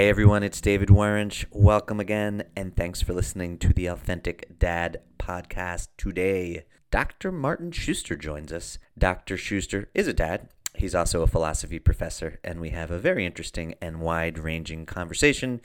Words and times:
Hey 0.00 0.08
everyone, 0.08 0.42
it's 0.42 0.62
David 0.62 0.88
Waranch. 0.88 1.44
Welcome 1.50 2.00
again, 2.00 2.44
and 2.56 2.74
thanks 2.74 3.02
for 3.02 3.12
listening 3.12 3.58
to 3.58 3.68
the 3.68 3.84
Authentic 3.88 4.58
Dad 4.58 5.02
podcast 5.18 5.88
today. 5.98 6.64
Dr. 6.90 7.30
Martin 7.30 7.70
Shuster 7.70 8.16
joins 8.16 8.50
us. 8.50 8.78
Dr. 8.96 9.36
Shuster 9.36 9.90
is 9.94 10.08
a 10.08 10.14
dad. 10.14 10.48
He's 10.74 10.94
also 10.94 11.20
a 11.20 11.26
philosophy 11.26 11.78
professor, 11.78 12.40
and 12.42 12.62
we 12.62 12.70
have 12.70 12.90
a 12.90 12.98
very 12.98 13.26
interesting 13.26 13.74
and 13.82 14.00
wide 14.00 14.38
ranging 14.38 14.86
conversation 14.86 15.60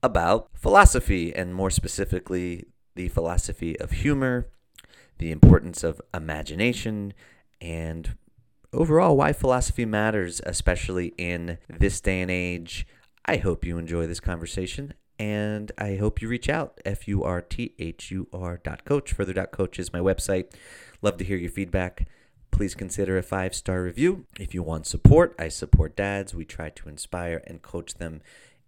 about 0.00 0.50
philosophy, 0.54 1.34
and 1.34 1.52
more 1.52 1.68
specifically, 1.68 2.66
the 2.94 3.08
philosophy 3.08 3.76
of 3.80 3.90
humor, 3.90 4.46
the 5.18 5.32
importance 5.32 5.82
of 5.82 6.00
imagination, 6.14 7.14
and 7.60 8.16
overall 8.72 9.16
why 9.16 9.32
philosophy 9.32 9.84
matters, 9.84 10.40
especially 10.46 11.14
in 11.18 11.58
this 11.68 12.00
day 12.00 12.20
and 12.20 12.30
age. 12.30 12.86
I 13.24 13.36
hope 13.36 13.64
you 13.64 13.78
enjoy 13.78 14.06
this 14.06 14.20
conversation 14.20 14.94
and 15.18 15.70
I 15.78 15.96
hope 15.96 16.20
you 16.20 16.28
reach 16.28 16.48
out. 16.48 16.80
F 16.84 17.06
U 17.06 17.22
R 17.22 17.40
T 17.40 17.74
H 17.78 18.10
U 18.10 18.26
R 18.32 18.60
dot 18.62 18.84
coach. 18.84 19.12
Further 19.12 19.32
dot 19.32 19.52
coach 19.52 19.78
is 19.78 19.92
my 19.92 20.00
website. 20.00 20.52
Love 21.00 21.16
to 21.18 21.24
hear 21.24 21.36
your 21.36 21.50
feedback. 21.50 22.08
Please 22.50 22.74
consider 22.74 23.16
a 23.16 23.22
five 23.22 23.54
star 23.54 23.82
review. 23.82 24.26
If 24.38 24.54
you 24.54 24.62
want 24.62 24.86
support, 24.86 25.34
I 25.38 25.48
support 25.48 25.96
dads. 25.96 26.34
We 26.34 26.44
try 26.44 26.70
to 26.70 26.88
inspire 26.88 27.42
and 27.46 27.62
coach 27.62 27.94
them 27.94 28.20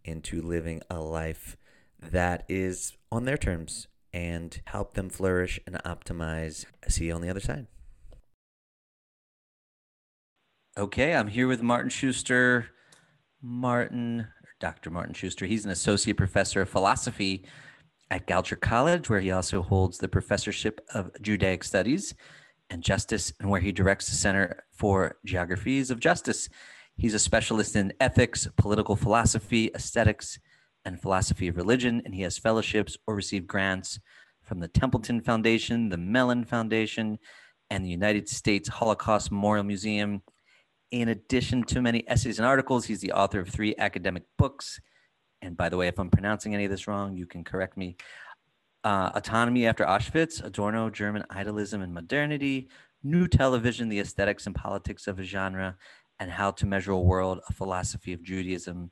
into 0.05 0.41
living 0.41 0.82
a 0.88 1.00
life 1.00 1.56
that 2.00 2.44
is 2.48 2.92
on 3.10 3.25
their 3.25 3.38
terms 3.38 3.88
and 4.12 4.60
help 4.66 4.94
them 4.94 5.08
flourish 5.10 5.58
and 5.66 5.77
optimize. 5.84 6.66
See 6.88 7.06
you 7.06 7.14
on 7.14 7.20
the 7.20 7.30
other 7.30 7.41
side. 7.41 7.66
Okay, 10.77 11.14
I'm 11.14 11.28
here 11.28 11.48
with 11.48 11.62
Martin 11.62 11.91
Shuster. 11.91 12.70
Martin, 13.41 14.28
Dr. 14.64 14.88
Martin 14.88 15.12
Shuster, 15.12 15.44
he's 15.44 15.66
an 15.66 15.70
associate 15.72 16.16
professor 16.16 16.62
of 16.62 16.70
philosophy 16.70 17.44
at 18.10 18.26
Goucher 18.26 18.58
College, 18.58 19.10
where 19.10 19.20
he 19.20 19.30
also 19.30 19.60
holds 19.60 19.98
the 19.98 20.08
professorship 20.08 20.80
of 20.94 21.10
Judaic 21.20 21.62
Studies 21.62 22.14
and 22.70 22.82
Justice, 22.82 23.30
and 23.38 23.50
where 23.50 23.60
he 23.60 23.72
directs 23.72 24.08
the 24.08 24.16
Center 24.16 24.64
for 24.72 25.18
Geographies 25.26 25.90
of 25.90 26.00
Justice. 26.00 26.48
He's 26.96 27.12
a 27.12 27.18
specialist 27.18 27.76
in 27.76 27.92
ethics, 28.00 28.48
political 28.56 28.96
philosophy, 28.96 29.70
aesthetics, 29.74 30.38
and 30.86 30.98
philosophy 30.98 31.46
of 31.48 31.58
religion, 31.58 32.00
and 32.06 32.14
he 32.14 32.22
has 32.22 32.38
fellowships 32.38 32.96
or 33.06 33.14
received 33.14 33.46
grants 33.46 34.00
from 34.40 34.60
the 34.60 34.68
Templeton 34.68 35.20
Foundation, 35.20 35.90
the 35.90 35.98
Mellon 35.98 36.42
Foundation, 36.42 37.18
and 37.68 37.84
the 37.84 37.90
United 37.90 38.30
States 38.30 38.70
Holocaust 38.70 39.30
Memorial 39.30 39.64
Museum 39.64 40.22
in 41.00 41.09
addition 41.09 41.64
to 41.64 41.83
many 41.83 42.05
essays 42.09 42.39
and 42.39 42.47
articles, 42.47 42.84
he's 42.84 43.00
the 43.00 43.12
author 43.12 43.41
of 43.41 43.48
three 43.48 43.75
academic 43.78 44.25
books. 44.39 44.81
And 45.42 45.56
by 45.56 45.69
the 45.69 45.77
way, 45.77 45.89
if 45.89 45.98
I'm 45.98 46.11
pronouncing 46.11 46.55
any 46.55 46.64
of 46.64 46.70
this 46.70 46.87
wrong, 46.87 47.17
you 47.17 47.27
can 47.27 47.45
correct 47.45 47.77
me. 47.77 47.97
Uh, 48.83 49.11
Autonomy 49.15 49.67
After 49.67 49.84
Auschwitz, 49.84 50.45
Adorno, 50.45 50.91
German 50.91 51.25
Idealism 51.31 51.83
and 51.83 51.92
Modernity, 51.92 52.69
New 53.03 53.28
Television, 53.28 53.89
The 53.89 54.00
Aesthetics 54.00 54.47
and 54.47 54.55
Politics 54.55 55.06
of 55.06 55.19
a 55.19 55.22
Genre, 55.22 55.77
and 56.20 56.31
How 56.31 56.50
to 56.53 56.67
Measure 56.67 56.92
a 56.92 57.00
World, 57.00 57.41
A 57.48 57.53
Philosophy 57.53 58.12
of 58.12 58.22
Judaism. 58.22 58.91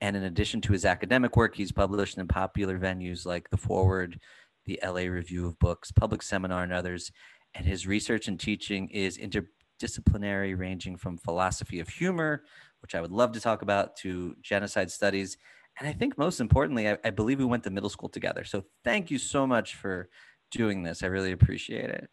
And 0.00 0.16
in 0.16 0.24
addition 0.24 0.60
to 0.62 0.72
his 0.72 0.84
academic 0.84 1.36
work, 1.36 1.56
he's 1.56 1.72
published 1.72 2.18
in 2.18 2.28
popular 2.28 2.78
venues 2.78 3.24
like 3.24 3.48
The 3.50 3.56
Forward, 3.56 4.20
the 4.66 4.78
LA 4.84 5.02
Review 5.02 5.46
of 5.46 5.58
Books, 5.58 5.92
Public 5.92 6.22
Seminar, 6.22 6.62
and 6.62 6.72
others. 6.72 7.10
And 7.54 7.64
his 7.66 7.86
research 7.86 8.28
and 8.28 8.38
teaching 8.38 8.88
is 8.90 9.16
inter- 9.16 9.48
disciplinary, 9.78 10.54
ranging 10.54 10.96
from 10.96 11.16
philosophy 11.16 11.80
of 11.80 11.88
humor, 11.88 12.44
which 12.82 12.94
I 12.94 13.00
would 13.00 13.12
love 13.12 13.32
to 13.32 13.40
talk 13.40 13.62
about, 13.62 13.96
to 13.98 14.36
genocide 14.42 14.90
studies. 14.90 15.36
And 15.78 15.88
I 15.88 15.92
think 15.92 16.18
most 16.18 16.40
importantly, 16.40 16.88
I, 16.88 16.98
I 17.04 17.10
believe 17.10 17.38
we 17.38 17.44
went 17.44 17.64
to 17.64 17.70
middle 17.70 17.90
school 17.90 18.08
together. 18.08 18.44
So 18.44 18.64
thank 18.84 19.10
you 19.10 19.18
so 19.18 19.46
much 19.46 19.74
for 19.74 20.08
doing 20.50 20.82
this. 20.82 21.02
I 21.02 21.06
really 21.06 21.32
appreciate 21.32 21.90
it. 21.90 22.08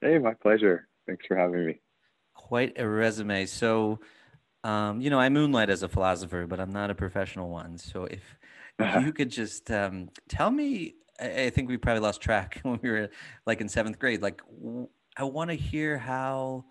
Hey, 0.00 0.18
my 0.18 0.34
pleasure. 0.34 0.88
Thanks 1.06 1.26
for 1.26 1.36
having 1.36 1.66
me. 1.66 1.80
Quite 2.34 2.78
a 2.78 2.88
resume. 2.88 3.46
So, 3.46 4.00
um, 4.64 5.00
you 5.00 5.10
know, 5.10 5.18
I 5.18 5.28
moonlight 5.28 5.70
as 5.70 5.82
a 5.82 5.88
philosopher, 5.88 6.46
but 6.46 6.60
I'm 6.60 6.72
not 6.72 6.90
a 6.90 6.94
professional 6.94 7.48
one. 7.48 7.78
So 7.78 8.04
if, 8.04 8.22
if 8.78 9.04
you 9.04 9.12
could 9.12 9.30
just 9.30 9.70
um, 9.70 10.08
tell 10.28 10.50
me, 10.50 10.94
I, 11.20 11.44
I 11.44 11.50
think 11.50 11.68
we 11.68 11.76
probably 11.76 12.00
lost 12.00 12.20
track 12.20 12.60
when 12.62 12.78
we 12.82 12.90
were 12.90 13.10
like 13.46 13.60
in 13.60 13.68
seventh 13.68 13.98
grade, 13.98 14.22
like 14.22 14.42
I 15.20 15.24
want 15.24 15.50
to 15.50 15.54
hear 15.54 15.98
how, 15.98 16.64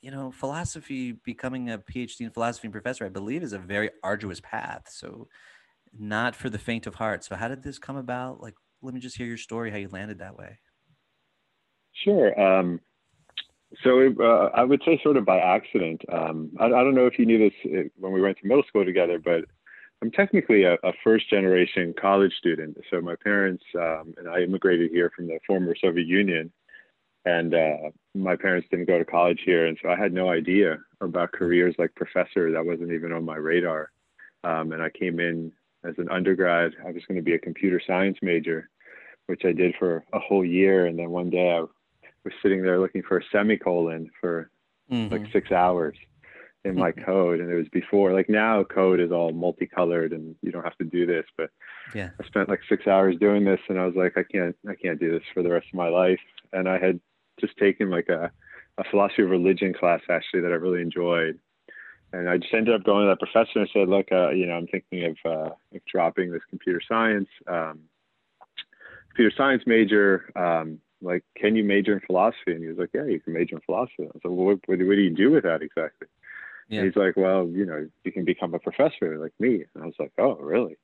you 0.00 0.12
know, 0.12 0.30
philosophy, 0.30 1.10
becoming 1.10 1.68
a 1.68 1.78
PhD 1.78 2.20
in 2.20 2.30
philosophy 2.30 2.68
and 2.68 2.72
professor, 2.72 3.04
I 3.04 3.08
believe 3.08 3.42
is 3.42 3.52
a 3.52 3.58
very 3.58 3.90
arduous 4.04 4.38
path. 4.40 4.86
So, 4.88 5.26
not 5.98 6.36
for 6.36 6.48
the 6.48 6.60
faint 6.60 6.86
of 6.86 6.94
heart. 6.94 7.24
So, 7.24 7.34
how 7.34 7.48
did 7.48 7.64
this 7.64 7.80
come 7.80 7.96
about? 7.96 8.40
Like, 8.40 8.54
let 8.82 8.94
me 8.94 9.00
just 9.00 9.16
hear 9.16 9.26
your 9.26 9.36
story, 9.36 9.72
how 9.72 9.78
you 9.78 9.88
landed 9.88 10.20
that 10.20 10.38
way. 10.38 10.60
Sure. 12.04 12.40
Um, 12.40 12.78
so, 13.82 14.14
uh, 14.20 14.50
I 14.54 14.62
would 14.62 14.80
say 14.86 15.00
sort 15.02 15.16
of 15.16 15.24
by 15.24 15.40
accident. 15.40 16.02
Um, 16.12 16.52
I, 16.60 16.66
I, 16.66 16.84
don't 16.84 16.94
know 16.94 17.06
if 17.06 17.18
you 17.18 17.26
knew 17.26 17.50
this 17.50 17.72
uh, 17.72 17.88
when 17.96 18.12
we 18.12 18.20
went 18.22 18.38
to 18.38 18.46
middle 18.46 18.62
school 18.68 18.84
together, 18.84 19.18
but 19.18 19.44
I'm 20.02 20.12
technically 20.12 20.62
a, 20.62 20.74
a 20.84 20.92
first 21.02 21.28
generation 21.28 21.94
college 22.00 22.32
student. 22.38 22.76
So, 22.92 23.00
my 23.00 23.16
parents 23.16 23.64
um, 23.74 24.14
and 24.18 24.28
I 24.28 24.42
immigrated 24.42 24.92
here 24.92 25.10
from 25.16 25.26
the 25.26 25.40
former 25.48 25.74
Soviet 25.82 26.06
Union 26.06 26.52
and 27.24 27.54
uh, 27.54 27.90
my 28.14 28.36
parents 28.36 28.68
didn't 28.70 28.86
go 28.86 28.98
to 28.98 29.04
college 29.04 29.40
here, 29.44 29.66
and 29.66 29.78
so 29.82 29.90
I 29.90 29.96
had 29.96 30.12
no 30.12 30.30
idea 30.30 30.78
about 31.00 31.32
careers 31.32 31.74
like 31.78 31.94
professor. 31.94 32.50
That 32.50 32.64
wasn't 32.64 32.92
even 32.92 33.12
on 33.12 33.24
my 33.24 33.36
radar. 33.36 33.90
Um, 34.42 34.72
and 34.72 34.82
I 34.82 34.90
came 34.90 35.20
in 35.20 35.52
as 35.84 35.94
an 35.98 36.08
undergrad. 36.10 36.72
I 36.86 36.92
was 36.92 37.02
going 37.06 37.16
to 37.16 37.22
be 37.22 37.34
a 37.34 37.38
computer 37.38 37.80
science 37.86 38.18
major, 38.22 38.68
which 39.26 39.42
I 39.44 39.52
did 39.52 39.74
for 39.78 40.04
a 40.12 40.18
whole 40.18 40.44
year. 40.44 40.86
And 40.86 40.98
then 40.98 41.10
one 41.10 41.30
day 41.30 41.52
I 41.52 41.60
was 41.60 42.34
sitting 42.42 42.62
there 42.62 42.80
looking 42.80 43.02
for 43.02 43.18
a 43.18 43.24
semicolon 43.32 44.10
for 44.20 44.50
mm-hmm. 44.90 45.12
like 45.12 45.32
six 45.32 45.52
hours 45.52 45.96
in 46.64 46.74
my 46.74 46.92
mm-hmm. 46.92 47.04
code 47.06 47.40
and 47.40 47.50
it 47.50 47.54
was 47.54 47.68
before 47.72 48.12
like 48.12 48.28
now 48.28 48.62
code 48.62 49.00
is 49.00 49.10
all 49.10 49.32
multicolored 49.32 50.12
and 50.12 50.34
you 50.42 50.52
don't 50.52 50.62
have 50.64 50.76
to 50.76 50.84
do 50.84 51.06
this 51.06 51.24
but 51.38 51.50
yeah 51.94 52.10
i 52.20 52.26
spent 52.26 52.50
like 52.50 52.60
six 52.68 52.86
hours 52.86 53.16
doing 53.18 53.44
this 53.44 53.60
and 53.68 53.78
i 53.78 53.86
was 53.86 53.94
like 53.96 54.16
i 54.18 54.22
can't 54.22 54.54
i 54.68 54.74
can't 54.74 55.00
do 55.00 55.10
this 55.10 55.26
for 55.32 55.42
the 55.42 55.48
rest 55.48 55.66
of 55.68 55.74
my 55.74 55.88
life 55.88 56.20
and 56.52 56.68
i 56.68 56.78
had 56.78 57.00
just 57.40 57.56
taken 57.56 57.90
like 57.90 58.08
a, 58.08 58.30
a 58.78 58.84
philosophy 58.90 59.22
of 59.22 59.30
religion 59.30 59.74
class 59.74 60.00
actually 60.08 60.40
that 60.42 60.52
I 60.52 60.56
really 60.56 60.82
enjoyed. 60.82 61.38
And 62.12 62.28
I 62.28 62.38
just 62.38 62.52
ended 62.52 62.74
up 62.74 62.84
going 62.84 63.06
to 63.06 63.10
that 63.10 63.20
professor 63.20 63.60
and 63.60 63.70
said, 63.72 63.88
look, 63.88 64.08
uh, 64.10 64.30
you 64.30 64.46
know, 64.46 64.54
I'm 64.54 64.66
thinking 64.66 65.04
of, 65.04 65.16
uh, 65.24 65.50
of 65.74 65.84
dropping 65.90 66.32
this 66.32 66.42
computer 66.50 66.80
science, 66.86 67.28
um, 67.46 67.80
computer 69.10 69.32
science 69.36 69.62
major. 69.66 70.30
Um, 70.34 70.80
like, 71.02 71.22
can 71.36 71.54
you 71.54 71.62
major 71.62 71.92
in 71.92 72.00
philosophy? 72.00 72.52
And 72.52 72.62
he 72.62 72.68
was 72.68 72.78
like, 72.78 72.90
yeah, 72.92 73.04
you 73.04 73.20
can 73.20 73.32
major 73.32 73.56
in 73.56 73.62
philosophy. 73.62 74.02
I 74.02 74.06
was 74.06 74.20
like, 74.24 74.24
well, 74.24 74.46
what, 74.46 74.58
what, 74.66 74.78
do 74.78 74.84
you 74.84 75.14
do 75.14 75.30
with 75.30 75.44
that 75.44 75.62
exactly? 75.62 76.08
Yeah. 76.68 76.84
he's 76.84 76.96
like, 76.96 77.16
well, 77.16 77.48
you 77.48 77.64
know, 77.64 77.88
you 78.04 78.12
can 78.12 78.24
become 78.24 78.54
a 78.54 78.58
professor 78.58 79.18
like 79.18 79.32
me. 79.38 79.64
And 79.74 79.82
I 79.82 79.86
was 79.86 79.94
like, 79.98 80.12
oh, 80.18 80.36
really? 80.36 80.76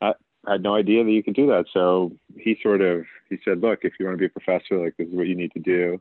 I 0.00 0.12
had 0.46 0.62
no 0.62 0.74
idea 0.74 1.04
that 1.04 1.10
you 1.10 1.22
could 1.22 1.34
do 1.34 1.46
that. 1.48 1.66
So 1.72 2.12
he 2.36 2.58
sort 2.62 2.80
of 2.80 3.04
he 3.28 3.38
said, 3.44 3.60
"Look, 3.60 3.80
if 3.82 3.94
you 3.98 4.06
want 4.06 4.18
to 4.18 4.20
be 4.20 4.26
a 4.26 4.40
professor, 4.40 4.78
like 4.82 4.96
this 4.96 5.08
is 5.08 5.14
what 5.14 5.26
you 5.26 5.34
need 5.34 5.52
to 5.52 5.60
do." 5.60 6.00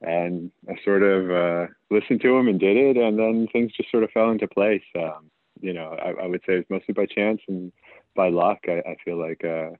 And 0.00 0.50
I 0.68 0.74
sort 0.84 1.02
of 1.02 1.30
uh, 1.30 1.72
listened 1.90 2.20
to 2.22 2.36
him 2.36 2.48
and 2.48 2.60
did 2.60 2.76
it, 2.76 2.96
and 2.96 3.18
then 3.18 3.48
things 3.52 3.72
just 3.76 3.90
sort 3.90 4.04
of 4.04 4.10
fell 4.10 4.30
into 4.30 4.48
place. 4.48 4.82
Um, 4.96 5.30
you 5.60 5.72
know, 5.72 5.96
I, 6.02 6.24
I, 6.24 6.26
would 6.26 6.42
say 6.46 6.54
it's 6.54 6.68
mostly 6.68 6.92
by 6.94 7.06
chance 7.06 7.40
and 7.48 7.72
by 8.14 8.28
luck. 8.28 8.58
I, 8.66 8.82
I 8.86 8.96
feel 9.04 9.18
like 9.18 9.44
uh, 9.44 9.70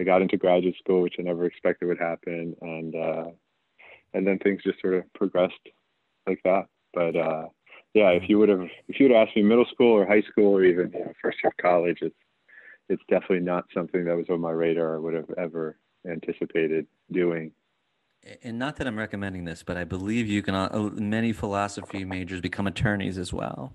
I 0.00 0.04
got 0.04 0.22
into 0.22 0.36
graduate 0.36 0.76
school, 0.78 1.02
which 1.02 1.16
I 1.18 1.22
never 1.22 1.44
expected 1.44 1.86
would 1.86 1.98
happen, 1.98 2.56
and 2.60 2.94
uh, 2.94 3.24
and 4.14 4.26
then 4.26 4.38
things 4.38 4.62
just 4.64 4.80
sort 4.80 4.94
of 4.94 5.12
progressed 5.14 5.54
like 6.26 6.40
that. 6.44 6.66
But 6.94 7.16
uh, 7.16 7.46
yeah, 7.94 8.10
if 8.10 8.28
you 8.28 8.38
would 8.38 8.48
have 8.48 8.66
if 8.88 8.98
you 8.98 9.08
would 9.08 9.16
asked 9.16 9.36
me 9.36 9.42
middle 9.42 9.66
school 9.72 9.92
or 9.92 10.06
high 10.06 10.22
school 10.22 10.54
or 10.54 10.64
even 10.64 10.90
you 10.92 11.00
know, 11.00 11.12
first 11.22 11.38
year 11.42 11.50
of 11.50 11.62
college, 11.62 11.98
it's 12.00 12.16
it's 12.88 13.02
definitely 13.08 13.40
not 13.40 13.64
something 13.74 14.04
that 14.04 14.16
was 14.16 14.26
on 14.30 14.40
my 14.40 14.50
radar 14.50 14.96
I 14.96 14.98
would 14.98 15.14
have 15.14 15.30
ever 15.36 15.78
anticipated 16.08 16.86
doing. 17.12 17.52
And 18.42 18.58
not 18.58 18.76
that 18.76 18.86
I'm 18.86 18.98
recommending 18.98 19.44
this, 19.44 19.62
but 19.62 19.76
I 19.76 19.84
believe 19.84 20.26
you 20.26 20.42
can. 20.42 20.54
Uh, 20.54 20.90
many 20.94 21.32
philosophy 21.32 22.04
majors 22.04 22.40
become 22.40 22.66
attorneys 22.66 23.16
as 23.16 23.32
well. 23.32 23.74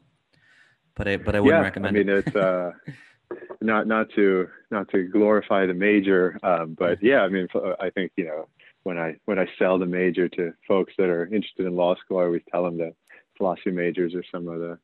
But 0.95 1.07
I, 1.07 1.17
but 1.17 1.35
I 1.35 1.39
wouldn't 1.39 1.59
yeah, 1.59 1.63
recommend. 1.63 1.97
I 1.97 1.99
mean, 1.99 2.09
it. 2.09 2.27
it's 2.27 2.35
uh, 2.35 2.71
not 3.61 3.87
not 3.87 4.07
to 4.15 4.47
not 4.69 4.89
to 4.89 5.03
glorify 5.03 5.65
the 5.65 5.73
major, 5.73 6.37
um, 6.43 6.75
but 6.77 7.01
yeah, 7.01 7.21
I 7.21 7.29
mean, 7.29 7.47
I 7.79 7.89
think 7.89 8.11
you 8.15 8.25
know 8.25 8.47
when 8.83 8.97
I 8.97 9.15
when 9.25 9.39
I 9.39 9.47
sell 9.57 9.79
the 9.79 9.85
major 9.85 10.27
to 10.29 10.53
folks 10.67 10.93
that 10.97 11.09
are 11.09 11.25
interested 11.25 11.65
in 11.65 11.75
law 11.75 11.95
school, 11.95 12.19
I 12.19 12.23
always 12.23 12.43
tell 12.51 12.63
them 12.63 12.77
that 12.77 12.93
philosophy 13.37 13.71
majors 13.71 14.13
are 14.13 14.23
some 14.31 14.47
of 14.47 14.59
the 14.59 14.77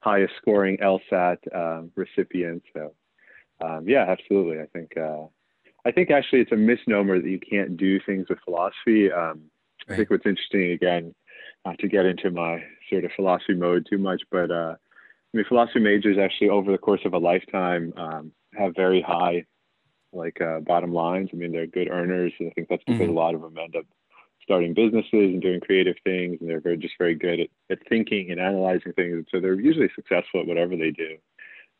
highest 0.00 0.34
scoring 0.36 0.76
LSAT 0.78 1.38
um, 1.54 1.90
recipients. 1.94 2.66
So 2.74 2.94
um, 3.60 3.88
yeah, 3.88 4.06
absolutely. 4.08 4.60
I 4.60 4.66
think 4.66 4.96
uh, 4.96 5.26
I 5.84 5.92
think 5.92 6.10
actually 6.10 6.40
it's 6.40 6.52
a 6.52 6.56
misnomer 6.56 7.20
that 7.20 7.28
you 7.28 7.40
can't 7.40 7.76
do 7.76 8.00
things 8.00 8.26
with 8.28 8.38
philosophy. 8.44 9.12
Um, 9.12 9.42
right. 9.88 9.94
I 9.94 9.96
think 9.96 10.10
what's 10.10 10.26
interesting 10.26 10.72
again, 10.72 11.14
not 11.64 11.78
to 11.78 11.88
get 11.88 12.06
into 12.06 12.30
my 12.30 12.62
sort 12.90 13.04
of 13.04 13.12
philosophy 13.14 13.54
mode 13.54 13.86
too 13.88 13.98
much, 13.98 14.22
but 14.30 14.50
uh, 14.50 14.74
I 14.76 15.36
mean, 15.36 15.46
philosophy 15.48 15.80
majors 15.80 16.16
actually 16.18 16.50
over 16.50 16.70
the 16.70 16.78
course 16.78 17.00
of 17.04 17.12
a 17.12 17.18
lifetime 17.18 17.92
um, 17.96 18.32
have 18.56 18.74
very 18.76 19.02
high 19.02 19.44
like 20.12 20.40
uh, 20.40 20.60
bottom 20.60 20.92
lines. 20.92 21.30
I 21.32 21.36
mean, 21.36 21.52
they're 21.52 21.66
good 21.66 21.90
earners. 21.90 22.32
And 22.38 22.48
I 22.48 22.52
think 22.52 22.68
that's 22.68 22.84
because 22.84 23.00
mm-hmm. 23.00 23.10
a 23.10 23.20
lot 23.20 23.34
of 23.34 23.40
them 23.40 23.58
end 23.58 23.76
up 23.76 23.84
starting 24.42 24.74
businesses 24.74 25.06
and 25.12 25.42
doing 25.42 25.60
creative 25.60 25.96
things, 26.04 26.38
and 26.40 26.48
they're 26.48 26.60
very, 26.60 26.76
just 26.76 26.94
very 26.98 27.14
good 27.14 27.40
at, 27.40 27.48
at 27.70 27.78
thinking 27.88 28.30
and 28.30 28.38
analyzing 28.40 28.92
things. 28.92 29.14
And 29.14 29.26
so 29.30 29.40
they're 29.40 29.58
usually 29.58 29.90
successful 29.94 30.40
at 30.40 30.46
whatever 30.46 30.76
they 30.76 30.90
do. 30.90 31.16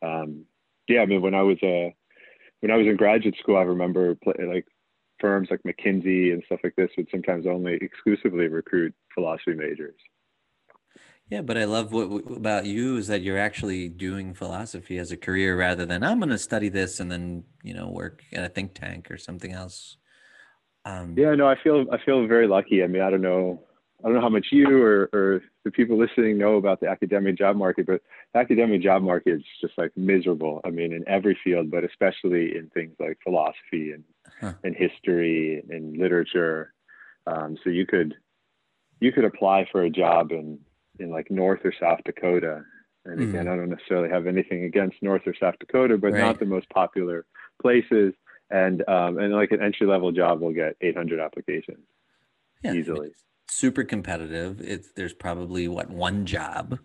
Um, 0.03 0.44
yeah, 0.88 1.00
I 1.00 1.06
mean, 1.06 1.22
when 1.22 1.34
I 1.34 1.42
was 1.42 1.58
uh, 1.62 1.90
when 2.60 2.70
I 2.70 2.76
was 2.76 2.86
in 2.86 2.96
graduate 2.96 3.36
school, 3.40 3.56
I 3.56 3.62
remember 3.62 4.14
play, 4.16 4.34
like 4.46 4.66
firms 5.20 5.48
like 5.50 5.62
McKinsey 5.62 6.32
and 6.32 6.42
stuff 6.46 6.60
like 6.64 6.76
this 6.76 6.90
would 6.96 7.08
sometimes 7.10 7.46
only 7.46 7.75
exclusively 7.81 8.48
recruit 8.48 8.94
philosophy 9.14 9.54
majors. 9.54 9.98
Yeah, 11.31 11.40
but 11.40 11.56
I 11.56 11.64
love 11.64 11.92
what 11.92 12.22
about 12.36 12.66
you 12.66 12.98
is 12.98 13.06
that 13.06 13.22
you're 13.22 13.38
actually 13.38 13.88
doing 13.88 14.34
philosophy 14.34 14.98
as 14.98 15.10
a 15.10 15.16
career 15.16 15.56
rather 15.56 15.86
than 15.86 16.02
I'm 16.02 16.19
going 16.19 16.28
to 16.28 16.38
study 16.38 16.69
this 16.69 17.00
and 17.00 17.10
then 17.10 17.44
you 17.62 17.72
know 17.72 17.88
work 17.88 18.22
at 18.32 18.44
a 18.44 18.48
think 18.48 18.75
tank 18.75 19.10
or 19.10 19.16
something 19.16 19.52
else. 19.52 19.96
Um, 20.84 21.14
yeah, 21.16 21.34
no, 21.34 21.48
I 21.48 21.56
feel 21.62 21.87
I 21.90 21.98
feel 22.04 22.26
very 22.26 22.46
lucky. 22.46 22.84
I 22.84 22.88
mean, 22.88 23.00
I 23.00 23.08
don't 23.08 23.22
know, 23.22 23.62
I 24.04 24.08
don't 24.08 24.16
know 24.16 24.20
how 24.20 24.28
much 24.28 24.48
you 24.52 24.82
or, 24.82 25.08
or 25.14 25.42
the 25.64 25.70
people 25.70 25.98
listening 25.98 26.36
know 26.36 26.56
about 26.56 26.78
the 26.78 26.88
academic 26.88 27.38
job 27.38 27.56
market, 27.56 27.86
but 27.86 28.02
the 28.34 28.38
academic 28.38 28.82
job 28.82 29.02
market 29.02 29.36
is 29.36 29.42
just 29.62 29.72
like 29.78 29.92
miserable. 29.96 30.60
I 30.62 30.70
mean, 30.70 30.92
in 30.92 31.08
every 31.08 31.38
field, 31.42 31.70
but 31.70 31.84
especially 31.84 32.54
in 32.54 32.70
things 32.74 32.94
like 33.00 33.18
philosophy 33.24 33.92
and 33.92 34.04
huh. 34.40 34.52
and 34.62 34.76
history 34.76 35.64
and 35.70 35.96
literature. 35.96 36.74
Um, 37.26 37.56
so 37.64 37.70
you 37.70 37.86
could 37.86 38.14
you 39.00 39.10
could 39.10 39.24
apply 39.24 39.66
for 39.72 39.82
a 39.82 39.90
job 39.90 40.32
in 40.32 40.58
in 40.98 41.10
like 41.10 41.30
North 41.30 41.60
or 41.64 41.72
South 41.80 42.00
Dakota. 42.04 42.62
And 43.06 43.18
mm-hmm. 43.18 43.30
again, 43.30 43.46
mm. 43.46 43.52
I 43.52 43.56
don't 43.56 43.70
necessarily 43.70 44.10
have 44.10 44.26
anything 44.26 44.64
against 44.64 44.96
North 45.02 45.22
or 45.26 45.34
South 45.38 45.56
Dakota, 45.60 45.96
but 45.96 46.12
right. 46.12 46.20
not 46.20 46.38
the 46.38 46.46
most 46.46 46.68
popular 46.68 47.24
places. 47.60 48.12
And 48.50 48.86
um, 48.86 49.18
and 49.18 49.32
like 49.32 49.52
an 49.52 49.62
entry 49.62 49.86
level 49.86 50.12
job 50.12 50.42
will 50.42 50.52
get 50.52 50.76
800 50.82 51.20
applications 51.20 51.86
yeah, 52.62 52.74
easily. 52.74 53.12
Super 53.49 53.85
competitive. 53.85 54.61
It's 54.61 54.91
there's 54.93 55.14
probably 55.14 55.69
what 55.69 55.91
one 55.91 56.26
job, 56.26 56.79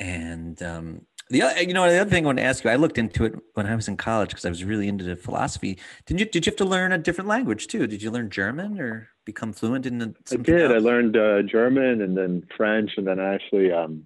and 0.00 0.60
um, 0.62 1.06
the 1.30 1.42
other, 1.42 1.62
you 1.62 1.74
know, 1.74 1.90
the 1.90 1.98
other 1.98 2.10
thing 2.10 2.24
I 2.24 2.26
want 2.26 2.38
to 2.38 2.44
ask 2.44 2.64
you, 2.64 2.70
I 2.70 2.76
looked 2.76 2.98
into 2.98 3.24
it 3.24 3.34
when 3.54 3.66
I 3.66 3.74
was 3.74 3.88
in 3.88 3.96
college 3.96 4.30
because 4.30 4.46
I 4.46 4.48
was 4.48 4.64
really 4.64 4.88
into 4.88 5.14
philosophy. 5.16 5.78
Did 6.06 6.20
you 6.20 6.26
did 6.26 6.46
you 6.46 6.50
have 6.50 6.56
to 6.58 6.64
learn 6.64 6.92
a 6.92 6.98
different 6.98 7.28
language 7.28 7.66
too? 7.66 7.86
Did 7.86 8.02
you 8.02 8.10
learn 8.10 8.30
German 8.30 8.80
or 8.80 9.08
become 9.24 9.52
fluent 9.52 9.84
in 9.84 9.98
the? 9.98 10.14
I 10.32 10.36
did. 10.36 10.70
Else? 10.70 10.74
I 10.74 10.78
learned 10.78 11.16
uh, 11.16 11.42
German 11.42 12.00
and 12.00 12.16
then 12.16 12.46
French, 12.56 12.92
and 12.96 13.06
then 13.06 13.20
I 13.20 13.34
actually 13.34 13.70
um, 13.72 14.04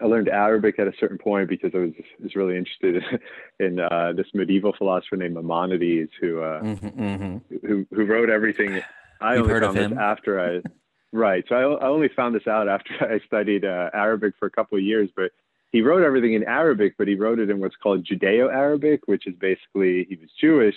I 0.00 0.06
learned 0.06 0.28
Arabic 0.28 0.78
at 0.78 0.86
a 0.86 0.92
certain 0.98 1.18
point 1.18 1.48
because 1.48 1.72
I 1.74 1.78
was 1.78 1.92
was 2.22 2.34
really 2.34 2.56
interested 2.56 3.02
in 3.60 3.80
uh, 3.80 4.12
this 4.16 4.26
medieval 4.32 4.74
philosopher 4.76 5.16
named 5.16 5.34
Maimonides, 5.34 6.12
who 6.20 6.40
uh, 6.40 6.62
mm-hmm, 6.62 7.02
mm-hmm. 7.02 7.66
who 7.66 7.86
who 7.92 8.04
wrote 8.06 8.30
everything. 8.30 8.82
I 9.20 9.36
You've 9.36 9.50
only 9.50 9.60
found 9.60 9.76
this 9.76 9.98
after 9.98 10.40
I. 10.40 10.62
Right. 11.10 11.42
So 11.48 11.54
I, 11.54 11.62
I 11.62 11.88
only 11.88 12.10
found 12.14 12.34
this 12.34 12.46
out 12.46 12.68
after 12.68 12.92
I 13.00 13.18
studied 13.26 13.64
uh, 13.64 13.88
Arabic 13.94 14.34
for 14.38 14.44
a 14.44 14.50
couple 14.50 14.76
of 14.76 14.84
years, 14.84 15.08
but 15.16 15.32
he 15.72 15.80
wrote 15.80 16.02
everything 16.02 16.34
in 16.34 16.44
Arabic, 16.44 16.96
but 16.98 17.08
he 17.08 17.14
wrote 17.14 17.38
it 17.38 17.48
in 17.48 17.60
what's 17.60 17.76
called 17.76 18.06
Judeo-Arabic, 18.06 19.02
which 19.06 19.26
is 19.26 19.34
basically 19.36 20.06
he 20.08 20.16
was 20.16 20.28
Jewish, 20.38 20.76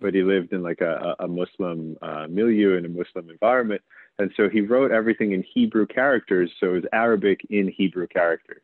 but 0.00 0.14
he 0.14 0.22
lived 0.22 0.52
in 0.52 0.62
like 0.62 0.80
a, 0.80 1.16
a 1.18 1.28
Muslim 1.28 1.96
uh, 2.02 2.26
milieu 2.28 2.76
in 2.76 2.84
a 2.84 2.88
Muslim 2.88 3.30
environment. 3.30 3.82
And 4.18 4.30
so 4.36 4.48
he 4.48 4.60
wrote 4.60 4.92
everything 4.92 5.32
in 5.32 5.42
Hebrew 5.42 5.86
characters. 5.86 6.52
So 6.60 6.68
it 6.68 6.74
was 6.74 6.84
Arabic 6.92 7.40
in 7.50 7.68
Hebrew 7.68 8.06
characters. 8.06 8.62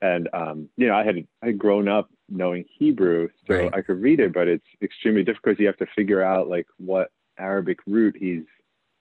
And, 0.00 0.28
um, 0.32 0.68
you 0.76 0.86
know, 0.86 0.94
I 0.94 1.04
had, 1.04 1.16
I 1.42 1.46
had 1.46 1.58
grown 1.58 1.88
up 1.88 2.10
knowing 2.28 2.64
Hebrew, 2.78 3.28
so 3.46 3.54
right. 3.54 3.74
I 3.74 3.82
could 3.82 4.00
read 4.00 4.20
it, 4.20 4.32
but 4.32 4.46
it's 4.46 4.66
extremely 4.82 5.24
difficult. 5.24 5.58
You 5.58 5.66
have 5.66 5.76
to 5.78 5.86
figure 5.96 6.22
out 6.22 6.48
like 6.48 6.66
what 6.76 7.10
Arabic 7.38 7.78
root 7.86 8.16
he's 8.18 8.44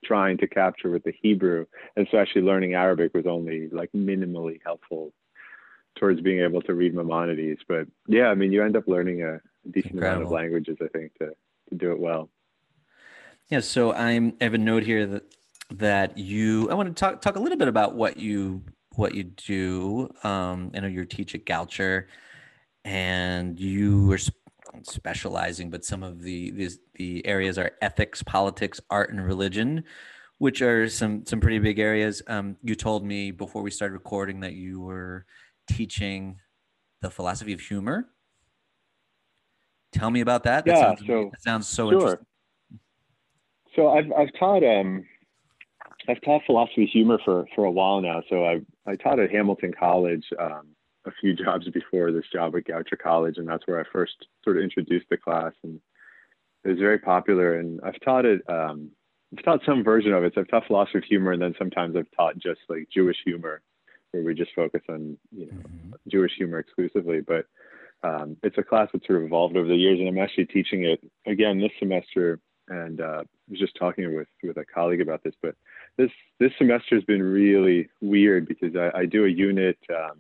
trying 0.06 0.38
to 0.38 0.48
capture 0.48 0.90
with 0.90 1.04
the 1.04 1.14
Hebrew. 1.22 1.66
And 1.96 2.08
so 2.12 2.18
actually 2.18 2.44
learning 2.44 2.76
Arabic 2.76 3.14
was 3.14 3.26
only 3.26 3.70
like 3.70 3.92
minimally 3.94 4.60
helpful 4.64 5.14
towards 5.98 6.22
being 6.22 6.42
able 6.42 6.62
to 6.62 6.74
read 6.74 6.94
Maimonides. 6.94 7.62
But 7.68 7.88
yeah, 8.08 8.28
I 8.28 8.36
mean, 8.36 8.52
you 8.52 8.64
end 8.64 8.78
up 8.78 8.88
learning 8.88 9.24
a 9.24 9.40
decent 9.70 9.96
Incredible. 9.96 10.22
amount 10.22 10.26
of 10.26 10.32
languages, 10.32 10.78
I 10.82 10.88
think, 10.90 11.14
to, 11.20 11.32
to 11.70 11.76
do 11.76 11.92
it 11.92 12.00
well. 12.00 12.30
Yeah. 13.50 13.62
So 13.62 13.94
I'm, 13.94 14.34
I 14.40 14.46
have 14.46 14.54
a 14.54 14.60
note 14.60 14.84
here 14.84 15.06
that, 15.08 15.24
that 15.72 16.18
you, 16.18 16.70
I 16.70 16.76
want 16.76 16.90
to 16.90 17.00
talk, 17.00 17.22
talk 17.22 17.36
a 17.36 17.40
little 17.40 17.58
bit 17.58 17.68
about 17.68 17.96
what 17.96 18.18
you, 18.18 18.64
what 18.96 19.16
you 19.16 19.24
do. 19.24 20.10
Um, 20.24 20.72
I 20.76 20.80
know 20.80 20.88
you 20.88 21.06
teach 21.06 21.36
at 21.36 21.46
Goucher 21.46 22.06
and 22.86 23.60
you 23.60 24.12
are 24.12 24.20
specializing, 24.84 25.70
but 25.70 25.86
some 25.86 26.04
of 26.04 26.22
the, 26.22 26.52
these, 26.52 26.80
the 26.96 27.26
areas 27.26 27.58
are 27.58 27.72
ethics, 27.82 28.24
politics, 28.24 28.80
art, 28.90 29.12
and 29.12 29.24
religion 29.24 29.84
which 30.40 30.62
are 30.62 30.88
some 30.88 31.26
some 31.26 31.40
pretty 31.40 31.60
big 31.60 31.80
areas. 31.80 32.22
Um, 32.28 32.58
you 32.64 32.76
told 32.76 33.04
me 33.04 33.32
before 33.32 33.62
we 33.62 33.72
started 33.72 33.94
recording 33.94 34.42
that 34.42 34.54
you 34.54 34.80
were 34.80 35.26
teaching 35.70 36.40
the 37.02 37.10
philosophy 37.10 37.54
of 37.54 37.60
humor. 37.60 38.10
Tell 39.94 40.12
me 40.12 40.22
about 40.22 40.44
that. 40.44 40.66
that 40.66 40.76
yeah, 40.76 40.82
sounds, 40.82 41.02
so 41.08 41.30
that 41.32 41.42
sounds 41.42 41.68
so 41.68 41.90
sure. 41.90 41.94
interesting. 41.94 42.26
So 43.76 43.90
I've 43.90 44.12
I've 44.12 44.34
taught 44.40 44.64
um 44.64 45.06
I've 46.08 46.22
taught 46.22 46.42
philosophy 46.46 46.84
of 46.84 46.90
humor 46.90 47.20
for 47.24 47.46
for 47.56 47.66
a 47.66 47.72
while 47.72 48.02
now. 48.02 48.22
So 48.30 48.46
I 48.46 48.62
I 48.86 48.96
taught 48.96 49.20
at 49.20 49.32
Hamilton 49.32 49.74
College 49.78 50.26
um, 50.40 50.70
a 51.08 51.12
few 51.22 51.34
jobs 51.34 51.68
before 51.70 52.12
this 52.12 52.26
job 52.32 52.56
at 52.56 52.66
Goucher 52.66 53.00
College, 53.02 53.38
and 53.38 53.48
that's 53.48 53.66
where 53.66 53.80
I 53.80 53.84
first 53.92 54.28
sort 54.44 54.58
of 54.58 54.64
introduced 54.64 55.08
the 55.10 55.18
class, 55.18 55.54
and 55.64 55.80
it 56.64 56.70
was 56.70 56.80
very 56.80 57.00
popular. 57.00 57.60
And 57.60 57.80
I've 57.84 58.00
taught 58.02 58.26
it. 58.26 58.42
Um, 58.50 58.92
I've 59.38 59.44
taught 59.44 59.62
some 59.66 59.84
version 59.84 60.14
of 60.14 60.24
it. 60.24 60.34
So 60.36 60.42
I've 60.42 60.48
taught 60.48 60.68
philosophy 60.68 61.00
of 61.00 61.04
humor, 61.04 61.32
and 61.32 61.42
then 61.42 61.56
sometimes 61.58 61.96
I've 61.96 62.12
taught 62.16 62.38
just 62.38 62.62
like 62.70 62.88
Jewish 62.94 63.18
humor 63.26 63.62
where 64.12 64.24
we 64.24 64.34
just 64.34 64.54
focus 64.56 64.82
on 64.90 65.18
you 65.32 65.48
know 65.48 65.54
mm-hmm. 65.54 65.92
Jewish 66.10 66.34
humor 66.38 66.60
exclusively. 66.60 67.22
But 67.22 67.46
um, 68.04 68.38
it's 68.44 68.58
a 68.58 68.64
class 68.64 68.90
that's 68.94 69.06
sort 69.08 69.20
of 69.20 69.26
evolved 69.26 69.58
over 69.58 69.68
the 69.68 69.76
years, 69.76 70.00
and 70.00 70.08
I'm 70.08 70.20
actually 70.20 70.46
teaching 70.46 70.84
it 70.84 71.00
again 71.26 71.60
this 71.60 71.72
semester. 71.80 72.40
And 72.70 73.00
uh, 73.00 73.24
I 73.24 73.50
was 73.50 73.60
just 73.60 73.78
talking 73.78 74.14
with 74.16 74.28
with 74.44 74.58
a 74.58 74.66
colleague 74.66 75.02
about 75.02 75.24
this, 75.24 75.36
but 75.42 75.56
this 75.98 76.12
this 76.40 76.52
semester 76.58 76.96
has 76.96 77.04
been 77.06 77.24
really 77.24 77.90
weird 78.02 78.48
because 78.48 78.76
I, 78.76 79.00
I 79.00 79.06
do 79.06 79.26
a 79.26 79.30
unit. 79.30 79.78
Um, 79.90 80.18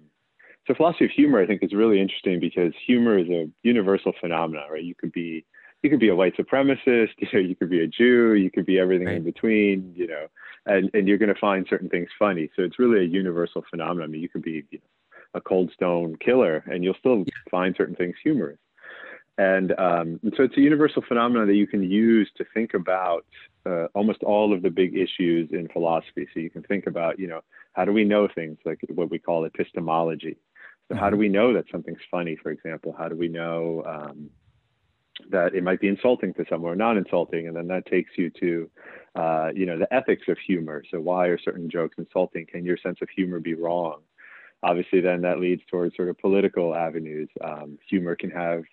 so 0.68 0.74
philosophy 0.74 1.06
of 1.06 1.12
humor, 1.12 1.42
I 1.42 1.48
think, 1.48 1.64
is 1.64 1.74
really 1.74 2.02
interesting 2.02 2.40
because 2.40 2.74
humor 2.86 3.18
is 3.18 3.30
a 3.30 3.50
universal 3.64 4.14
phenomenon, 4.20 4.70
right? 4.70 4.84
You 4.84 4.96
could 4.96 5.12
be 5.12 5.46
you 5.84 5.90
could 5.90 6.00
be 6.00 6.10
a 6.10 6.16
white 6.16 6.36
supremacist, 6.36 7.10
you 7.18 7.28
know, 7.34 7.40
you 7.40 7.56
could 7.56 7.70
be 7.70 7.82
a 7.82 7.88
Jew, 7.88 8.34
you 8.34 8.52
could 8.52 8.66
be 8.66 8.80
everything 8.80 9.08
right. 9.08 9.18
in 9.18 9.24
between, 9.24 9.94
you 9.96 10.08
know, 10.08 10.28
and, 10.66 10.90
and 10.94 11.08
you're 11.08 11.18
going 11.18 11.34
to 11.34 11.40
find 11.40 11.66
certain 11.70 11.90
things 11.90 12.10
funny. 12.18 12.50
So 12.56 12.64
it's 12.64 12.80
really 12.80 13.00
a 13.00 13.08
universal 13.08 13.64
phenomenon. 13.70 14.10
I 14.10 14.12
mean, 14.12 14.22
you 14.22 14.30
could 14.30 14.42
be 14.42 14.66
you 14.72 14.80
know, 14.80 15.20
a 15.36 15.42
cold 15.42 15.72
stone 15.74 16.16
killer 16.18 16.64
and 16.68 16.84
you'll 16.84 16.96
still 17.00 17.20
yeah. 17.20 17.34
find 17.52 17.76
certain 17.78 17.96
things 17.96 18.16
humorous. 18.24 18.58
And, 19.38 19.72
um, 19.74 20.20
and 20.24 20.34
so 20.36 20.44
it's 20.44 20.58
a 20.58 20.62
universal 20.62 21.04
phenomenon 21.08 21.48
that 21.48 21.54
you 21.54 21.68
can 21.68 21.84
use 21.84 22.30
to 22.38 22.46
think 22.56 22.74
about 22.74 23.24
uh, 23.68 23.86
almost 23.94 24.24
all 24.24 24.52
of 24.52 24.64
the 24.64 24.72
big 24.72 24.98
issues 24.98 25.50
in 25.52 25.68
philosophy. 25.72 26.28
So 26.34 26.40
you 26.40 26.50
can 26.50 26.64
think 26.64 26.88
about, 26.88 27.20
you 27.20 27.28
know, 27.28 27.42
how 27.74 27.86
do 27.86 27.94
we 27.94 28.04
know 28.04 28.28
things 28.34 28.58
like 28.66 28.80
what 28.90 29.12
we 29.12 29.20
call 29.20 29.46
epistemology? 29.46 30.38
So 30.89 30.96
how 30.96 31.10
do 31.10 31.15
mm-hmm. 31.15 31.20
we 31.20 31.29
know 31.29 31.53
that 31.53 31.65
something's 31.72 32.00
funny, 32.10 32.38
for 32.41 32.51
example? 32.51 32.96
How 32.98 33.10
do 33.10 33.15
we 33.15 33.27
know, 33.27 33.84
um, 33.86 34.29
that 35.29 35.56
it 35.56 35.63
might 35.63 35.82
be 35.82 35.88
insulting 35.88 36.34
to 36.36 36.46
someone 36.50 36.72
or 36.72 36.75
not 36.75 36.98
insulting? 36.98 37.48
And 37.48 37.56
then 37.56 37.67
that 37.67 37.86
takes 37.88 38.12
you 38.17 38.29
to 38.39 38.70
uh, 39.15 39.50
you 39.56 39.65
know 39.65 39.77
the 39.77 39.91
ethics 39.94 40.27
of 40.27 40.38
humor. 40.46 40.84
So 40.91 41.00
why 41.00 41.27
are 41.27 41.39
certain 41.39 41.70
jokes 41.70 41.96
insulting? 41.98 42.46
Can 42.46 42.63
your 42.63 42.77
sense 42.77 43.00
of 43.01 43.10
humor 43.10 43.39
be 43.39 43.56
wrong? 43.56 44.01
Obviously 44.63 45.01
then 45.01 45.22
that 45.22 45.39
leads 45.39 45.62
towards 45.70 45.96
sort 45.96 46.10
of 46.10 46.17
political 46.20 46.75
avenues. 46.75 47.29
Um, 47.44 47.77
humor 47.89 48.15
can 48.15 48.29
have 48.29 48.63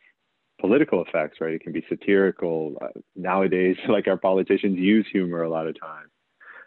political 0.61 1.02
effects 1.02 1.38
right? 1.40 1.54
It 1.54 1.62
can 1.62 1.73
be 1.73 1.85
satirical. 1.88 2.76
Uh, 2.80 2.88
nowadays 3.16 3.76
like 3.88 4.06
our 4.06 4.18
politicians 4.18 4.78
use 4.78 5.06
humor 5.11 5.42
a 5.42 5.50
lot 5.50 5.66
of 5.66 5.80
times. 5.80 6.11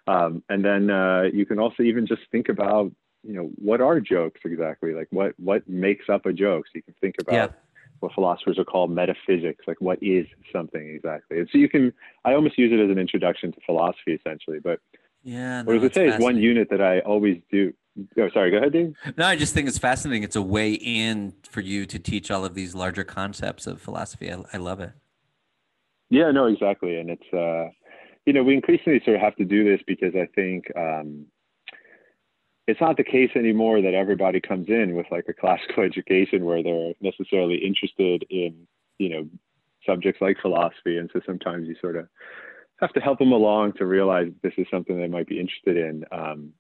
Um, 0.08 0.44
and 0.50 0.64
then 0.64 0.90
uh, 0.90 1.24
you 1.34 1.46
can 1.46 1.60
also 1.60 1.84
even 1.84 2.08
just 2.08 2.22
think 2.32 2.50
about 2.50 2.92
you 3.28 3.34
know 3.34 3.52
what 3.58 3.82
are 3.82 4.00
jokes 4.00 4.40
exactly 4.46 4.94
like 4.94 5.08
what 5.12 5.34
what 5.38 5.68
makes 5.68 6.06
up 6.10 6.26
a 6.26 6.32
joke 6.34 6.66
so 6.66 6.72
you 6.76 6.82
can 6.82 6.96
think 7.02 7.16
about 7.20 7.34
yeah 7.34 7.48
what 8.00 8.14
philosophers 8.14 8.58
are 8.60 8.66
called 8.66 8.92
metaphysics, 8.92 9.66
like 9.68 9.80
what 9.80 10.02
is 10.02 10.26
something 10.52 10.90
exactly. 10.90 11.40
And 11.40 11.50
so 11.52 11.58
you 11.58 11.70
can, 11.70 11.94
I 12.26 12.34
almost 12.34 12.58
use 12.58 12.72
it 12.72 12.84
as 12.84 12.90
an 12.90 12.98
introduction 12.98 13.52
to 13.52 13.60
philosophy 13.66 14.14
essentially. 14.14 14.60
But 14.60 14.80
yeah, 15.24 15.62
no, 15.62 15.74
what 15.74 15.76
I 15.78 15.80
was 15.80 15.94
say 15.94 16.08
is 16.08 16.20
one 16.20 16.38
unit 16.38 16.70
that 16.70 16.82
I 16.82 17.00
always 17.00 17.42
do. 17.52 17.74
Oh, 18.18 18.30
sorry, 18.32 18.52
go 18.52 18.58
ahead, 18.58 18.74
Dave. 18.74 18.96
No, 19.18 19.26
I 19.26 19.36
just 19.36 19.56
think 19.56 19.68
it's 19.68 19.80
fascinating. 19.80 20.24
It's 20.24 20.36
a 20.36 20.42
way 20.42 20.74
in 20.74 21.34
for 21.50 21.62
you 21.62 21.88
to 21.88 21.98
teach 21.98 22.30
all 22.30 22.46
of 22.46 22.54
these 22.54 22.76
larger 22.76 23.04
concepts 23.04 23.66
of 23.66 23.82
philosophy. 23.82 24.32
I, 24.32 24.44
I 24.54 24.58
love 24.58 24.80
it. 24.80 24.92
Yeah, 26.10 26.32
no, 26.32 26.46
exactly. 26.46 26.98
And 27.00 27.10
it's, 27.10 27.34
uh, 27.34 27.72
you 28.26 28.34
know, 28.34 28.44
we 28.44 28.54
increasingly 28.54 29.02
sort 29.04 29.16
of 29.16 29.22
have 29.22 29.36
to 29.38 29.46
do 29.46 29.64
this 29.64 29.82
because 29.88 30.14
I 30.16 30.28
think, 30.36 30.66
um, 30.78 31.26
it's 32.68 32.82
not 32.82 32.98
the 32.98 33.04
case 33.04 33.32
anymore 33.36 33.82
that 33.82 33.94
everybody 33.94 34.42
comes 34.42 34.68
in 34.68 34.94
with 34.96 35.06
like 35.12 35.26
a 35.28 35.34
classical 35.34 35.84
education 35.92 36.46
where 36.46 36.64
they're 36.64 36.94
necessarily 37.02 37.56
interested 37.56 38.26
in 38.30 38.68
you 38.98 39.10
know 39.10 39.28
subjects 39.86 40.22
like 40.22 40.38
philosophy 40.42 40.98
and 40.98 41.10
so 41.14 41.22
sometimes 41.26 41.68
you 41.68 41.76
sort 41.80 41.96
of 41.96 42.08
have 42.80 42.94
to 42.94 43.00
help 43.00 43.18
them 43.20 43.32
along 43.32 43.74
to 43.74 43.86
realize 43.86 44.28
this 44.44 44.54
is 44.58 44.68
something 44.70 45.00
they 45.00 45.08
might 45.08 45.28
be 45.28 45.40
interested 45.40 45.78
in 45.78 46.04
um, 46.12 46.54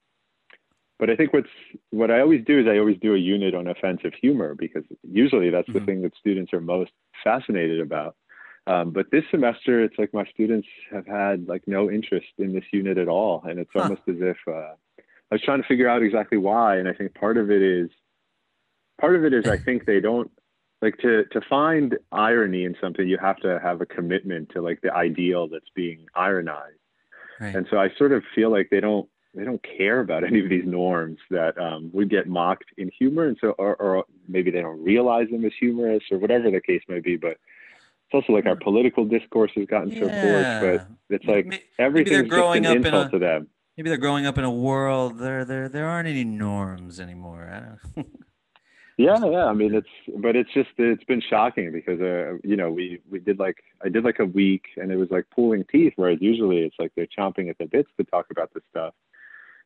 but 0.99 1.09
I 1.09 1.15
think 1.15 1.33
what's 1.33 1.49
what 1.91 2.09
I 2.09 2.21
always 2.21 2.43
do 2.45 2.59
is 2.59 2.67
I 2.67 2.79
always 2.79 2.97
do 2.99 3.13
a 3.13 3.19
unit 3.19 3.53
on 3.53 3.67
offensive 3.67 4.13
humor 4.19 4.55
because 4.55 4.83
usually 5.03 5.49
that's 5.49 5.67
the 5.67 5.73
mm-hmm. 5.73 5.85
thing 5.85 6.01
that 6.01 6.15
students 6.19 6.53
are 6.53 6.61
most 6.61 6.91
fascinated 7.23 7.79
about. 7.79 8.15
Um, 8.65 8.91
but 8.91 9.11
this 9.11 9.23
semester, 9.31 9.83
it's 9.83 9.97
like 9.97 10.13
my 10.13 10.25
students 10.25 10.67
have 10.91 11.05
had 11.05 11.47
like 11.47 11.67
no 11.67 11.89
interest 11.89 12.27
in 12.37 12.51
this 12.53 12.65
unit 12.71 12.97
at 12.97 13.07
all, 13.07 13.43
and 13.47 13.59
it's 13.59 13.69
huh. 13.73 13.83
almost 13.83 14.01
as 14.07 14.15
if 14.19 14.37
uh, 14.47 14.73
I 15.31 15.35
was 15.35 15.41
trying 15.41 15.61
to 15.61 15.67
figure 15.67 15.89
out 15.89 16.03
exactly 16.03 16.37
why. 16.37 16.77
And 16.77 16.87
I 16.87 16.93
think 16.93 17.13
part 17.13 17.37
of 17.37 17.51
it 17.51 17.61
is 17.61 17.89
part 18.99 19.15
of 19.15 19.25
it 19.25 19.33
is 19.33 19.47
I 19.47 19.57
think 19.65 19.85
they 19.85 19.99
don't 19.99 20.31
like 20.81 20.97
to 20.99 21.25
to 21.25 21.41
find 21.49 21.97
irony 22.11 22.65
in 22.65 22.75
something. 22.81 23.07
You 23.07 23.17
have 23.17 23.37
to 23.37 23.59
have 23.61 23.81
a 23.81 23.85
commitment 23.85 24.49
to 24.53 24.61
like 24.61 24.81
the 24.81 24.93
ideal 24.93 25.47
that's 25.47 25.69
being 25.75 26.05
ironized. 26.15 26.77
Right. 27.39 27.55
And 27.55 27.67
so 27.69 27.77
I 27.77 27.89
sort 27.97 28.11
of 28.11 28.23
feel 28.33 28.51
like 28.51 28.69
they 28.69 28.79
don't 28.79 29.07
they 29.33 29.43
don't 29.43 29.63
care 29.77 29.99
about 29.99 30.23
any 30.27 30.39
of 30.39 30.49
these 30.49 30.65
norms 30.65 31.19
that 31.29 31.57
um, 31.57 31.89
would 31.93 32.09
get 32.09 32.27
mocked 32.27 32.71
in 32.77 32.89
humor, 32.97 33.27
and 33.27 33.37
so 33.39 33.49
or, 33.57 33.75
or, 33.75 34.05
maybe 34.27 34.51
they 34.51 34.61
don't 34.61 34.83
realize 34.83 35.27
them 35.29 35.45
as 35.45 35.53
humorous 35.59 36.03
or 36.11 36.17
whatever 36.17 36.49
the 36.51 36.61
case 36.61 36.81
may 36.87 36.99
be. 36.99 37.17
But 37.17 37.31
it's 37.31 38.13
also 38.13 38.33
like 38.33 38.45
our 38.45 38.55
hmm. 38.55 38.63
political 38.63 39.05
discourse 39.05 39.51
has 39.55 39.65
gotten 39.65 39.91
yeah. 39.91 39.99
so 39.99 40.07
coarse, 40.07 40.87
but 41.09 41.15
it's 41.15 41.25
like 41.25 41.69
everything's 41.77 42.29
just 42.29 42.55
an 42.55 42.65
up 42.65 42.75
insult 42.77 43.07
a, 43.07 43.11
to 43.11 43.19
them. 43.19 43.47
Maybe 43.77 43.89
they're 43.89 43.97
growing 43.97 44.25
up 44.25 44.39
in 44.39 44.43
a 44.43 44.51
world 44.51 45.19
there 45.19 45.45
there 45.45 45.69
there 45.69 45.85
aren't 45.85 46.09
any 46.09 46.23
norms 46.23 46.99
anymore. 46.99 47.47
I 47.53 47.59
don't. 47.59 48.07
yeah, 48.97 49.23
yeah. 49.23 49.45
I 49.45 49.53
mean, 49.53 49.75
it's 49.75 49.87
but 50.17 50.35
it's 50.35 50.51
just 50.51 50.69
it's 50.77 51.03
been 51.03 51.21
shocking 51.21 51.71
because 51.71 52.01
uh, 52.01 52.37
you 52.43 52.55
know 52.55 52.71
we 52.71 52.99
we 53.09 53.19
did 53.19 53.37
like 53.37 53.63
I 53.85 53.89
did 53.89 54.03
like 54.03 54.17
a 54.17 54.25
week 54.25 54.63
and 54.77 54.91
it 54.91 54.95
was 54.95 55.11
like 55.11 55.25
pulling 55.29 55.63
teeth, 55.71 55.93
whereas 55.95 56.17
usually 56.21 56.59
it's 56.59 56.75
like 56.79 56.91
they're 56.95 57.05
chomping 57.05 57.51
at 57.51 57.59
the 57.59 57.67
bits 57.67 57.89
to 57.97 58.03
talk 58.03 58.25
about 58.31 58.51
this 58.55 58.63
stuff. 58.71 58.95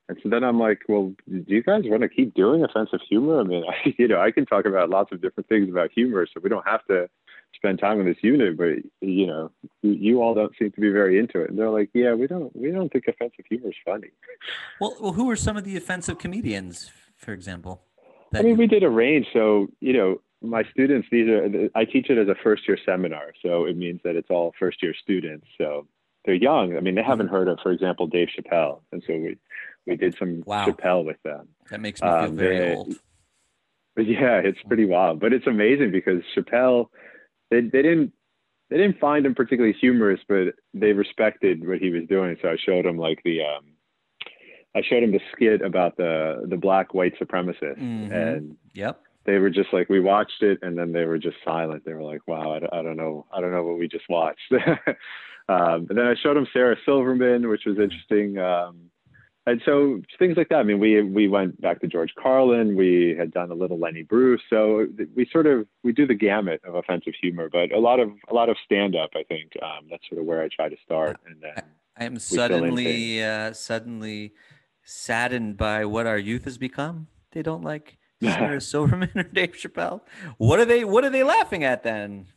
And 0.09 0.19
so 0.21 0.27
then 0.27 0.43
I'm 0.43 0.59
like, 0.59 0.81
well, 0.89 1.13
do 1.29 1.45
you 1.47 1.63
guys 1.63 1.83
want 1.85 2.01
to 2.01 2.09
keep 2.09 2.33
doing 2.33 2.65
offensive 2.65 2.99
humor? 3.07 3.39
I 3.39 3.43
mean, 3.43 3.63
I, 3.63 3.93
you 3.97 4.09
know, 4.09 4.19
I 4.19 4.31
can 4.31 4.45
talk 4.45 4.65
about 4.65 4.89
lots 4.89 5.13
of 5.13 5.21
different 5.21 5.47
things 5.47 5.69
about 5.69 5.89
humor, 5.95 6.27
so 6.27 6.41
we 6.43 6.49
don't 6.49 6.67
have 6.67 6.83
to 6.87 7.09
spend 7.55 7.79
time 7.79 7.99
in 7.99 8.05
this 8.05 8.17
unit. 8.21 8.57
But 8.57 8.77
you 9.01 9.27
know, 9.27 9.51
you, 9.81 9.91
you 9.91 10.21
all 10.21 10.33
don't 10.33 10.53
seem 10.57 10.71
to 10.71 10.81
be 10.81 10.89
very 10.89 11.19
into 11.19 11.41
it. 11.41 11.49
And 11.49 11.59
they're 11.59 11.69
like, 11.69 11.89
yeah, 11.93 12.13
we 12.13 12.27
don't, 12.27 12.55
we 12.55 12.71
don't 12.71 12.91
think 12.91 13.05
offensive 13.07 13.45
humor 13.47 13.69
is 13.69 13.75
funny. 13.85 14.09
Well, 14.79 14.95
well, 14.99 15.13
who 15.13 15.29
are 15.29 15.35
some 15.35 15.57
of 15.57 15.63
the 15.63 15.77
offensive 15.77 16.17
comedians, 16.17 16.89
for 17.15 17.33
example? 17.33 17.83
I 18.33 18.41
mean, 18.41 18.57
we 18.57 18.65
did 18.65 18.81
a 18.81 18.89
range. 18.89 19.27
So 19.31 19.67
you 19.79 19.93
know, 19.93 20.21
my 20.41 20.63
students, 20.71 21.07
these 21.11 21.27
are, 21.27 21.69
I 21.75 21.85
teach 21.85 22.09
it 22.09 22.17
as 22.17 22.27
a 22.27 22.35
first 22.41 22.67
year 22.67 22.79
seminar, 22.83 23.33
so 23.43 23.65
it 23.65 23.77
means 23.77 24.01
that 24.03 24.15
it's 24.15 24.29
all 24.31 24.53
first 24.57 24.81
year 24.81 24.95
students. 24.99 25.45
So 25.57 25.87
they're 26.25 26.35
young. 26.35 26.75
I 26.75 26.79
mean, 26.79 26.95
they 26.95 27.03
haven't 27.03 27.27
mm-hmm. 27.27 27.35
heard 27.35 27.47
of, 27.47 27.59
for 27.61 27.71
example, 27.71 28.07
Dave 28.07 28.29
Chappelle, 28.35 28.81
and 28.91 29.03
so 29.05 29.13
we 29.13 29.37
we 29.85 29.95
did 29.95 30.15
some 30.17 30.43
wow. 30.45 30.65
Chappelle 30.65 31.05
with 31.05 31.21
them. 31.23 31.47
That 31.69 31.81
makes 31.81 32.01
me 32.01 32.07
feel 32.07 32.17
um, 32.17 32.35
very 32.35 32.57
they, 32.57 32.75
old. 32.75 32.95
But 33.95 34.07
yeah, 34.07 34.37
it's 34.37 34.61
pretty 34.67 34.85
wild. 34.85 35.19
But 35.19 35.33
it's 35.33 35.47
amazing 35.47 35.91
because 35.91 36.21
Chappelle, 36.35 36.87
they 37.51 37.61
they 37.61 37.81
didn't 37.83 38.13
they 38.71 38.77
didn't 38.77 38.99
find 38.99 39.25
him 39.25 39.35
particularly 39.35 39.75
humorous, 39.79 40.21
but 40.27 40.55
they 40.73 40.93
respected 40.93 41.67
what 41.67 41.79
he 41.79 41.89
was 41.89 42.03
doing. 42.07 42.37
So 42.41 42.47
I 42.47 42.55
showed 42.65 42.85
him 42.85 42.97
like 42.97 43.21
the 43.23 43.41
um, 43.41 43.65
I 44.73 44.81
showed 44.81 45.03
him 45.03 45.11
the 45.11 45.19
skit 45.33 45.61
about 45.61 45.97
the 45.97 46.45
the 46.49 46.57
black 46.57 46.93
white 46.93 47.19
supremacist, 47.19 47.77
mm-hmm. 47.77 48.11
and 48.11 48.55
yep, 48.73 49.01
they 49.25 49.37
were 49.37 49.49
just 49.49 49.73
like 49.73 49.89
we 49.89 49.99
watched 49.99 50.41
it, 50.41 50.59
and 50.61 50.77
then 50.77 50.93
they 50.93 51.05
were 51.05 51.17
just 51.17 51.35
silent. 51.43 51.83
They 51.85 51.93
were 51.93 52.03
like, 52.03 52.21
"Wow, 52.27 52.53
I, 52.53 52.79
I 52.79 52.81
don't 52.81 52.97
know, 52.97 53.25
I 53.31 53.41
don't 53.41 53.51
know 53.51 53.63
what 53.63 53.77
we 53.77 53.89
just 53.89 54.09
watched." 54.09 54.51
um, 55.49 55.87
and 55.89 55.97
then 55.97 56.07
I 56.07 56.15
showed 56.23 56.37
him 56.37 56.47
Sarah 56.53 56.77
Silverman, 56.85 57.49
which 57.49 57.65
was 57.65 57.77
interesting. 57.77 58.37
Um, 58.37 58.90
and 59.47 59.61
so 59.65 60.01
things 60.19 60.37
like 60.37 60.49
that. 60.49 60.59
I 60.59 60.63
mean, 60.63 60.79
we 60.79 61.01
we 61.01 61.27
went 61.27 61.59
back 61.59 61.81
to 61.81 61.87
George 61.87 62.13
Carlin. 62.21 62.75
We 62.75 63.15
had 63.17 63.31
done 63.31 63.49
a 63.49 63.55
little 63.55 63.79
Lenny 63.79 64.03
Bruce. 64.03 64.41
So 64.49 64.87
we 65.15 65.27
sort 65.31 65.47
of 65.47 65.65
we 65.83 65.93
do 65.93 66.05
the 66.05 66.13
gamut 66.13 66.61
of 66.63 66.75
offensive 66.75 67.13
humor, 67.19 67.49
but 67.51 67.71
a 67.71 67.79
lot 67.79 67.99
of 67.99 68.11
a 68.29 68.33
lot 68.33 68.49
of 68.49 68.57
stand 68.63 68.95
up. 68.95 69.09
I 69.15 69.23
think 69.23 69.51
um, 69.63 69.87
that's 69.89 70.03
sort 70.07 70.21
of 70.21 70.27
where 70.27 70.43
I 70.43 70.49
try 70.55 70.69
to 70.69 70.75
start. 70.85 71.19
And 71.25 71.41
then 71.41 71.63
I 71.97 72.05
am 72.05 72.19
suddenly 72.19 73.23
uh, 73.23 73.53
suddenly 73.53 74.33
saddened 74.83 75.57
by 75.57 75.85
what 75.85 76.05
our 76.05 76.19
youth 76.19 76.45
has 76.45 76.59
become. 76.59 77.07
They 77.31 77.41
don't 77.41 77.63
like 77.63 77.97
Sarah 78.23 78.61
Silverman 78.61 79.11
or 79.15 79.23
Dave 79.23 79.53
Chappelle. 79.53 80.01
What 80.37 80.59
are 80.59 80.65
they? 80.65 80.83
What 80.83 81.03
are 81.03 81.09
they 81.09 81.23
laughing 81.23 81.63
at 81.63 81.81
then? 81.81 82.27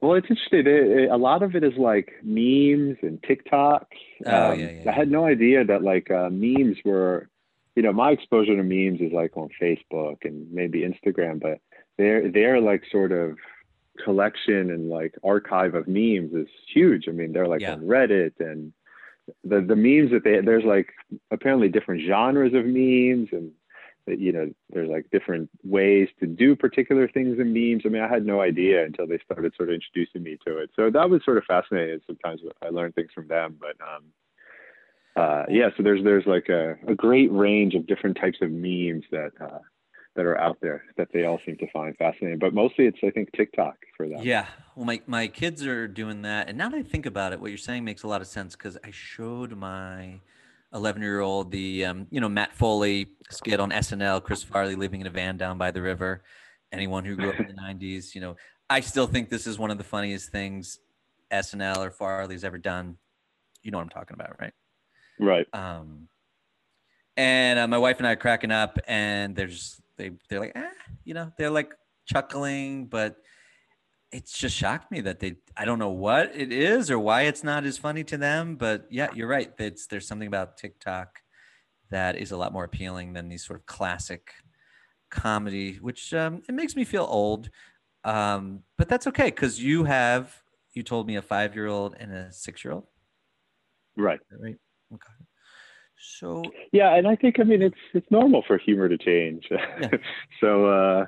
Well, 0.00 0.14
it's 0.14 0.26
interesting. 0.28 0.60
It, 0.60 0.66
it, 0.66 1.10
a 1.10 1.16
lot 1.16 1.42
of 1.42 1.56
it 1.56 1.64
is 1.64 1.72
like 1.76 2.12
memes 2.22 2.98
and 3.02 3.22
TikTok. 3.22 3.88
Oh, 4.24 4.52
um, 4.52 4.60
yeah, 4.60 4.70
yeah. 4.70 4.90
I 4.90 4.94
had 4.94 5.10
no 5.10 5.24
idea 5.24 5.64
that 5.64 5.82
like 5.82 6.10
uh, 6.10 6.28
memes 6.30 6.76
were, 6.84 7.28
you 7.74 7.82
know, 7.82 7.92
my 7.92 8.10
exposure 8.10 8.56
to 8.56 8.62
memes 8.62 9.00
is 9.00 9.12
like 9.12 9.36
on 9.36 9.48
Facebook 9.60 10.24
and 10.24 10.50
maybe 10.52 10.80
Instagram, 10.80 11.40
but 11.40 11.60
they're 11.96 12.30
they're 12.30 12.60
like 12.60 12.82
sort 12.90 13.12
of 13.12 13.38
collection 14.04 14.70
and 14.70 14.90
like 14.90 15.14
archive 15.24 15.74
of 15.74 15.88
memes 15.88 16.32
is 16.34 16.48
huge. 16.72 17.08
I 17.08 17.12
mean, 17.12 17.32
they're 17.32 17.48
like 17.48 17.62
yeah. 17.62 17.72
on 17.72 17.82
Reddit 17.82 18.32
and 18.38 18.72
the 19.44 19.60
the 19.60 19.76
memes 19.76 20.10
that 20.12 20.24
they 20.24 20.40
there's 20.40 20.64
like 20.64 20.92
apparently 21.30 21.68
different 21.68 22.02
genres 22.06 22.54
of 22.54 22.64
memes 22.64 23.28
and 23.32 23.50
you 24.06 24.32
know, 24.32 24.50
there's 24.70 24.88
like 24.88 25.06
different 25.10 25.50
ways 25.64 26.08
to 26.20 26.26
do 26.26 26.54
particular 26.54 27.08
things 27.08 27.38
in 27.38 27.52
memes. 27.52 27.82
I 27.84 27.88
mean, 27.88 28.02
I 28.02 28.08
had 28.08 28.24
no 28.24 28.40
idea 28.40 28.84
until 28.84 29.06
they 29.06 29.18
started 29.24 29.52
sort 29.56 29.70
of 29.70 29.74
introducing 29.74 30.22
me 30.22 30.38
to 30.46 30.58
it. 30.58 30.70
So 30.76 30.90
that 30.90 31.10
was 31.10 31.24
sort 31.24 31.38
of 31.38 31.44
fascinating. 31.44 32.00
Sometimes 32.06 32.40
I 32.62 32.68
learned 32.68 32.94
things 32.94 33.10
from 33.14 33.28
them, 33.28 33.58
but 33.60 33.76
um, 33.84 34.04
uh, 35.16 35.44
yeah. 35.48 35.70
So 35.76 35.82
there's 35.82 36.04
there's 36.04 36.26
like 36.26 36.48
a, 36.48 36.76
a 36.86 36.94
great 36.94 37.32
range 37.32 37.74
of 37.74 37.86
different 37.86 38.16
types 38.20 38.38
of 38.42 38.50
memes 38.50 39.04
that 39.10 39.32
uh, 39.40 39.58
that 40.14 40.24
are 40.24 40.38
out 40.38 40.58
there 40.60 40.84
that 40.96 41.08
they 41.12 41.24
all 41.24 41.40
seem 41.44 41.56
to 41.58 41.70
find 41.70 41.96
fascinating. 41.96 42.38
But 42.38 42.54
mostly 42.54 42.86
it's 42.86 42.98
I 43.02 43.10
think 43.10 43.32
TikTok 43.32 43.76
for 43.96 44.08
them. 44.08 44.20
Yeah. 44.22 44.46
Well, 44.74 44.86
my 44.86 45.00
my 45.06 45.26
kids 45.26 45.64
are 45.66 45.88
doing 45.88 46.22
that, 46.22 46.48
and 46.48 46.58
now 46.58 46.68
that 46.68 46.76
I 46.76 46.82
think 46.82 47.06
about 47.06 47.32
it, 47.32 47.40
what 47.40 47.50
you're 47.50 47.58
saying 47.58 47.84
makes 47.84 48.02
a 48.02 48.08
lot 48.08 48.20
of 48.20 48.26
sense 48.26 48.54
because 48.54 48.76
I 48.84 48.90
showed 48.90 49.56
my 49.56 50.20
11 50.76 51.02
year 51.02 51.20
old, 51.20 51.50
the, 51.50 51.84
um, 51.86 52.06
you 52.10 52.20
know, 52.20 52.28
Matt 52.28 52.54
Foley 52.54 53.08
skit 53.30 53.58
on 53.58 53.70
SNL, 53.70 54.22
Chris 54.22 54.42
Farley 54.42 54.76
living 54.76 55.00
in 55.00 55.06
a 55.06 55.10
van 55.10 55.36
down 55.36 55.58
by 55.58 55.70
the 55.70 55.82
river. 55.82 56.22
Anyone 56.70 57.04
who 57.04 57.16
grew 57.16 57.30
up 57.30 57.40
in 57.40 57.46
the 57.46 57.52
90s, 57.62 58.14
you 58.14 58.20
know, 58.20 58.36
I 58.68 58.80
still 58.80 59.06
think 59.06 59.30
this 59.30 59.46
is 59.46 59.58
one 59.58 59.70
of 59.70 59.78
the 59.78 59.84
funniest 59.84 60.30
things 60.30 60.80
SNL 61.32 61.78
or 61.78 61.90
Farley's 61.90 62.44
ever 62.44 62.58
done. 62.58 62.96
You 63.62 63.70
know 63.70 63.78
what 63.78 63.84
I'm 63.84 63.88
talking 63.88 64.14
about, 64.14 64.38
right? 64.38 64.52
Right. 65.18 65.46
Um, 65.52 66.08
and 67.16 67.58
uh, 67.58 67.66
my 67.66 67.78
wife 67.78 67.98
and 67.98 68.06
I 68.06 68.12
are 68.12 68.16
cracking 68.16 68.50
up, 68.50 68.78
and 68.86 69.34
they're 69.34 69.46
just 69.46 69.80
they 69.96 70.10
they're 70.28 70.40
like, 70.40 70.52
ah, 70.54 70.68
you 71.04 71.14
know, 71.14 71.32
they're 71.38 71.50
like 71.50 71.72
chuckling, 72.06 72.86
but 72.86 73.16
it's 74.12 74.38
just 74.38 74.56
shocked 74.56 74.90
me 74.90 75.00
that 75.02 75.20
they 75.20 75.36
I 75.56 75.64
don't 75.64 75.78
know 75.78 75.90
what 75.90 76.32
it 76.34 76.52
is 76.52 76.90
or 76.90 76.98
why 76.98 77.22
it's 77.22 77.44
not 77.44 77.64
as 77.64 77.78
funny 77.78 78.04
to 78.04 78.16
them, 78.16 78.56
but 78.56 78.86
yeah, 78.90 79.08
you're 79.14 79.28
right. 79.28 79.52
It's 79.58 79.86
there's 79.86 80.06
something 80.06 80.28
about 80.28 80.56
TikTok 80.56 81.20
that 81.90 82.16
is 82.16 82.32
a 82.32 82.36
lot 82.36 82.52
more 82.52 82.64
appealing 82.64 83.12
than 83.12 83.28
these 83.28 83.44
sort 83.44 83.58
of 83.60 83.66
classic 83.66 84.32
comedy, 85.10 85.76
which 85.76 86.12
um, 86.14 86.42
it 86.48 86.54
makes 86.54 86.76
me 86.76 86.84
feel 86.84 87.06
old. 87.08 87.50
Um, 88.04 88.62
but 88.78 88.88
that's 88.88 89.06
okay 89.08 89.26
because 89.26 89.60
you 89.60 89.84
have 89.84 90.42
you 90.74 90.82
told 90.82 91.06
me 91.06 91.16
a 91.16 91.22
five 91.22 91.54
year 91.54 91.66
old 91.66 91.96
and 91.98 92.12
a 92.12 92.32
six 92.32 92.64
year 92.64 92.74
old. 92.74 92.86
Right. 93.96 94.20
Right. 94.30 94.56
Okay. 94.92 95.12
So 96.18 96.44
yeah, 96.72 96.94
and 96.94 97.08
I 97.08 97.16
think 97.16 97.40
I 97.40 97.42
mean 97.42 97.62
it's 97.62 97.78
it's 97.94 98.06
normal 98.10 98.44
for 98.46 98.58
humor 98.58 98.88
to 98.88 98.98
change. 98.98 99.48
Yeah. 99.50 99.90
so 100.40 100.66
uh, 100.66 101.06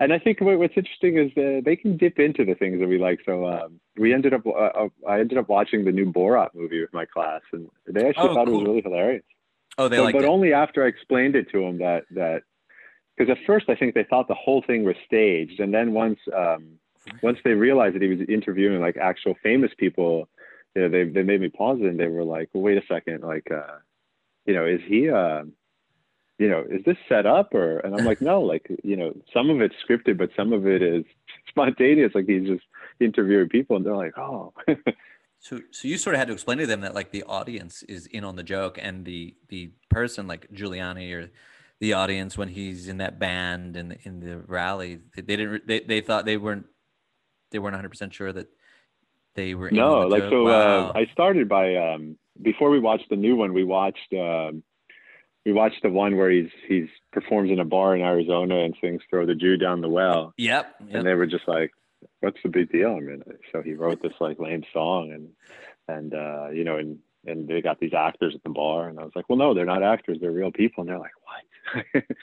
and 0.00 0.12
I 0.12 0.18
think 0.18 0.38
what's 0.40 0.76
interesting 0.76 1.18
is 1.18 1.30
uh, 1.36 1.60
they 1.64 1.74
can 1.74 1.96
dip 1.96 2.18
into 2.18 2.44
the 2.44 2.54
things 2.54 2.80
that 2.80 2.88
we 2.88 2.98
like. 2.98 3.20
So 3.26 3.46
um, 3.46 3.80
we 3.96 4.14
ended 4.14 4.32
up, 4.32 4.46
uh, 4.46 4.50
uh, 4.50 4.88
I 5.08 5.18
ended 5.18 5.38
up 5.38 5.48
watching 5.48 5.84
the 5.84 5.92
new 5.92 6.12
Borat 6.12 6.50
movie 6.54 6.80
with 6.80 6.92
my 6.92 7.04
class, 7.04 7.40
and 7.52 7.68
they 7.86 8.08
actually 8.08 8.28
oh, 8.30 8.34
thought 8.34 8.46
cool. 8.46 8.54
it 8.54 8.58
was 8.58 8.68
really 8.68 8.82
hilarious. 8.82 9.24
Oh, 9.76 9.88
they 9.88 9.96
so, 9.96 10.04
liked 10.04 10.16
but 10.16 10.24
it. 10.24 10.28
only 10.28 10.52
after 10.52 10.84
I 10.84 10.88
explained 10.88 11.34
it 11.34 11.50
to 11.50 11.60
them 11.60 11.78
that 11.78 12.04
that 12.12 12.42
because 13.16 13.30
at 13.30 13.44
first 13.46 13.68
I 13.68 13.74
think 13.74 13.94
they 13.94 14.04
thought 14.04 14.28
the 14.28 14.34
whole 14.34 14.62
thing 14.62 14.84
was 14.84 14.96
staged, 15.04 15.58
and 15.60 15.74
then 15.74 15.92
once 15.92 16.20
um, 16.36 16.78
once 17.22 17.38
they 17.44 17.52
realized 17.52 17.96
that 17.96 18.02
he 18.02 18.08
was 18.08 18.20
interviewing 18.28 18.80
like 18.80 18.96
actual 18.96 19.34
famous 19.42 19.72
people, 19.78 20.28
you 20.76 20.82
know, 20.82 20.88
they 20.88 21.04
they 21.04 21.22
made 21.22 21.40
me 21.40 21.48
pause 21.48 21.78
it, 21.80 21.86
and 21.86 21.98
they 21.98 22.06
were 22.06 22.24
like, 22.24 22.50
well, 22.52 22.62
"Wait 22.62 22.78
a 22.78 22.86
second, 22.86 23.22
like, 23.22 23.50
uh, 23.50 23.78
you 24.46 24.54
know, 24.54 24.64
is 24.64 24.80
he?" 24.86 25.10
Uh, 25.10 25.42
you 26.38 26.48
know, 26.48 26.64
is 26.70 26.84
this 26.84 26.96
set 27.08 27.26
up 27.26 27.54
or? 27.54 27.78
And 27.80 27.94
I'm 27.94 28.04
like, 28.04 28.20
no, 28.20 28.40
like, 28.52 28.66
you 28.82 28.96
know, 28.96 29.12
some 29.32 29.50
of 29.50 29.60
it's 29.60 29.74
scripted, 29.88 30.18
but 30.18 30.30
some 30.36 30.52
of 30.52 30.66
it 30.66 30.82
is 30.82 31.04
spontaneous. 31.48 32.12
Like 32.14 32.26
he's 32.26 32.46
just 32.46 32.64
interviewing 33.00 33.48
people, 33.48 33.76
and 33.76 33.84
they're 33.84 33.96
like, 33.96 34.16
oh. 34.18 34.52
So, 35.40 35.60
so 35.70 35.86
you 35.86 35.98
sort 35.98 36.14
of 36.14 36.18
had 36.18 36.26
to 36.28 36.34
explain 36.34 36.58
to 36.58 36.66
them 36.66 36.80
that 36.80 36.96
like 36.96 37.12
the 37.12 37.22
audience 37.22 37.84
is 37.84 38.06
in 38.06 38.24
on 38.24 38.34
the 38.34 38.42
joke, 38.42 38.76
and 38.80 39.04
the 39.04 39.36
the 39.48 39.70
person 39.88 40.26
like 40.26 40.50
Giuliani 40.52 41.14
or 41.14 41.30
the 41.80 41.92
audience 41.92 42.36
when 42.36 42.48
he's 42.48 42.88
in 42.88 42.98
that 42.98 43.20
band 43.20 43.76
and 43.76 43.96
in, 44.02 44.18
the 44.18 44.38
rally, 44.38 44.98
they, 45.14 45.22
they 45.22 45.36
didn't 45.36 45.66
they, 45.66 45.80
they 45.80 46.00
thought 46.00 46.24
they 46.24 46.36
weren't 46.36 46.66
they 47.52 47.60
weren't 47.60 47.74
100 47.74 47.88
percent 47.88 48.14
sure 48.14 48.32
that 48.32 48.48
they 49.34 49.54
were. 49.54 49.70
No, 49.70 50.00
like 50.00 50.22
joke. 50.22 50.32
so. 50.32 50.44
Wow. 50.44 50.88
Uh, 50.88 50.92
I 50.96 51.06
started 51.12 51.48
by 51.48 51.76
um, 51.76 52.18
before 52.42 52.70
we 52.70 52.80
watched 52.80 53.08
the 53.08 53.16
new 53.16 53.36
one. 53.36 53.54
We 53.54 53.64
watched 53.64 54.12
um, 54.12 54.64
we 55.48 55.54
watched 55.54 55.82
the 55.82 55.88
one 55.88 56.18
where 56.18 56.30
he's 56.30 56.50
he's 56.68 56.88
performs 57.10 57.50
in 57.50 57.58
a 57.58 57.64
bar 57.64 57.96
in 57.96 58.02
Arizona 58.02 58.58
and 58.58 58.76
sings 58.82 59.00
"Throw 59.08 59.24
the 59.24 59.34
Jew 59.34 59.56
Down 59.56 59.80
the 59.80 59.88
Well." 59.88 60.34
Yep. 60.36 60.74
yep. 60.80 60.94
And 60.94 61.06
they 61.06 61.14
were 61.14 61.26
just 61.26 61.48
like, 61.48 61.72
"What's 62.20 62.36
the 62.42 62.50
big 62.50 62.70
deal?" 62.70 62.90
I 62.94 63.00
mean, 63.00 63.22
so 63.50 63.62
he 63.62 63.72
wrote 63.72 64.02
this 64.02 64.12
like 64.20 64.38
lame 64.38 64.64
song, 64.74 65.10
and 65.10 65.30
and 65.88 66.12
uh, 66.12 66.50
you 66.50 66.64
know, 66.64 66.76
and 66.76 66.98
and 67.26 67.48
they 67.48 67.62
got 67.62 67.80
these 67.80 67.94
actors 67.94 68.34
at 68.34 68.42
the 68.42 68.50
bar, 68.50 68.90
and 68.90 69.00
I 69.00 69.04
was 69.04 69.12
like, 69.16 69.26
"Well, 69.30 69.38
no, 69.38 69.54
they're 69.54 69.64
not 69.64 69.82
actors; 69.82 70.18
they're 70.20 70.30
real 70.30 70.52
people." 70.52 70.82
And 70.82 70.90
they're 70.90 70.98
like, 70.98 71.12
"What?" 71.94 72.04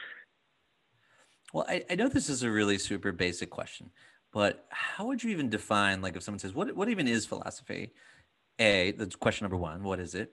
well, 1.53 1.65
I, 1.67 1.83
I 1.89 1.95
know 1.95 2.09
this 2.09 2.29
is 2.29 2.43
a 2.43 2.51
really 2.51 2.77
super 2.77 3.11
basic 3.11 3.49
question, 3.49 3.89
but 4.33 4.67
how 4.69 5.07
would 5.07 5.23
you 5.23 5.31
even 5.31 5.49
define 5.49 6.03
like 6.03 6.15
if 6.15 6.21
someone 6.21 6.37
says, 6.37 6.53
"What 6.53 6.75
what 6.75 6.89
even 6.89 7.07
is 7.07 7.25
philosophy?" 7.25 7.91
A, 8.59 8.91
that's 8.91 9.15
question 9.15 9.45
number 9.45 9.57
one. 9.57 9.83
What 9.83 9.99
is 9.99 10.13
it? 10.13 10.31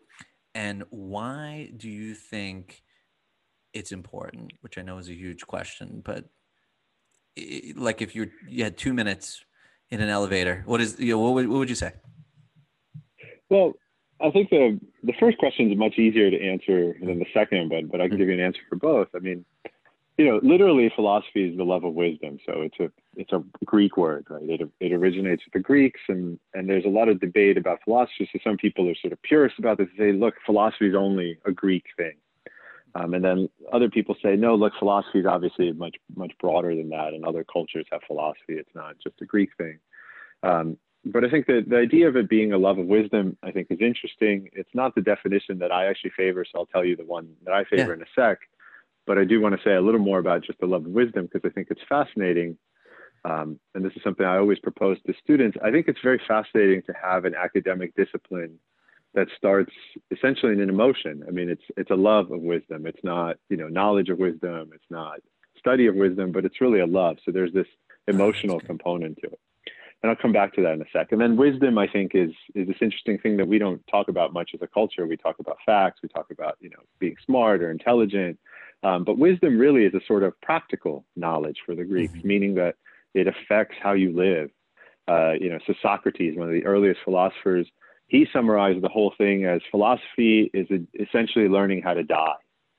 And 0.54 0.84
why 0.90 1.70
do 1.76 1.88
you 1.88 2.14
think 2.14 2.82
it's 3.72 3.92
important? 3.92 4.52
Which 4.60 4.78
I 4.78 4.82
know 4.82 4.98
is 4.98 5.08
a 5.08 5.14
huge 5.14 5.46
question, 5.46 6.02
but 6.04 6.26
it, 7.36 7.76
like 7.76 8.02
if 8.02 8.14
you're 8.14 8.28
you 8.48 8.64
had 8.64 8.76
two 8.76 8.92
minutes 8.92 9.44
in 9.90 10.00
an 10.00 10.08
elevator, 10.08 10.62
what 10.66 10.80
is 10.80 10.98
you 10.98 11.12
know, 11.12 11.18
what 11.18 11.34
would, 11.34 11.48
what 11.48 11.58
would 11.58 11.68
you 11.70 11.74
say? 11.74 11.92
Well, 13.48 13.74
I 14.20 14.30
think 14.30 14.50
the 14.50 14.78
the 15.02 15.14
first 15.18 15.38
question 15.38 15.70
is 15.70 15.78
much 15.78 15.98
easier 15.98 16.30
to 16.30 16.40
answer 16.40 16.96
than 17.00 17.18
the 17.18 17.26
second, 17.32 17.70
but 17.70 17.90
but 17.90 18.00
I 18.00 18.08
can 18.08 18.16
hmm. 18.16 18.18
give 18.18 18.28
you 18.28 18.34
an 18.34 18.40
answer 18.40 18.60
for 18.68 18.76
both. 18.76 19.08
I 19.14 19.18
mean, 19.18 19.44
you 20.22 20.30
know, 20.30 20.40
literally 20.42 20.88
philosophy 20.94 21.50
is 21.50 21.56
the 21.56 21.64
love 21.64 21.82
of 21.82 21.94
wisdom. 21.94 22.38
So 22.46 22.62
it's 22.62 22.78
a 22.78 22.90
it's 23.16 23.32
a 23.32 23.42
Greek 23.64 23.96
word, 23.96 24.26
right? 24.30 24.48
It 24.48 24.60
it 24.78 24.92
originates 24.92 25.42
with 25.44 25.52
the 25.52 25.58
Greeks, 25.58 26.00
and 26.08 26.38
and 26.54 26.68
there's 26.68 26.84
a 26.84 26.88
lot 26.88 27.08
of 27.08 27.18
debate 27.18 27.56
about 27.56 27.80
philosophy. 27.82 28.28
So 28.32 28.38
some 28.44 28.56
people 28.56 28.88
are 28.88 28.94
sort 28.94 29.12
of 29.12 29.20
purists 29.22 29.58
about 29.58 29.78
this. 29.78 29.88
They 29.98 30.10
say, 30.10 30.12
look, 30.12 30.34
philosophy 30.46 30.88
is 30.88 30.94
only 30.94 31.38
a 31.44 31.50
Greek 31.50 31.86
thing, 31.96 32.14
um, 32.94 33.14
and 33.14 33.24
then 33.24 33.48
other 33.72 33.90
people 33.90 34.14
say, 34.22 34.36
no, 34.36 34.54
look, 34.54 34.74
philosophy 34.78 35.18
is 35.18 35.26
obviously 35.26 35.72
much 35.72 35.96
much 36.14 36.32
broader 36.40 36.74
than 36.76 36.90
that, 36.90 37.14
and 37.14 37.24
other 37.24 37.44
cultures 37.44 37.86
have 37.90 38.02
philosophy. 38.06 38.54
It's 38.54 38.74
not 38.76 38.94
just 39.02 39.20
a 39.20 39.26
Greek 39.26 39.50
thing. 39.58 39.80
Um, 40.44 40.76
but 41.04 41.24
I 41.24 41.30
think 41.30 41.46
that 41.46 41.64
the 41.68 41.78
idea 41.78 42.06
of 42.06 42.16
it 42.16 42.28
being 42.28 42.52
a 42.52 42.58
love 42.58 42.78
of 42.78 42.86
wisdom, 42.86 43.36
I 43.42 43.50
think, 43.50 43.66
is 43.70 43.80
interesting. 43.80 44.48
It's 44.52 44.72
not 44.72 44.94
the 44.94 45.00
definition 45.00 45.58
that 45.58 45.72
I 45.72 45.86
actually 45.86 46.12
favor, 46.16 46.44
so 46.44 46.60
I'll 46.60 46.66
tell 46.66 46.84
you 46.84 46.94
the 46.94 47.04
one 47.04 47.34
that 47.44 47.52
I 47.52 47.64
favor 47.64 47.88
yeah. 47.88 47.94
in 47.94 48.02
a 48.02 48.06
sec. 48.14 48.38
But 49.06 49.18
I 49.18 49.24
do 49.24 49.40
want 49.40 49.56
to 49.56 49.62
say 49.64 49.74
a 49.74 49.80
little 49.80 50.00
more 50.00 50.18
about 50.18 50.44
just 50.44 50.60
the 50.60 50.66
love 50.66 50.86
of 50.86 50.92
wisdom 50.92 51.28
because 51.30 51.48
I 51.48 51.52
think 51.52 51.68
it's 51.70 51.80
fascinating. 51.88 52.56
Um, 53.24 53.58
and 53.74 53.84
this 53.84 53.92
is 53.94 54.02
something 54.02 54.26
I 54.26 54.38
always 54.38 54.58
propose 54.58 54.98
to 55.06 55.14
students. 55.22 55.56
I 55.62 55.70
think 55.70 55.88
it's 55.88 56.00
very 56.02 56.20
fascinating 56.26 56.82
to 56.82 56.94
have 57.00 57.24
an 57.24 57.34
academic 57.34 57.94
discipline 57.94 58.58
that 59.14 59.28
starts 59.36 59.72
essentially 60.10 60.52
in 60.52 60.60
an 60.60 60.68
emotion. 60.68 61.22
I 61.26 61.30
mean, 61.30 61.48
it's 61.48 61.62
it's 61.76 61.90
a 61.90 61.96
love 61.96 62.30
of 62.30 62.40
wisdom. 62.40 62.86
It's 62.86 63.02
not 63.04 63.36
you 63.48 63.56
know 63.56 63.68
knowledge 63.68 64.08
of 64.08 64.18
wisdom. 64.18 64.70
It's 64.74 64.90
not 64.90 65.20
study 65.58 65.86
of 65.86 65.94
wisdom, 65.94 66.32
but 66.32 66.44
it's 66.44 66.60
really 66.60 66.80
a 66.80 66.86
love. 66.86 67.18
So 67.24 67.30
there's 67.30 67.52
this 67.52 67.68
emotional 68.08 68.58
component 68.60 69.18
to 69.18 69.28
it 69.28 69.38
and 70.02 70.10
I'll 70.10 70.16
come 70.16 70.32
back 70.32 70.52
to 70.54 70.62
that 70.62 70.72
in 70.72 70.82
a 70.82 70.84
sec. 70.92 71.12
And 71.12 71.20
then 71.20 71.36
wisdom, 71.36 71.78
I 71.78 71.86
think, 71.86 72.12
is 72.14 72.32
is 72.54 72.66
this 72.66 72.76
interesting 72.80 73.18
thing 73.18 73.36
that 73.36 73.46
we 73.46 73.58
don't 73.58 73.84
talk 73.86 74.08
about 74.08 74.32
much 74.32 74.50
as 74.54 74.60
a 74.62 74.66
culture. 74.66 75.06
We 75.06 75.16
talk 75.16 75.36
about 75.38 75.58
facts, 75.64 76.00
we 76.02 76.08
talk 76.08 76.30
about 76.30 76.56
you 76.60 76.70
know 76.70 76.82
being 76.98 77.16
smart 77.24 77.62
or 77.62 77.70
intelligent, 77.70 78.38
um, 78.82 79.04
but 79.04 79.18
wisdom 79.18 79.58
really 79.58 79.84
is 79.84 79.94
a 79.94 80.00
sort 80.06 80.22
of 80.22 80.38
practical 80.40 81.04
knowledge 81.16 81.58
for 81.64 81.74
the 81.74 81.84
Greeks, 81.84 82.14
mm-hmm. 82.14 82.28
meaning 82.28 82.54
that 82.54 82.74
it 83.14 83.26
affects 83.26 83.76
how 83.80 83.92
you 83.92 84.14
live. 84.14 84.50
Uh, 85.08 85.32
you 85.32 85.50
know, 85.50 85.58
so 85.66 85.74
Socrates, 85.82 86.36
one 86.36 86.48
of 86.48 86.54
the 86.54 86.64
earliest 86.64 87.00
philosophers, 87.04 87.66
he 88.06 88.26
summarized 88.32 88.82
the 88.82 88.88
whole 88.88 89.12
thing 89.16 89.44
as 89.44 89.60
philosophy 89.70 90.50
is 90.52 90.66
essentially 91.00 91.48
learning 91.48 91.82
how 91.82 91.94
to 91.94 92.02
die. 92.02 92.34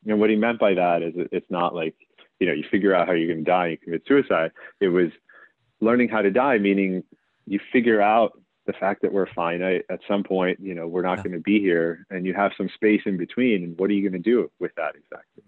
And 0.06 0.20
what 0.20 0.30
he 0.30 0.36
meant 0.36 0.60
by 0.60 0.74
that 0.74 1.02
is 1.02 1.14
it's 1.32 1.50
not 1.50 1.74
like 1.74 1.96
you 2.40 2.48
know 2.48 2.54
you 2.54 2.64
figure 2.70 2.94
out 2.94 3.08
how 3.08 3.14
you're 3.14 3.34
going 3.34 3.44
to 3.44 3.50
die 3.50 3.66
and 3.66 3.72
you 3.72 3.78
commit 3.78 4.04
suicide. 4.08 4.52
It 4.80 4.90
was 4.90 5.10
learning 5.80 6.10
how 6.10 6.22
to 6.22 6.32
die, 6.32 6.58
meaning 6.58 7.04
you 7.46 7.60
figure 7.72 8.02
out 8.02 8.34
the 8.66 8.74
fact 8.74 9.02
that 9.02 9.12
we're 9.12 9.32
finite 9.34 9.84
at 9.90 10.00
some 10.08 10.24
point, 10.24 10.60
you 10.62 10.74
know, 10.74 10.88
we're 10.88 11.02
not 11.02 11.18
yeah. 11.18 11.24
going 11.24 11.34
to 11.34 11.42
be 11.42 11.60
here 11.60 12.06
and 12.10 12.26
you 12.26 12.34
have 12.34 12.52
some 12.58 12.70
space 12.74 13.02
in 13.06 13.18
between. 13.18 13.64
And 13.64 13.78
what 13.78 13.90
are 13.90 13.94
you 13.94 14.10
going 14.10 14.22
to 14.22 14.30
do 14.30 14.50
with 14.60 14.72
that 14.76 14.96
exactly? 14.96 15.44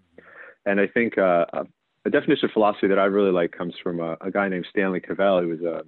And 0.66 0.80
I 0.80 0.88
think 0.88 1.16
uh, 1.16 1.46
a, 1.52 1.66
a, 2.04 2.10
definition 2.10 2.46
of 2.46 2.50
philosophy 2.50 2.88
that 2.88 2.98
I 2.98 3.04
really 3.04 3.30
like 3.30 3.52
comes 3.52 3.74
from 3.82 4.00
a, 4.00 4.16
a 4.20 4.30
guy 4.30 4.48
named 4.48 4.66
Stanley 4.68 5.00
Cavell, 5.00 5.40
who 5.40 5.48
was 5.48 5.60
a, 5.60 5.84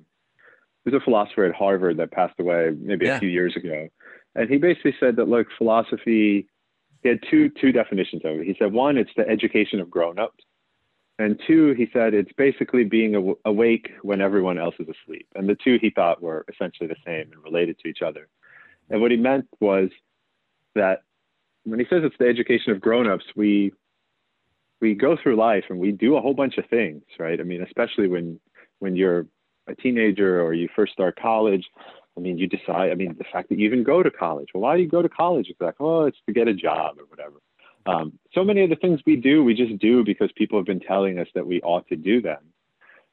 who 0.85 0.91
was 0.93 0.95
a 0.95 1.05
philosopher 1.05 1.45
at 1.45 1.55
Harvard 1.55 1.97
that 1.99 2.13
passed 2.13 2.39
away 2.39 2.71
maybe 2.81 3.07
yeah. 3.07 3.17
a 3.17 3.21
few 3.21 3.29
years 3.29 3.55
ago. 3.57 3.89
And 4.37 4.49
he 4.49 4.57
basically 4.57 4.95
said 5.01 5.17
that, 5.17 5.29
look, 5.29 5.49
philosophy, 5.59 6.49
he 7.03 7.09
had 7.09 7.19
two, 7.29 7.51
two 7.61 7.73
definitions 7.73 8.23
of 8.25 8.39
it. 8.39 8.47
He 8.47 8.55
said, 8.59 8.73
one, 8.73 8.97
it's 8.97 9.11
the 9.17 9.29
education 9.29 9.81
of 9.81 9.91
grown-ups. 9.91 10.45
And 11.19 11.41
two, 11.49 11.73
he 11.73 11.89
said 11.93 12.15
it's 12.15 12.33
basically 12.37 12.85
being 12.85 13.17
aw- 13.17 13.35
awake 13.45 13.91
when 14.03 14.21
everyone 14.21 14.59
else 14.59 14.77
is 14.79 14.87
asleep. 14.89 15.27
And 15.35 15.49
the 15.49 15.57
two 15.57 15.79
he 15.81 15.91
thought 15.91 16.23
were 16.23 16.45
essentially 16.49 16.89
the 16.89 16.97
same 17.05 17.33
and 17.33 17.43
related 17.43 17.81
to 17.81 17.89
each 17.89 18.03
other. 18.03 18.29
And 18.89 19.01
what 19.01 19.11
he 19.11 19.17
meant 19.17 19.49
was 19.59 19.91
that 20.77 21.03
when 21.65 21.81
he 21.81 21.87
says 21.91 22.03
it's 22.05 22.17
the 22.19 22.29
education 22.29 22.71
of 22.71 22.81
grown-ups, 22.81 23.25
we 23.35 23.73
we 24.81 24.95
go 24.95 25.17
through 25.21 25.37
life 25.37 25.65
and 25.69 25.79
we 25.79 25.93
do 25.93 26.17
a 26.17 26.21
whole 26.21 26.35
bunch 26.35 26.59
of 26.59 26.67
things, 26.67 27.03
right? 27.19 27.41
I 27.41 27.43
mean, 27.43 27.63
especially 27.63 28.09
when 28.09 28.41
when 28.79 28.97
you're 28.97 29.27
a 29.69 29.75
teenager 29.75 30.43
or 30.43 30.55
you 30.55 30.69
first 30.75 30.93
start 30.93 31.19
college. 31.21 31.67
I 32.17 32.21
mean, 32.21 32.37
you 32.37 32.49
decide. 32.49 32.91
I 32.91 32.95
mean, 32.95 33.15
the 33.17 33.25
fact 33.33 33.49
that 33.49 33.59
you 33.59 33.67
even 33.67 33.85
go 33.85 34.03
to 34.03 34.11
college. 34.11 34.49
Well, 34.53 34.63
why 34.63 34.77
do 34.77 34.83
you 34.83 34.89
go 34.89 35.03
to 35.03 35.09
college? 35.09 35.47
It's 35.49 35.61
like, 35.61 35.77
oh, 35.79 36.07
it's 36.07 36.19
to 36.27 36.33
get 36.33 36.49
a 36.49 36.55
job 36.55 36.97
or 36.99 37.05
whatever. 37.05 37.37
Um, 37.87 38.19
so 38.35 38.45
many 38.45 38.63
of 38.65 38.71
the 38.71 38.77
things 38.77 39.01
we 39.07 39.17
do, 39.17 39.45
we 39.45 39.55
just 39.55 39.79
do 39.79 40.05
because 40.05 40.31
people 40.37 40.59
have 40.59 40.67
been 40.67 40.81
telling 40.81 41.19
us 41.19 41.29
that 41.35 41.47
we 41.47 41.61
ought 41.63 41.87
to 41.89 41.97
do 41.97 42.21
them. 42.21 42.41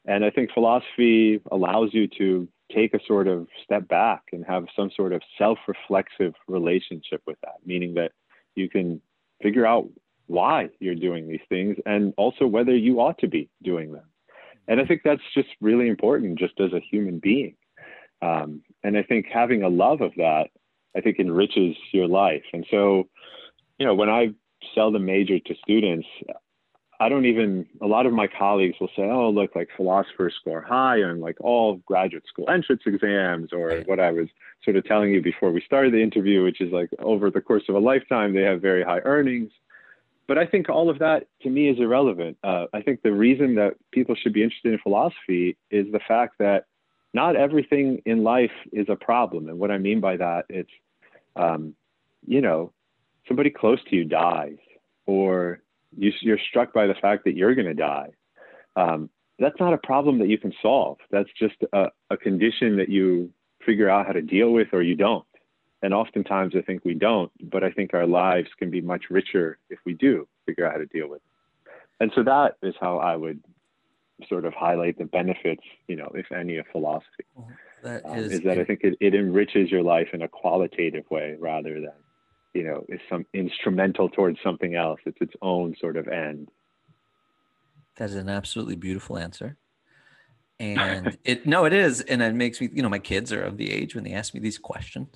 And 0.06 0.26
I 0.26 0.32
think 0.32 0.52
philosophy 0.54 1.40
allows 1.52 1.94
you 1.94 2.08
to 2.18 2.48
take 2.74 2.94
a 2.94 3.00
sort 3.08 3.28
of 3.28 3.48
step 3.64 3.88
back 3.88 4.24
and 4.34 4.44
have 4.46 4.66
some 4.76 4.90
sort 4.96 5.14
of 5.14 5.22
self 5.38 5.60
reflexive 5.68 6.34
relationship 6.48 7.22
with 7.28 7.38
that, 7.42 7.56
meaning 7.66 7.94
that 7.96 8.12
you 8.56 8.70
can 8.70 9.02
figure 9.42 9.66
out 9.66 9.88
why 10.28 10.70
you're 10.80 10.96
doing 10.96 11.28
these 11.28 11.40
things 11.50 11.78
and 11.86 12.14
also 12.18 12.48
whether 12.48 12.76
you 12.76 13.00
ought 13.00 13.18
to 13.20 13.28
be 13.28 13.50
doing 13.64 13.92
them. 13.92 14.06
And 14.68 14.82
I 14.82 14.86
think 14.86 15.02
that's 15.04 15.22
just 15.34 15.50
really 15.62 15.88
important 15.88 16.40
just 16.40 16.60
as 16.60 16.74
a 16.74 16.80
human 16.80 17.20
being. 17.20 17.56
Um, 18.22 18.64
and 18.84 18.98
I 18.98 19.04
think 19.04 19.28
having 19.32 19.62
a 19.64 19.70
love 19.70 20.02
of 20.02 20.14
that, 20.18 20.48
I 20.98 21.02
think 21.02 21.20
enriches 21.20 21.76
your 21.92 22.08
life. 22.08 22.44
And 22.54 22.66
so, 22.72 23.08
you 23.78 23.86
know, 23.86 23.94
when 23.94 24.10
I 24.10 24.30
sell 24.74 24.92
the 24.92 25.00
major 25.00 25.38
to 25.40 25.56
students, 25.64 26.08
I 27.00 27.10
don't 27.10 27.26
even, 27.26 27.68
a 27.82 27.88
lot 27.88 28.06
of 28.06 28.14
my 28.14 28.28
colleagues 28.28 28.78
will 28.80 28.90
say, 28.96 29.04
oh, 29.04 29.30
look, 29.30 29.54
like 29.54 29.68
philosophers 29.76 30.34
score 30.40 30.62
high 30.62 31.04
on 31.04 31.20
like 31.20 31.36
all 31.42 31.82
graduate 31.86 32.24
school 32.26 32.50
entrance 32.50 32.84
exams, 32.86 33.52
or 33.52 33.84
what 33.86 34.00
I 34.00 34.12
was 34.12 34.30
sort 34.64 34.78
of 34.78 34.86
telling 34.86 35.12
you 35.12 35.22
before 35.22 35.52
we 35.52 35.62
started 35.66 35.94
the 35.94 36.02
interview, 36.02 36.44
which 36.44 36.62
is 36.62 36.72
like 36.72 36.90
over 37.00 37.30
the 37.30 37.42
course 37.42 37.64
of 37.68 37.76
a 37.76 37.80
lifetime, 37.80 38.34
they 38.34 38.44
have 38.44 38.62
very 38.62 38.82
high 38.84 39.02
earnings. 39.04 39.52
But 40.28 40.38
I 40.38 40.46
think 40.46 40.70
all 40.70 40.90
of 40.90 41.00
that 41.00 41.28
to 41.44 41.50
me 41.50 41.70
is 41.70 41.80
irrelevant. 41.80 42.38
Uh, 42.44 42.66
I 42.74 42.82
think 42.82 43.02
the 43.02 43.12
reason 43.12 43.56
that 43.56 43.76
people 43.92 44.16
should 44.16 44.34
be 44.34 44.44
interested 44.44 44.74
in 44.74 44.80
philosophy 44.80 45.58
is 45.70 45.92
the 45.92 46.00
fact 46.08 46.36
that 46.40 46.66
not 47.14 47.36
everything 47.36 48.02
in 48.06 48.24
life 48.24 48.52
is 48.74 48.88
a 48.90 48.96
problem. 48.96 49.48
And 49.50 49.60
what 49.60 49.72
I 49.72 49.78
mean 49.78 50.02
by 50.02 50.18
that, 50.18 50.46
it's, 50.50 50.70
um, 51.36 51.76
you 52.28 52.42
know, 52.42 52.74
somebody 53.28 53.50
close 53.50 53.80
to 53.90 53.96
you 53.96 54.04
dies 54.04 54.58
or 55.06 55.62
you, 55.98 56.12
are 56.34 56.40
struck 56.50 56.74
by 56.74 56.88
the 56.88 56.96
fact 56.96 57.24
that 57.26 57.36
you're 57.36 57.56
going 57.56 57.68
to 57.68 57.74
die, 57.74 58.10
um, 58.76 59.10
that's 59.40 59.60
not 59.60 59.74
a 59.74 59.78
problem 59.78 60.20
that 60.20 60.28
you 60.28 60.38
can 60.38 60.54
solve. 60.62 60.98
That's 61.12 61.30
just 61.38 61.56
a, 61.72 61.88
a 62.10 62.18
condition 62.18 62.78
that 62.78 62.90
you 62.90 63.32
figure 63.66 63.90
out 63.90 64.08
how 64.08 64.14
to 64.14 64.22
deal 64.22 64.52
with 64.52 64.70
or 64.74 64.82
you 64.82 64.96
don't. 64.96 65.26
And 65.86 65.94
oftentimes 65.94 66.56
I 66.58 66.62
think 66.62 66.84
we 66.84 66.96
don't, 66.96 67.32
but 67.52 67.64
I 67.64 67.70
think 67.70 67.94
our 67.94 68.08
lives 68.08 68.48
can 68.58 68.72
be 68.72 68.82
much 68.82 69.04
richer 69.12 69.60
if 69.70 69.78
we 69.86 69.94
do 69.94 70.28
figure 70.48 70.66
out 70.66 70.72
how 70.72 70.80
to 70.80 70.88
deal 70.88 71.08
with 71.08 71.22
it. 71.22 71.72
And 72.00 72.12
so 72.16 72.24
that 72.24 72.56
is 72.64 72.74
how 72.82 72.98
I 72.98 73.16
would 73.16 73.40
sort 74.28 74.46
of 74.46 74.56
highlight 74.56 74.98
the 74.98 75.06
benefits, 75.06 75.62
you 75.88 75.96
know, 75.96 76.12
if 76.16 76.32
any, 76.32 76.58
of 76.58 76.66
philosophy. 76.72 77.26
That 77.84 78.04
um, 78.04 78.18
is, 78.18 78.32
is, 78.32 78.42
that 78.46 78.58
I 78.58 78.64
think 78.64 78.80
it, 78.82 78.98
it 79.00 79.14
enriches 79.14 79.70
your 79.70 79.84
life 79.84 80.08
in 80.12 80.24
a 80.24 80.28
qualitative 80.28 81.06
way 81.12 81.36
rather 81.40 81.76
than 81.76 81.94
you 82.56 82.64
know 82.64 82.84
is 82.90 83.00
some 83.08 83.28
instrumental 83.36 84.10
towards 84.10 84.40
something 84.44 84.74
else. 84.74 85.00
It's 85.06 85.22
its 85.22 85.36
own 85.44 85.76
sort 85.80 85.98
of 85.98 86.08
end. 86.08 86.50
That 87.98 88.10
is 88.10 88.16
an 88.16 88.28
absolutely 88.28 88.76
beautiful 88.76 89.20
answer. 89.20 89.58
And 90.58 91.18
it 91.26 91.46
no 91.46 91.66
it 91.66 91.74
is. 91.74 92.00
And 92.00 92.22
it 92.22 92.34
makes 92.34 92.62
me 92.62 92.70
you 92.74 92.82
know 92.82 92.88
my 92.88 92.98
kids 92.98 93.34
are 93.34 93.44
of 93.44 93.58
the 93.58 93.74
age 93.74 93.94
when 93.94 94.06
they 94.06 94.14
ask 94.14 94.34
me 94.34 94.40
these 94.40 94.58
questions 94.58 95.10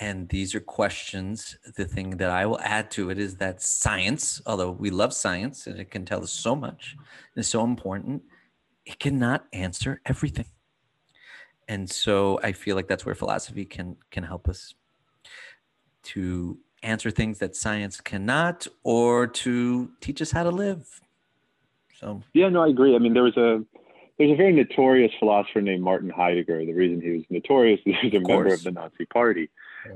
And 0.00 0.28
these 0.28 0.54
are 0.54 0.60
questions. 0.60 1.56
The 1.76 1.84
thing 1.84 2.18
that 2.18 2.30
I 2.30 2.46
will 2.46 2.60
add 2.60 2.90
to 2.92 3.10
it 3.10 3.18
is 3.18 3.36
that 3.36 3.62
science, 3.62 4.42
although 4.46 4.70
we 4.70 4.90
love 4.90 5.12
science 5.12 5.66
and 5.66 5.78
it 5.78 5.90
can 5.90 6.04
tell 6.04 6.22
us 6.22 6.32
so 6.32 6.54
much, 6.54 6.96
is 7.34 7.48
so 7.48 7.64
important, 7.64 8.22
it 8.84 8.98
cannot 8.98 9.46
answer 9.52 10.00
everything. 10.04 10.46
And 11.68 11.90
so 11.90 12.38
I 12.42 12.52
feel 12.52 12.76
like 12.76 12.88
that's 12.88 13.04
where 13.04 13.14
philosophy 13.14 13.64
can 13.64 13.96
can 14.10 14.22
help 14.22 14.48
us 14.48 14.74
to 16.04 16.58
answer 16.82 17.10
things 17.10 17.38
that 17.40 17.56
science 17.56 18.00
cannot 18.00 18.66
or 18.84 19.26
to 19.26 19.90
teach 20.00 20.22
us 20.22 20.30
how 20.30 20.44
to 20.44 20.50
live. 20.50 21.00
So 21.94 22.22
Yeah, 22.34 22.48
no, 22.50 22.62
I 22.62 22.68
agree. 22.68 22.94
I 22.94 22.98
mean 22.98 23.14
there 23.14 23.24
was 23.24 23.36
a 23.36 23.64
there's 24.18 24.30
a 24.30 24.36
very 24.36 24.52
notorious 24.52 25.12
philosopher 25.18 25.60
named 25.60 25.82
Martin 25.82 26.08
Heidegger. 26.08 26.64
The 26.64 26.72
reason 26.72 27.00
he 27.00 27.10
was 27.10 27.24
notorious 27.28 27.80
is 27.84 27.94
he 28.00 28.08
was 28.08 28.24
a 28.24 28.28
member 28.28 28.54
of 28.54 28.62
the 28.62 28.70
Nazi 28.70 29.06
Party, 29.06 29.50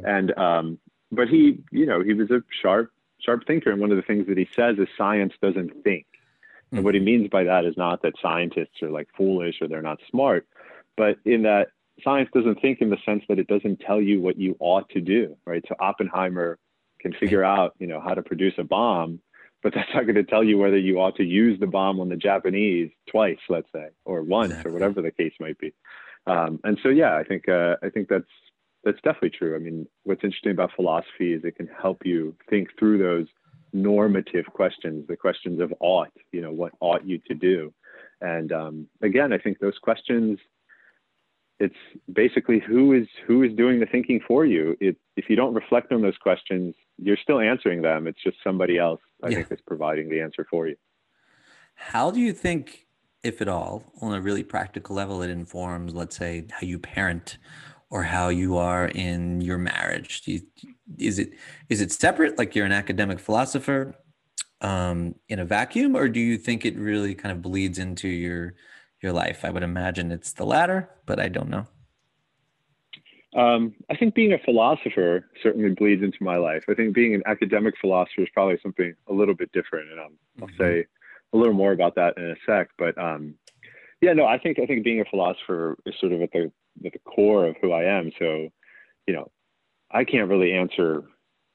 and 0.05 0.39
um, 0.39 0.79
but 1.13 1.29
he, 1.29 1.59
you 1.71 1.87
know, 1.87 2.03
he 2.03 2.15
was 2.15 2.31
a 2.31 2.43
sharp, 2.63 2.93
sharp 3.19 3.47
thinker. 3.47 3.71
And 3.71 3.81
one 3.81 3.91
of 3.91 3.97
the 3.97 4.03
things 4.03 4.27
that 4.29 4.39
he 4.39 4.49
says 4.55 4.79
is 4.79 4.89
science 4.97 5.33
doesn't 5.43 5.83
think. 5.83 6.07
Mm-hmm. 6.07 6.77
And 6.77 6.85
what 6.85 6.95
he 6.95 7.01
means 7.01 7.29
by 7.29 7.45
that 7.45 7.65
is 7.65 7.77
not 7.77 8.03
that 8.03 8.15
scientists 8.23 8.83
are 8.83 8.91
like 8.91 9.09
foolish 9.17 9.57
or 9.61 9.69
they're 9.69 9.83
not 9.83 9.99
smart, 10.11 10.47
but 10.97 11.17
in 11.25 11.43
that 11.43 11.69
science 12.03 12.31
doesn't 12.33 12.61
think 12.61 12.81
in 12.81 12.91
the 12.91 12.99
sense 13.05 13.25
that 13.29 13.39
it 13.39 13.47
doesn't 13.47 13.81
tell 13.81 14.01
you 14.01 14.21
what 14.21 14.39
you 14.39 14.57
ought 14.61 14.89
to 14.91 15.01
do, 15.01 15.37
right? 15.45 15.65
So 15.69 15.75
Oppenheimer 15.81 16.59
can 17.01 17.13
figure 17.13 17.45
out, 17.57 17.75
you 17.79 17.87
know, 17.87 18.01
how 18.01 18.15
to 18.15 18.23
produce 18.23 18.55
a 18.59 18.65
bomb, 18.65 19.21
but 19.63 19.75
that's 19.75 19.91
not 19.93 20.05
going 20.05 20.15
to 20.15 20.25
tell 20.25 20.45
you 20.45 20.59
whether 20.59 20.79
you 20.79 21.01
ought 21.01 21.17
to 21.17 21.25
use 21.25 21.59
the 21.59 21.67
bomb 21.67 22.01
on 22.01 22.09
the 22.09 22.17
Japanese 22.17 22.91
twice, 23.11 23.41
let's 23.49 23.71
say, 23.73 23.89
or 24.05 24.23
once, 24.23 24.51
exactly. 24.51 24.71
or 24.71 24.75
whatever 24.75 25.03
the 25.03 25.11
case 25.11 25.35
might 25.41 25.59
be. 25.59 25.75
Um, 26.27 26.61
and 26.65 26.79
so, 26.83 26.89
yeah, 26.89 27.17
I 27.17 27.25
think 27.25 27.49
uh, 27.49 27.77
I 27.83 27.89
think 27.89 28.09
that's 28.09 28.25
that's 28.85 29.01
definitely 29.03 29.31
true. 29.31 29.55
I 29.55 29.59
mean, 29.59 29.87
what's 30.05 30.25
interesting 30.25 30.53
about 30.53 30.71
philosophy 30.75 31.33
is 31.35 31.45
it 31.45 31.57
can 31.57 31.69
help 31.69 32.05
you 32.05 32.35
think 32.49 32.69
through 32.79 32.99
those 32.99 33.27
normative 33.73 34.47
questions, 34.47 35.07
the 35.09 35.17
questions 35.17 35.61
of 35.61 35.73
ought. 35.81 36.13
You 36.33 36.41
know, 36.41 36.53
what 36.53 36.73
ought 36.81 37.07
you 37.07 37.19
to 37.29 37.35
do? 37.35 37.73
And 38.21 38.53
um, 38.53 38.87
again, 39.03 39.33
I 39.33 39.39
think 39.39 39.59
those 39.59 39.79
questions. 39.83 40.39
It's 41.63 41.77
basically 42.11 42.59
who 42.59 42.95
is 42.95 43.07
who 43.27 43.43
is 43.43 43.55
doing 43.55 43.81
the 43.81 43.87
thinking 43.87 44.19
for 44.27 44.47
you. 44.47 44.79
It, 44.81 44.97
if 45.17 45.27
you 45.29 45.37
don't 45.37 45.53
reflect 45.53 45.93
on 45.93 46.01
those 46.01 46.17
questions, 46.17 46.75
you're 46.97 47.19
still 47.23 47.39
answering 47.39 47.83
them. 47.83 48.07
It's 48.07 48.23
just 48.23 48.39
somebody 48.43 48.79
else 48.79 49.01
I 49.23 49.29
yeah. 49.29 49.37
think 49.37 49.53
is 49.53 49.59
providing 49.67 50.09
the 50.09 50.23
answer 50.23 50.47
for 50.49 50.69
you. 50.69 50.77
How 51.75 52.11
do 52.11 52.19
you 52.19 52.33
think, 52.33 52.87
if 53.23 53.43
at 53.43 53.49
all, 53.49 53.85
on 54.01 54.15
a 54.15 54.23
really 54.23 54.43
practical 54.43 54.97
level, 54.97 55.21
it 55.21 55.29
informs, 55.29 55.95
let's 55.95 56.17
say, 56.17 56.47
how 56.51 56.67
you 56.67 56.79
parent 56.79 57.37
or 57.91 58.05
how 58.05 58.29
you 58.29 58.57
are 58.57 58.87
in 58.87 59.41
your 59.41 59.59
marriage? 59.59 60.23
You, 60.25 60.41
is 60.99 61.19
it 61.19 61.33
is 61.69 61.81
it 61.81 61.93
separate, 61.93 62.39
like 62.39 62.55
you're 62.55 62.67
an 62.67 62.73
academic 62.73 63.19
philosopher 63.19 63.95
um, 64.61 65.15
in 65.29 65.39
a 65.39 65.45
vacuum, 65.45 65.97
or 65.97 66.09
do 66.09 66.21
you 66.21 66.39
think 66.39 66.65
it 66.65 66.77
really 66.79 67.15
kind 67.15 67.33
of 67.33 67.43
bleeds 67.43 67.79
into 67.79 68.09
your 68.09 68.55
your 69.03 69.13
life? 69.13 69.45
I 69.45 69.51
would 69.51 69.63
imagine 69.63 70.13
it's 70.13 70.33
the 70.33 70.47
latter, 70.47 70.89
but 71.07 71.19
I 71.19 71.29
don't 71.29 71.51
know. 71.51 71.67
Um, 73.35 73.75
I 73.89 73.97
think 73.97 74.15
being 74.15 74.33
a 74.33 74.39
philosopher 74.39 75.25
certainly 75.43 75.71
bleeds 75.71 76.03
into 76.03 76.19
my 76.21 76.37
life. 76.37 76.65
I 76.69 76.75
think 76.75 76.95
being 76.95 77.15
an 77.15 77.23
academic 77.27 77.75
philosopher 77.81 78.23
is 78.23 78.29
probably 78.35 78.59
something 78.61 78.95
a 79.09 79.13
little 79.13 79.35
bit 79.35 79.53
different, 79.53 79.91
and 79.91 80.01
um, 80.01 80.19
I'll 80.41 80.49
mm-hmm. 80.49 80.63
say 80.63 80.87
a 81.33 81.37
little 81.37 81.55
more 81.55 81.73
about 81.73 81.95
that 81.95 82.17
in 82.19 82.25
a 82.25 82.37
sec. 82.45 82.71
But 82.77 82.99
um, 82.99 83.35
yeah, 84.01 84.15
no, 84.15 84.27
I 84.27 84.39
think 84.39 84.59
I 84.59 84.67
think 84.67 84.85
being 84.85 85.01
a 85.01 85.05
philosopher 85.05 85.79
is 85.87 85.95
sort 86.01 86.13
of 86.13 86.23
at 86.23 86.33
the 86.33 86.51
at 86.85 86.93
the 86.93 86.99
core 87.01 87.47
of 87.47 87.57
who 87.61 87.73
I 87.73 87.85
am. 87.85 88.11
So, 88.19 88.49
you 89.07 89.15
know, 89.15 89.31
I 89.91 90.05
can't 90.05 90.29
really 90.29 90.53
answer 90.53 91.03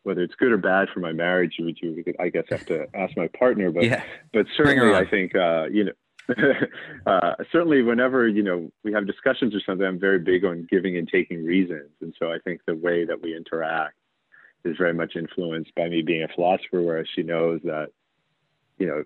whether 0.03 0.21
it's 0.21 0.35
good 0.35 0.51
or 0.51 0.57
bad 0.57 0.87
for 0.93 0.99
my 0.99 1.11
marriage. 1.11 1.55
You 1.57 1.65
would, 1.65 2.15
I 2.19 2.29
guess, 2.29 2.45
have 2.49 2.65
to 2.67 2.85
ask 2.93 3.17
my 3.17 3.27
partner. 3.27 3.71
But 3.71 3.85
yeah. 3.85 4.03
but 4.33 4.45
certainly, 4.55 4.93
I 4.93 5.05
think 5.05 5.35
uh, 5.35 5.65
you 5.71 5.85
know 5.85 5.91
uh, 7.05 7.35
certainly 7.51 7.81
whenever 7.81 8.27
you 8.27 8.43
know 8.43 8.71
we 8.83 8.91
have 8.91 9.05
discussions 9.05 9.53
or 9.53 9.59
something 9.65 9.85
i'm 9.85 9.99
very 9.99 10.19
big 10.19 10.43
on 10.43 10.65
giving 10.69 10.97
and 10.97 11.07
taking 11.07 11.43
reasons 11.45 11.91
and 12.01 12.15
so 12.17 12.31
i 12.31 12.37
think 12.43 12.61
the 12.65 12.75
way 12.75 13.05
that 13.05 13.21
we 13.21 13.35
interact 13.35 13.95
is 14.63 14.75
very 14.77 14.93
much 14.93 15.15
influenced 15.15 15.73
by 15.75 15.87
me 15.87 16.01
being 16.01 16.23
a 16.23 16.27
philosopher 16.33 16.81
whereas 16.81 17.05
she 17.13 17.21
knows 17.21 17.59
that 17.63 17.89
you 18.79 18.87
know 18.87 19.03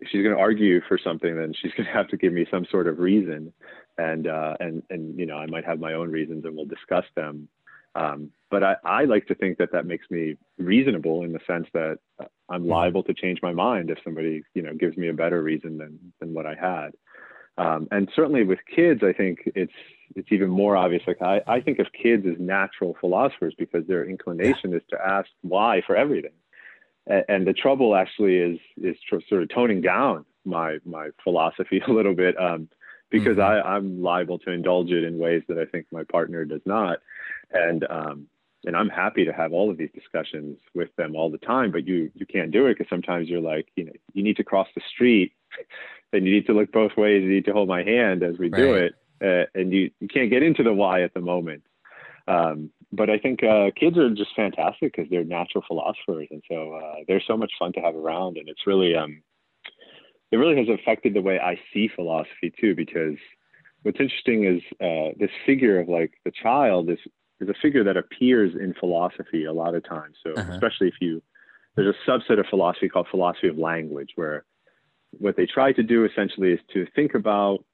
if 0.00 0.08
she's 0.10 0.22
going 0.22 0.34
to 0.34 0.40
argue 0.40 0.80
for 0.88 0.98
something 1.02 1.36
then 1.36 1.52
she's 1.60 1.72
going 1.76 1.86
to 1.86 1.92
have 1.92 2.08
to 2.08 2.16
give 2.16 2.32
me 2.32 2.46
some 2.50 2.66
sort 2.70 2.88
of 2.88 2.98
reason 2.98 3.52
and 3.98 4.26
uh, 4.26 4.54
and 4.60 4.82
and 4.90 5.18
you 5.18 5.26
know 5.26 5.36
i 5.36 5.46
might 5.46 5.64
have 5.64 5.78
my 5.78 5.92
own 5.92 6.10
reasons 6.10 6.44
and 6.44 6.56
we'll 6.56 6.66
discuss 6.66 7.04
them 7.14 7.48
um, 7.94 8.30
but 8.50 8.62
I, 8.62 8.76
I 8.84 9.04
like 9.04 9.26
to 9.26 9.34
think 9.34 9.58
that 9.58 9.72
that 9.72 9.86
makes 9.86 10.06
me 10.10 10.36
reasonable 10.58 11.24
in 11.24 11.32
the 11.32 11.40
sense 11.46 11.66
that 11.74 11.98
I'm 12.48 12.62
mm-hmm. 12.62 12.70
liable 12.70 13.02
to 13.04 13.14
change 13.14 13.40
my 13.42 13.52
mind 13.52 13.90
if 13.90 13.98
somebody, 14.04 14.42
you 14.54 14.62
know, 14.62 14.74
gives 14.74 14.96
me 14.96 15.08
a 15.08 15.12
better 15.12 15.42
reason 15.42 15.78
than 15.78 15.98
than 16.20 16.32
what 16.32 16.46
I 16.46 16.54
had. 16.54 16.90
Um, 17.58 17.88
and 17.90 18.08
certainly 18.14 18.44
with 18.44 18.60
kids, 18.74 19.02
I 19.02 19.12
think 19.12 19.40
it's 19.46 19.72
it's 20.14 20.28
even 20.30 20.48
more 20.48 20.76
obvious. 20.76 21.02
Like 21.06 21.20
I, 21.20 21.42
I 21.46 21.60
think 21.60 21.78
of 21.78 21.86
kids 21.92 22.24
as 22.26 22.38
natural 22.38 22.96
philosophers 23.00 23.54
because 23.58 23.86
their 23.86 24.04
inclination 24.04 24.72
is 24.74 24.82
to 24.90 24.98
ask 25.04 25.28
why 25.42 25.82
for 25.86 25.96
everything. 25.96 26.32
And, 27.06 27.24
and 27.28 27.46
the 27.46 27.52
trouble 27.52 27.96
actually 27.96 28.36
is 28.36 28.58
is 28.76 28.96
sort 29.28 29.42
of 29.42 29.48
toning 29.48 29.80
down 29.80 30.24
my 30.44 30.78
my 30.84 31.08
philosophy 31.24 31.82
a 31.88 31.90
little 31.90 32.14
bit 32.14 32.38
um, 32.40 32.68
because 33.10 33.36
mm-hmm. 33.36 33.68
I, 33.68 33.74
I'm 33.76 34.02
liable 34.02 34.38
to 34.40 34.50
indulge 34.50 34.90
it 34.90 35.04
in 35.04 35.18
ways 35.18 35.42
that 35.48 35.58
I 35.58 35.64
think 35.64 35.86
my 35.90 36.04
partner 36.04 36.44
does 36.44 36.62
not. 36.64 36.98
And 37.52 37.86
um, 37.88 38.26
and 38.64 38.76
I'm 38.76 38.88
happy 38.88 39.24
to 39.24 39.32
have 39.32 39.52
all 39.52 39.70
of 39.70 39.78
these 39.78 39.90
discussions 39.94 40.58
with 40.74 40.94
them 40.96 41.14
all 41.14 41.30
the 41.30 41.38
time, 41.38 41.70
but 41.70 41.86
you 41.86 42.10
you 42.14 42.26
can't 42.26 42.50
do 42.50 42.66
it 42.66 42.76
because 42.76 42.90
sometimes 42.90 43.28
you're 43.28 43.40
like, 43.40 43.68
you 43.76 43.84
know, 43.84 43.92
you 44.14 44.22
need 44.22 44.36
to 44.36 44.44
cross 44.44 44.68
the 44.74 44.82
street, 44.92 45.32
and 46.12 46.26
you 46.26 46.32
need 46.32 46.46
to 46.46 46.52
look 46.52 46.72
both 46.72 46.92
ways. 46.96 47.22
You 47.22 47.30
need 47.30 47.44
to 47.46 47.52
hold 47.52 47.68
my 47.68 47.82
hand 47.82 48.22
as 48.22 48.36
we 48.38 48.48
right. 48.48 48.58
do 48.58 48.74
it, 48.74 48.94
uh, 49.22 49.58
and 49.58 49.72
you 49.72 49.90
you 50.00 50.08
can't 50.08 50.30
get 50.30 50.42
into 50.42 50.62
the 50.62 50.72
why 50.72 51.02
at 51.02 51.14
the 51.14 51.20
moment. 51.20 51.62
Um, 52.26 52.70
but 52.92 53.08
I 53.10 53.18
think 53.18 53.42
uh, 53.42 53.70
kids 53.78 53.96
are 53.96 54.10
just 54.10 54.34
fantastic 54.34 54.94
because 54.94 55.10
they're 55.10 55.24
natural 55.24 55.64
philosophers, 55.66 56.28
and 56.30 56.42
so 56.50 56.74
uh, 56.74 56.96
they're 57.06 57.22
so 57.26 57.36
much 57.36 57.52
fun 57.58 57.72
to 57.74 57.80
have 57.80 57.94
around, 57.94 58.38
and 58.38 58.48
it's 58.48 58.66
really 58.66 58.94
um, 58.94 59.22
it 60.30 60.36
really 60.36 60.56
has 60.56 60.68
affected 60.68 61.14
the 61.14 61.22
way 61.22 61.38
I 61.38 61.58
see 61.72 61.88
philosophy 61.88 62.52
too. 62.60 62.74
Because 62.74 63.16
what's 63.82 64.00
interesting 64.00 64.44
is 64.44 64.62
uh, 64.80 65.14
this 65.18 65.30
figure 65.46 65.80
of 65.80 65.88
like 65.88 66.12
the 66.24 66.32
child 66.32 66.90
is 66.90 66.98
is 67.40 67.48
a 67.48 67.54
figure 67.62 67.84
that 67.84 67.96
appears 67.96 68.54
in 68.54 68.74
philosophy 68.74 69.44
a 69.44 69.52
lot 69.52 69.74
of 69.74 69.88
times. 69.88 70.16
So 70.24 70.32
uh-huh. 70.32 70.52
especially 70.52 70.88
if 70.88 70.94
you 71.00 71.22
there's 71.76 71.94
a 71.94 72.10
subset 72.10 72.40
of 72.40 72.46
philosophy 72.46 72.88
called 72.88 73.06
philosophy 73.10 73.48
of 73.48 73.56
language, 73.56 74.10
where 74.16 74.44
what 75.12 75.36
they 75.36 75.46
try 75.46 75.72
to 75.72 75.82
do 75.82 76.04
essentially 76.04 76.52
is 76.52 76.60
to 76.74 76.86
think 76.94 77.14
about 77.14 77.64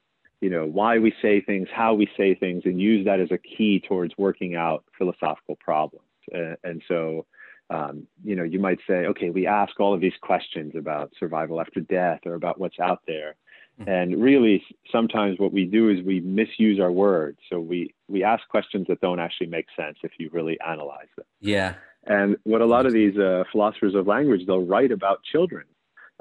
you 0.40 0.50
know 0.50 0.66
why 0.66 0.98
we 0.98 1.12
say 1.22 1.40
things, 1.40 1.68
how 1.72 1.94
we 1.94 2.08
say 2.16 2.34
things, 2.34 2.62
and 2.64 2.80
use 2.80 3.04
that 3.06 3.20
as 3.20 3.30
a 3.30 3.38
key 3.38 3.80
towards 3.80 4.12
working 4.18 4.54
out 4.54 4.84
philosophical 4.98 5.56
problems. 5.56 6.06
And, 6.30 6.56
and 6.62 6.82
so 6.86 7.26
um, 7.70 8.06
you 8.22 8.36
know 8.36 8.44
you 8.44 8.60
might 8.60 8.78
say, 8.86 9.06
okay, 9.06 9.30
we 9.30 9.46
ask 9.46 9.78
all 9.80 9.94
of 9.94 10.00
these 10.00 10.12
questions 10.20 10.74
about 10.76 11.12
survival 11.18 11.60
after 11.60 11.80
death 11.80 12.20
or 12.26 12.34
about 12.34 12.58
what's 12.58 12.78
out 12.78 13.00
there 13.06 13.36
Mm-hmm. 13.80 13.90
And 13.90 14.22
really, 14.22 14.62
sometimes 14.92 15.38
what 15.38 15.52
we 15.52 15.64
do 15.64 15.88
is 15.88 16.04
we 16.04 16.20
misuse 16.20 16.78
our 16.78 16.92
words. 16.92 17.38
So 17.50 17.58
we 17.58 17.94
we 18.08 18.22
ask 18.22 18.46
questions 18.48 18.86
that 18.88 19.00
don't 19.00 19.18
actually 19.18 19.48
make 19.48 19.66
sense 19.76 19.98
if 20.02 20.12
you 20.18 20.30
really 20.32 20.58
analyze 20.66 21.08
them. 21.16 21.26
Yeah. 21.40 21.74
And 22.06 22.36
what 22.44 22.60
a 22.60 22.66
lot 22.66 22.86
of 22.86 22.92
these 22.92 23.16
uh, 23.16 23.44
philosophers 23.50 23.94
of 23.94 24.06
language 24.06 24.42
they'll 24.46 24.64
write 24.64 24.92
about 24.92 25.22
children. 25.24 25.64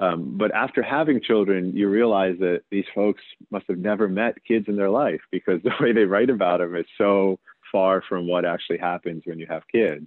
Um, 0.00 0.36
but 0.36 0.52
after 0.52 0.82
having 0.82 1.20
children, 1.20 1.76
you 1.76 1.88
realize 1.88 2.36
that 2.40 2.62
these 2.70 2.86
folks 2.94 3.22
must 3.52 3.66
have 3.68 3.78
never 3.78 4.08
met 4.08 4.42
kids 4.44 4.66
in 4.66 4.74
their 4.74 4.90
life 4.90 5.20
because 5.30 5.60
the 5.64 5.70
way 5.80 5.92
they 5.92 6.04
write 6.04 6.30
about 6.30 6.58
them 6.58 6.74
is 6.74 6.86
so 6.98 7.38
far 7.70 8.02
from 8.08 8.26
what 8.26 8.44
actually 8.44 8.78
happens 8.78 9.22
when 9.26 9.38
you 9.38 9.46
have 9.48 9.62
kids. 9.70 10.06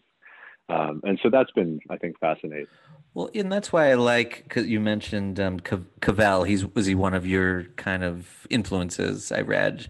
Um, 0.70 1.02
and 1.04 1.20
so 1.24 1.30
that's 1.30 1.52
been, 1.52 1.80
I 1.90 1.98
think, 1.98 2.20
fascinating. 2.20 2.68
Well, 3.14 3.30
and 3.34 3.52
that's 3.52 3.72
why 3.72 3.90
I 3.90 3.96
like 3.96 4.44
because 4.44 4.68
you 4.68 4.80
mentioned 4.80 5.40
um, 5.40 5.60
Cavell. 5.60 6.44
He's 6.44 6.66
was 6.66 6.86
he 6.86 6.96
one 6.96 7.14
of 7.14 7.26
your 7.26 7.64
kind 7.76 8.04
of 8.04 8.46
influences? 8.50 9.32
I 9.32 9.42
read, 9.42 9.90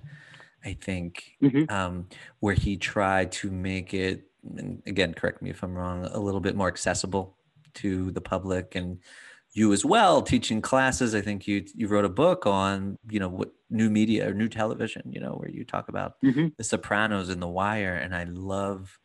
I 0.63 0.73
think, 0.73 1.35
mm-hmm. 1.41 1.63
um, 1.73 2.07
where 2.39 2.53
he 2.53 2.77
tried 2.77 3.31
to 3.33 3.51
make 3.51 3.93
it. 3.93 4.29
And 4.57 4.81
again, 4.85 5.13
correct 5.13 5.41
me 5.41 5.49
if 5.49 5.63
I'm 5.63 5.75
wrong. 5.75 6.05
A 6.05 6.19
little 6.19 6.39
bit 6.39 6.55
more 6.55 6.67
accessible 6.67 7.37
to 7.75 8.11
the 8.11 8.21
public, 8.21 8.75
and 8.75 8.99
you 9.51 9.73
as 9.73 9.83
well 9.83 10.21
teaching 10.21 10.61
classes. 10.61 11.15
I 11.15 11.21
think 11.21 11.47
you 11.47 11.65
you 11.73 11.87
wrote 11.87 12.05
a 12.05 12.09
book 12.09 12.45
on 12.45 12.97
you 13.09 13.19
know 13.19 13.29
what 13.29 13.51
new 13.69 13.89
media 13.89 14.29
or 14.29 14.33
new 14.33 14.47
television. 14.47 15.01
You 15.11 15.19
know 15.19 15.33
where 15.33 15.49
you 15.49 15.65
talk 15.65 15.89
about 15.89 16.13
mm-hmm. 16.23 16.47
The 16.57 16.63
Sopranos 16.63 17.29
and 17.29 17.41
The 17.41 17.47
Wire, 17.47 17.95
and 17.95 18.15
I 18.15 18.25
love 18.25 18.99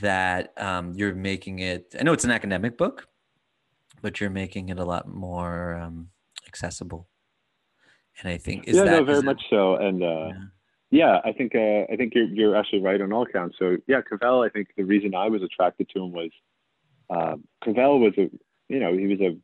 that 0.00 0.52
um, 0.56 0.94
you're 0.94 1.14
making 1.14 1.60
it. 1.60 1.94
I 1.98 2.02
know 2.02 2.12
it's 2.12 2.24
an 2.24 2.30
academic 2.30 2.78
book, 2.78 3.06
but 4.00 4.20
you're 4.20 4.30
making 4.30 4.68
it 4.68 4.78
a 4.78 4.84
lot 4.84 5.08
more 5.08 5.74
um, 5.74 6.08
accessible. 6.46 7.08
And 8.20 8.28
I 8.32 8.38
think 8.38 8.68
is 8.68 8.76
yeah, 8.76 8.84
that, 8.84 8.90
no, 8.90 9.04
very 9.04 9.22
much 9.22 9.42
so. 9.48 9.76
And 9.76 10.02
uh, 10.02 10.06
yeah. 10.06 10.32
yeah, 10.90 11.20
I 11.24 11.32
think 11.32 11.54
uh, 11.54 11.92
I 11.92 11.96
think 11.96 12.14
you're 12.14 12.26
you're 12.26 12.56
actually 12.56 12.82
right 12.82 13.00
on 13.00 13.12
all 13.12 13.26
counts. 13.26 13.56
So 13.58 13.76
yeah, 13.86 14.00
Cavell. 14.02 14.42
I 14.42 14.48
think 14.48 14.68
the 14.76 14.84
reason 14.84 15.14
I 15.14 15.28
was 15.28 15.42
attracted 15.42 15.88
to 15.90 16.02
him 16.02 16.12
was 16.12 16.30
uh, 17.08 17.36
Cavell 17.64 17.98
was 18.00 18.12
a 18.18 18.30
you 18.68 18.80
know 18.80 18.96
he 18.96 19.06
was 19.06 19.20
a 19.20 19.36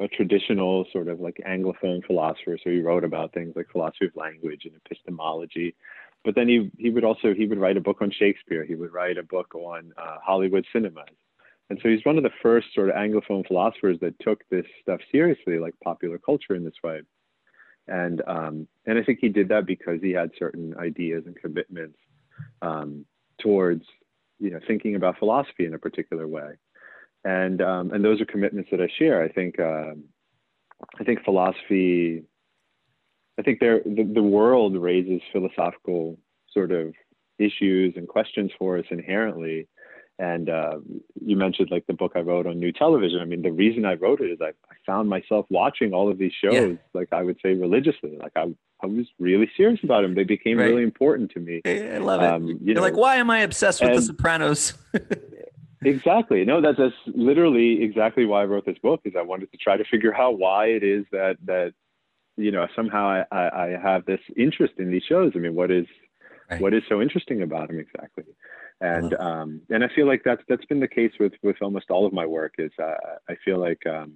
a 0.00 0.08
traditional 0.08 0.84
sort 0.92 1.08
of 1.08 1.20
like 1.20 1.40
Anglophone 1.46 2.04
philosopher. 2.04 2.58
So 2.62 2.70
he 2.70 2.80
wrote 2.80 3.04
about 3.04 3.32
things 3.32 3.54
like 3.56 3.68
philosophy 3.70 4.06
of 4.06 4.16
language 4.16 4.62
and 4.64 4.74
epistemology. 4.84 5.74
But 6.24 6.34
then 6.34 6.48
he 6.48 6.70
he 6.78 6.90
would 6.90 7.04
also 7.04 7.34
he 7.34 7.46
would 7.46 7.58
write 7.58 7.76
a 7.76 7.80
book 7.80 7.98
on 8.00 8.10
Shakespeare. 8.10 8.64
He 8.64 8.74
would 8.74 8.92
write 8.92 9.18
a 9.18 9.22
book 9.22 9.54
on 9.54 9.92
uh, 9.98 10.16
Hollywood 10.24 10.66
cinemas. 10.72 11.04
And 11.70 11.78
so 11.82 11.88
he's 11.88 12.04
one 12.04 12.18
of 12.18 12.22
the 12.22 12.30
first 12.42 12.68
sort 12.74 12.90
of 12.90 12.94
Anglophone 12.94 13.46
philosophers 13.46 13.98
that 14.00 14.18
took 14.20 14.46
this 14.50 14.66
stuff 14.82 15.00
seriously, 15.10 15.58
like 15.58 15.74
popular 15.82 16.18
culture 16.18 16.54
in 16.54 16.64
this 16.64 16.74
way. 16.82 17.00
And 17.88 18.22
um, 18.26 18.68
and 18.86 18.98
I 18.98 19.02
think 19.02 19.18
he 19.20 19.28
did 19.28 19.48
that 19.48 19.66
because 19.66 20.00
he 20.02 20.12
had 20.12 20.30
certain 20.38 20.74
ideas 20.78 21.24
and 21.26 21.36
commitments 21.36 21.98
um, 22.62 23.04
towards 23.38 23.84
you 24.38 24.50
know 24.50 24.60
thinking 24.66 24.94
about 24.94 25.18
philosophy 25.18 25.66
in 25.66 25.74
a 25.74 25.78
particular 25.78 26.26
way 26.26 26.54
and 27.24 27.62
um, 27.62 27.90
and 27.92 28.04
those 28.04 28.20
are 28.20 28.26
commitments 28.26 28.70
that 28.70 28.80
I 28.80 28.88
share. 28.98 29.22
I 29.22 29.28
think 29.28 29.58
um, 29.58 30.04
I 31.00 31.04
think 31.04 31.24
philosophy. 31.24 32.22
I 33.38 33.42
think 33.42 33.60
there 33.60 33.80
the, 33.84 34.04
the 34.04 34.22
world 34.22 34.76
raises 34.76 35.20
philosophical 35.32 36.18
sort 36.52 36.72
of 36.72 36.94
issues 37.38 37.94
and 37.96 38.08
questions 38.08 38.50
for 38.58 38.78
us 38.78 38.84
inherently. 38.90 39.68
And 40.20 40.48
uh, 40.48 40.78
you 41.20 41.36
mentioned 41.36 41.70
like 41.72 41.86
the 41.88 41.92
book 41.92 42.12
I 42.14 42.20
wrote 42.20 42.46
on 42.46 42.60
new 42.60 42.70
television. 42.70 43.18
I 43.20 43.24
mean, 43.24 43.42
the 43.42 43.50
reason 43.50 43.84
I 43.84 43.94
wrote 43.94 44.20
it 44.20 44.30
is 44.30 44.38
I, 44.40 44.50
I 44.70 44.74
found 44.86 45.08
myself 45.08 45.46
watching 45.50 45.92
all 45.92 46.08
of 46.08 46.18
these 46.18 46.32
shows, 46.32 46.54
yeah. 46.54 46.76
like 46.92 47.08
I 47.12 47.22
would 47.22 47.38
say 47.42 47.54
religiously. 47.54 48.16
Like 48.22 48.30
I, 48.36 48.54
I 48.80 48.86
was 48.86 49.06
really 49.18 49.50
serious 49.56 49.80
about 49.82 50.02
them. 50.02 50.14
They 50.14 50.22
became 50.22 50.58
right. 50.58 50.66
really 50.66 50.84
important 50.84 51.32
to 51.32 51.40
me. 51.40 51.62
I 51.66 51.98
love 51.98 52.22
it. 52.22 52.26
Um, 52.28 52.46
you 52.46 52.58
You're 52.62 52.74
know, 52.76 52.82
like, 52.82 52.96
why 52.96 53.16
am 53.16 53.28
I 53.28 53.40
obsessed 53.40 53.80
with 53.80 53.90
and, 53.90 53.98
The 53.98 54.02
Sopranos? 54.02 54.74
Exactly. 55.86 56.44
No, 56.44 56.60
that's, 56.60 56.78
that's 56.78 56.94
literally 57.06 57.82
exactly 57.82 58.24
why 58.24 58.42
I 58.42 58.44
wrote 58.46 58.64
this 58.64 58.78
book 58.78 59.02
is 59.04 59.14
I 59.18 59.22
wanted 59.22 59.50
to 59.52 59.58
try 59.58 59.76
to 59.76 59.84
figure 59.84 60.14
out 60.14 60.38
why 60.38 60.66
it 60.66 60.82
is 60.82 61.04
that, 61.12 61.36
that, 61.44 61.74
you 62.36 62.50
know, 62.50 62.66
somehow 62.74 63.06
I, 63.06 63.24
I, 63.30 63.64
I 63.64 63.78
have 63.82 64.04
this 64.06 64.20
interest 64.36 64.74
in 64.78 64.90
these 64.90 65.02
shows. 65.08 65.32
I 65.34 65.38
mean, 65.38 65.54
what 65.54 65.70
is, 65.70 65.86
right. 66.50 66.60
what 66.60 66.74
is 66.74 66.82
so 66.88 67.00
interesting 67.00 67.42
about 67.42 67.68
them 67.68 67.78
exactly? 67.78 68.24
And, 68.80 69.14
um, 69.14 69.60
and 69.70 69.84
I 69.84 69.88
feel 69.94 70.06
like 70.06 70.22
that's, 70.24 70.42
that's 70.48 70.64
been 70.64 70.80
the 70.80 70.88
case 70.88 71.12
with, 71.20 71.32
with 71.42 71.56
almost 71.62 71.90
all 71.90 72.06
of 72.06 72.12
my 72.12 72.26
work 72.26 72.54
is, 72.58 72.72
uh, 72.82 72.94
I 73.28 73.36
feel 73.44 73.58
like, 73.58 73.86
um, 73.86 74.14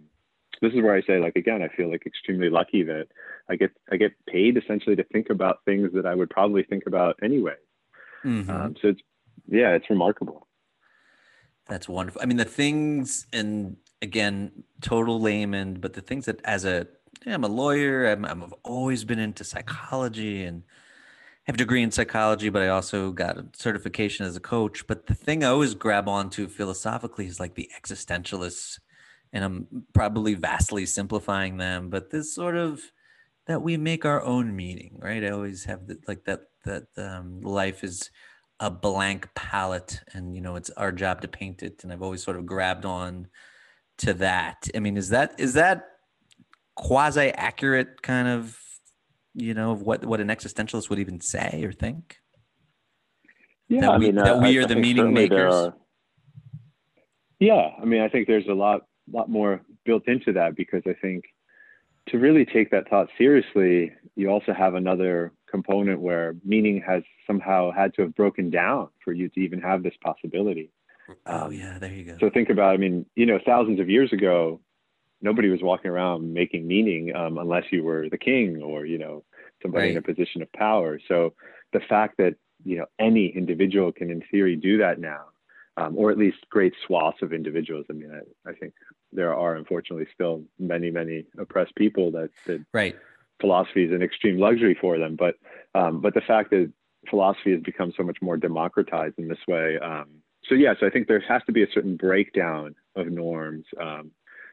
this 0.60 0.72
is 0.72 0.82
where 0.82 0.96
I 0.96 1.02
say, 1.02 1.20
like, 1.20 1.36
again, 1.36 1.62
I 1.62 1.68
feel 1.68 1.88
like 1.88 2.04
extremely 2.04 2.50
lucky 2.50 2.82
that 2.82 3.06
I 3.48 3.54
get, 3.54 3.70
I 3.92 3.96
get 3.96 4.12
paid 4.26 4.56
essentially 4.56 4.96
to 4.96 5.04
think 5.04 5.30
about 5.30 5.64
things 5.64 5.90
that 5.94 6.04
I 6.04 6.14
would 6.16 6.30
probably 6.30 6.64
think 6.64 6.84
about 6.86 7.16
anyway. 7.22 7.54
Mm-hmm. 8.24 8.50
Um, 8.50 8.74
so 8.82 8.88
it's, 8.88 9.00
yeah, 9.46 9.70
it's 9.70 9.88
remarkable. 9.88 10.48
That's 11.68 11.88
wonderful. 11.88 12.20
I 12.20 12.26
mean, 12.26 12.38
the 12.38 12.44
things, 12.44 13.26
and 13.32 13.76
again, 14.02 14.64
total 14.80 15.20
layman, 15.20 15.74
but 15.74 15.92
the 15.92 16.00
things 16.00 16.24
that 16.24 16.40
as 16.44 16.64
a, 16.64 16.88
yeah, 17.26 17.34
I'm 17.34 17.44
a 17.44 17.48
lawyer, 17.48 18.06
I'm, 18.06 18.24
I've 18.24 18.54
always 18.62 19.04
been 19.04 19.18
into 19.18 19.44
psychology 19.44 20.44
and 20.44 20.62
have 21.44 21.54
a 21.54 21.58
degree 21.58 21.82
in 21.82 21.90
psychology, 21.90 22.48
but 22.48 22.62
I 22.62 22.68
also 22.68 23.10
got 23.10 23.38
a 23.38 23.46
certification 23.54 24.26
as 24.26 24.36
a 24.36 24.40
coach. 24.40 24.86
But 24.86 25.06
the 25.06 25.14
thing 25.14 25.42
I 25.42 25.48
always 25.48 25.74
grab 25.74 26.08
onto 26.08 26.46
philosophically 26.46 27.26
is 27.26 27.40
like 27.40 27.54
the 27.54 27.70
existentialists, 27.80 28.78
and 29.32 29.44
I'm 29.44 29.84
probably 29.94 30.34
vastly 30.34 30.86
simplifying 30.86 31.56
them, 31.56 31.90
but 31.90 32.10
this 32.10 32.34
sort 32.34 32.56
of 32.56 32.80
that 33.46 33.62
we 33.62 33.78
make 33.78 34.04
our 34.04 34.22
own 34.22 34.54
meaning, 34.54 34.98
right? 35.00 35.24
I 35.24 35.30
always 35.30 35.64
have 35.64 35.86
the, 35.86 35.98
like 36.06 36.24
that 36.24 36.42
that 36.64 36.86
um, 36.98 37.40
life 37.40 37.82
is 37.82 38.10
a 38.60 38.70
blank 38.70 39.28
palette 39.34 40.00
and 40.14 40.34
you 40.34 40.40
know 40.40 40.56
it's 40.56 40.70
our 40.70 40.90
job 40.90 41.20
to 41.20 41.28
paint 41.28 41.62
it 41.62 41.84
and 41.84 41.92
i've 41.92 42.02
always 42.02 42.22
sort 42.22 42.36
of 42.36 42.44
grabbed 42.44 42.84
on 42.84 43.28
to 43.96 44.12
that 44.12 44.66
i 44.74 44.80
mean 44.80 44.96
is 44.96 45.10
that 45.10 45.38
is 45.38 45.54
that 45.54 45.97
quasi 46.78 47.28
accurate 47.34 48.02
kind 48.02 48.28
of 48.28 48.58
you 49.34 49.52
know 49.52 49.74
what 49.74 50.04
what 50.04 50.20
an 50.20 50.28
existentialist 50.28 50.88
would 50.88 50.98
even 50.98 51.20
say 51.20 51.62
or 51.64 51.72
think 51.72 52.18
yeah 53.68 53.82
that 53.82 53.90
I 53.90 53.98
we, 53.98 54.06
mean, 54.06 54.14
that 54.16 54.40
we 54.40 54.58
I, 54.58 54.62
are 54.62 54.66
the 54.66 54.76
meaning 54.76 55.12
makers 55.12 55.54
are, 55.54 55.74
yeah 57.40 57.70
i 57.80 57.84
mean 57.84 58.00
i 58.00 58.08
think 58.08 58.26
there's 58.26 58.46
a 58.48 58.54
lot 58.54 58.82
lot 59.12 59.28
more 59.28 59.60
built 59.84 60.06
into 60.06 60.32
that 60.32 60.56
because 60.56 60.82
i 60.86 60.94
think 61.02 61.24
to 62.08 62.18
really 62.18 62.44
take 62.44 62.70
that 62.70 62.88
thought 62.88 63.08
seriously 63.18 63.92
you 64.14 64.30
also 64.30 64.52
have 64.52 64.74
another 64.74 65.32
component 65.50 66.00
where 66.00 66.36
meaning 66.44 66.82
has 66.86 67.02
somehow 67.26 67.70
had 67.72 67.92
to 67.94 68.02
have 68.02 68.14
broken 68.14 68.50
down 68.50 68.88
for 69.04 69.12
you 69.12 69.28
to 69.30 69.40
even 69.40 69.60
have 69.60 69.82
this 69.82 69.94
possibility. 70.02 70.70
Oh 71.26 71.50
yeah, 71.50 71.78
there 71.78 71.92
you 71.92 72.04
go. 72.04 72.16
So 72.20 72.30
think 72.30 72.50
about, 72.50 72.74
I 72.74 72.76
mean, 72.76 73.06
you 73.16 73.26
know, 73.26 73.38
thousands 73.44 73.80
of 73.80 73.88
years 73.88 74.12
ago, 74.12 74.60
nobody 75.20 75.48
was 75.48 75.62
walking 75.62 75.90
around 75.90 76.32
making 76.32 76.66
meaning 76.66 77.14
um, 77.14 77.38
unless 77.38 77.64
you 77.70 77.82
were 77.82 78.08
the 78.08 78.18
king 78.18 78.62
or 78.62 78.86
you 78.86 78.98
know 78.98 79.24
somebody 79.62 79.86
right. 79.86 79.92
in 79.92 79.98
a 79.98 80.02
position 80.02 80.42
of 80.42 80.52
power. 80.52 81.00
So 81.08 81.34
the 81.72 81.80
fact 81.80 82.16
that 82.18 82.36
you 82.64 82.78
know 82.78 82.86
any 82.98 83.26
individual 83.28 83.92
can 83.92 84.10
in 84.10 84.22
theory 84.30 84.56
do 84.56 84.78
that 84.78 85.00
now, 85.00 85.26
um, 85.76 85.96
or 85.96 86.10
at 86.10 86.18
least 86.18 86.38
great 86.50 86.74
swaths 86.86 87.22
of 87.22 87.32
individuals. 87.32 87.86
I 87.90 87.92
mean, 87.94 88.10
I, 88.12 88.50
I 88.50 88.54
think 88.54 88.74
there 89.12 89.34
are 89.34 89.56
unfortunately 89.56 90.06
still 90.12 90.42
many 90.58 90.90
many 90.90 91.24
oppressed 91.38 91.74
people 91.76 92.10
that 92.12 92.30
that 92.46 92.64
right 92.72 92.96
philosophy 93.40 93.84
is 93.84 93.92
an 93.92 94.02
extreme 94.02 94.38
luxury 94.38 94.76
for 94.80 94.98
them. 94.98 95.16
But 95.16 95.36
um, 95.74 96.00
but 96.00 96.14
the 96.14 96.20
fact 96.20 96.50
that 96.50 96.72
philosophy 97.08 97.52
has 97.52 97.62
become 97.62 97.92
so 97.96 98.02
much 98.02 98.18
more 98.20 98.36
democratized 98.36 99.14
in 99.18 99.28
this 99.28 99.38
way. 99.46 99.78
Um, 99.78 100.06
so 100.44 100.54
yes, 100.54 100.76
yeah, 100.76 100.80
so 100.80 100.86
I 100.86 100.90
think 100.90 101.08
there 101.08 101.22
has 101.28 101.42
to 101.46 101.52
be 101.52 101.62
a 101.62 101.70
certain 101.72 101.96
breakdown 101.96 102.74
of 102.96 103.08
norms. 103.08 103.66
Um, 103.80 104.10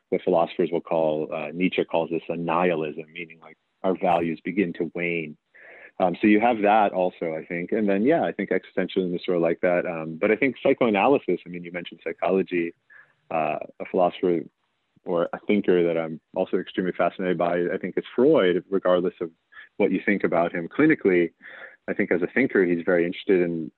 what 0.09 0.21
philosophers 0.23 0.69
will 0.71 0.81
call 0.81 1.29
uh, 1.33 1.47
Nietzsche 1.53 1.83
calls 1.83 2.09
this 2.09 2.21
a 2.29 2.35
nihilism, 2.35 3.05
meaning 3.13 3.39
like 3.41 3.57
our 3.83 3.97
values 3.97 4.39
begin 4.43 4.73
to 4.73 4.91
wane. 4.95 5.37
Um, 5.99 6.15
so 6.19 6.27
you 6.27 6.41
have 6.41 6.61
that 6.61 6.91
also, 6.91 7.35
I 7.35 7.45
think, 7.45 7.71
and 7.71 7.87
then 7.87 8.03
yeah, 8.03 8.23
I 8.23 8.31
think 8.31 8.49
existentialism 8.49 9.15
is 9.15 9.21
sort 9.25 9.37
of 9.37 9.43
like 9.43 9.61
that. 9.61 9.85
Um, 9.85 10.17
but 10.19 10.29
I 10.29 10.35
think 10.35 10.55
psychoanalysis. 10.61 11.39
I 11.45 11.49
mean, 11.49 11.63
you 11.63 11.71
mentioned 11.71 12.01
psychology. 12.03 12.73
Uh, 13.31 13.57
a 13.79 13.85
philosopher 13.89 14.41
or 15.05 15.29
a 15.33 15.39
thinker 15.47 15.83
that 15.83 15.99
I'm 15.99 16.19
also 16.35 16.57
extremely 16.57 16.91
fascinated 16.91 17.39
by, 17.39 17.63
I 17.73 17.77
think 17.79 17.97
is 17.97 18.03
Freud, 18.15 18.63
regardless 18.69 19.15
of 19.19 19.31
what 19.77 19.91
you 19.91 19.99
think 20.05 20.23
about 20.23 20.53
him 20.53 20.67
clinically. 20.67 21.31
I 21.87 21.93
think 21.93 22.11
as 22.11 22.21
a 22.21 22.27
thinker, 22.27 22.65
he's 22.65 22.83
very 22.85 23.05
interested 23.05 23.41
in 23.41 23.71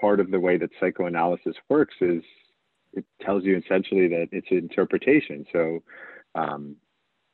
part 0.00 0.20
of 0.20 0.30
the 0.30 0.40
way 0.40 0.56
that 0.56 0.70
psychoanalysis 0.78 1.56
works 1.68 1.94
is 2.00 2.22
it 2.92 3.04
tells 3.20 3.44
you 3.44 3.56
essentially 3.56 4.08
that 4.08 4.28
it's 4.32 4.50
an 4.50 4.58
interpretation. 4.58 5.46
So, 5.52 5.82
um, 6.34 6.76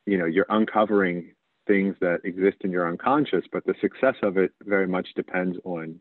you 0.07 0.19
know, 0.19 0.27
you're 0.27 0.47
uncovering 0.49 1.33
things 1.67 1.97
that 2.01 2.21
exist 2.25 2.59
in 2.61 2.71
your 2.71 2.89
unconscious, 2.89 3.45
but 3.53 3.65
the 3.65 3.75
success 3.81 4.15
of 4.23 4.37
it 4.37 4.53
very 4.63 4.87
much 4.87 5.09
depends 5.17 5.59
on 5.65 6.01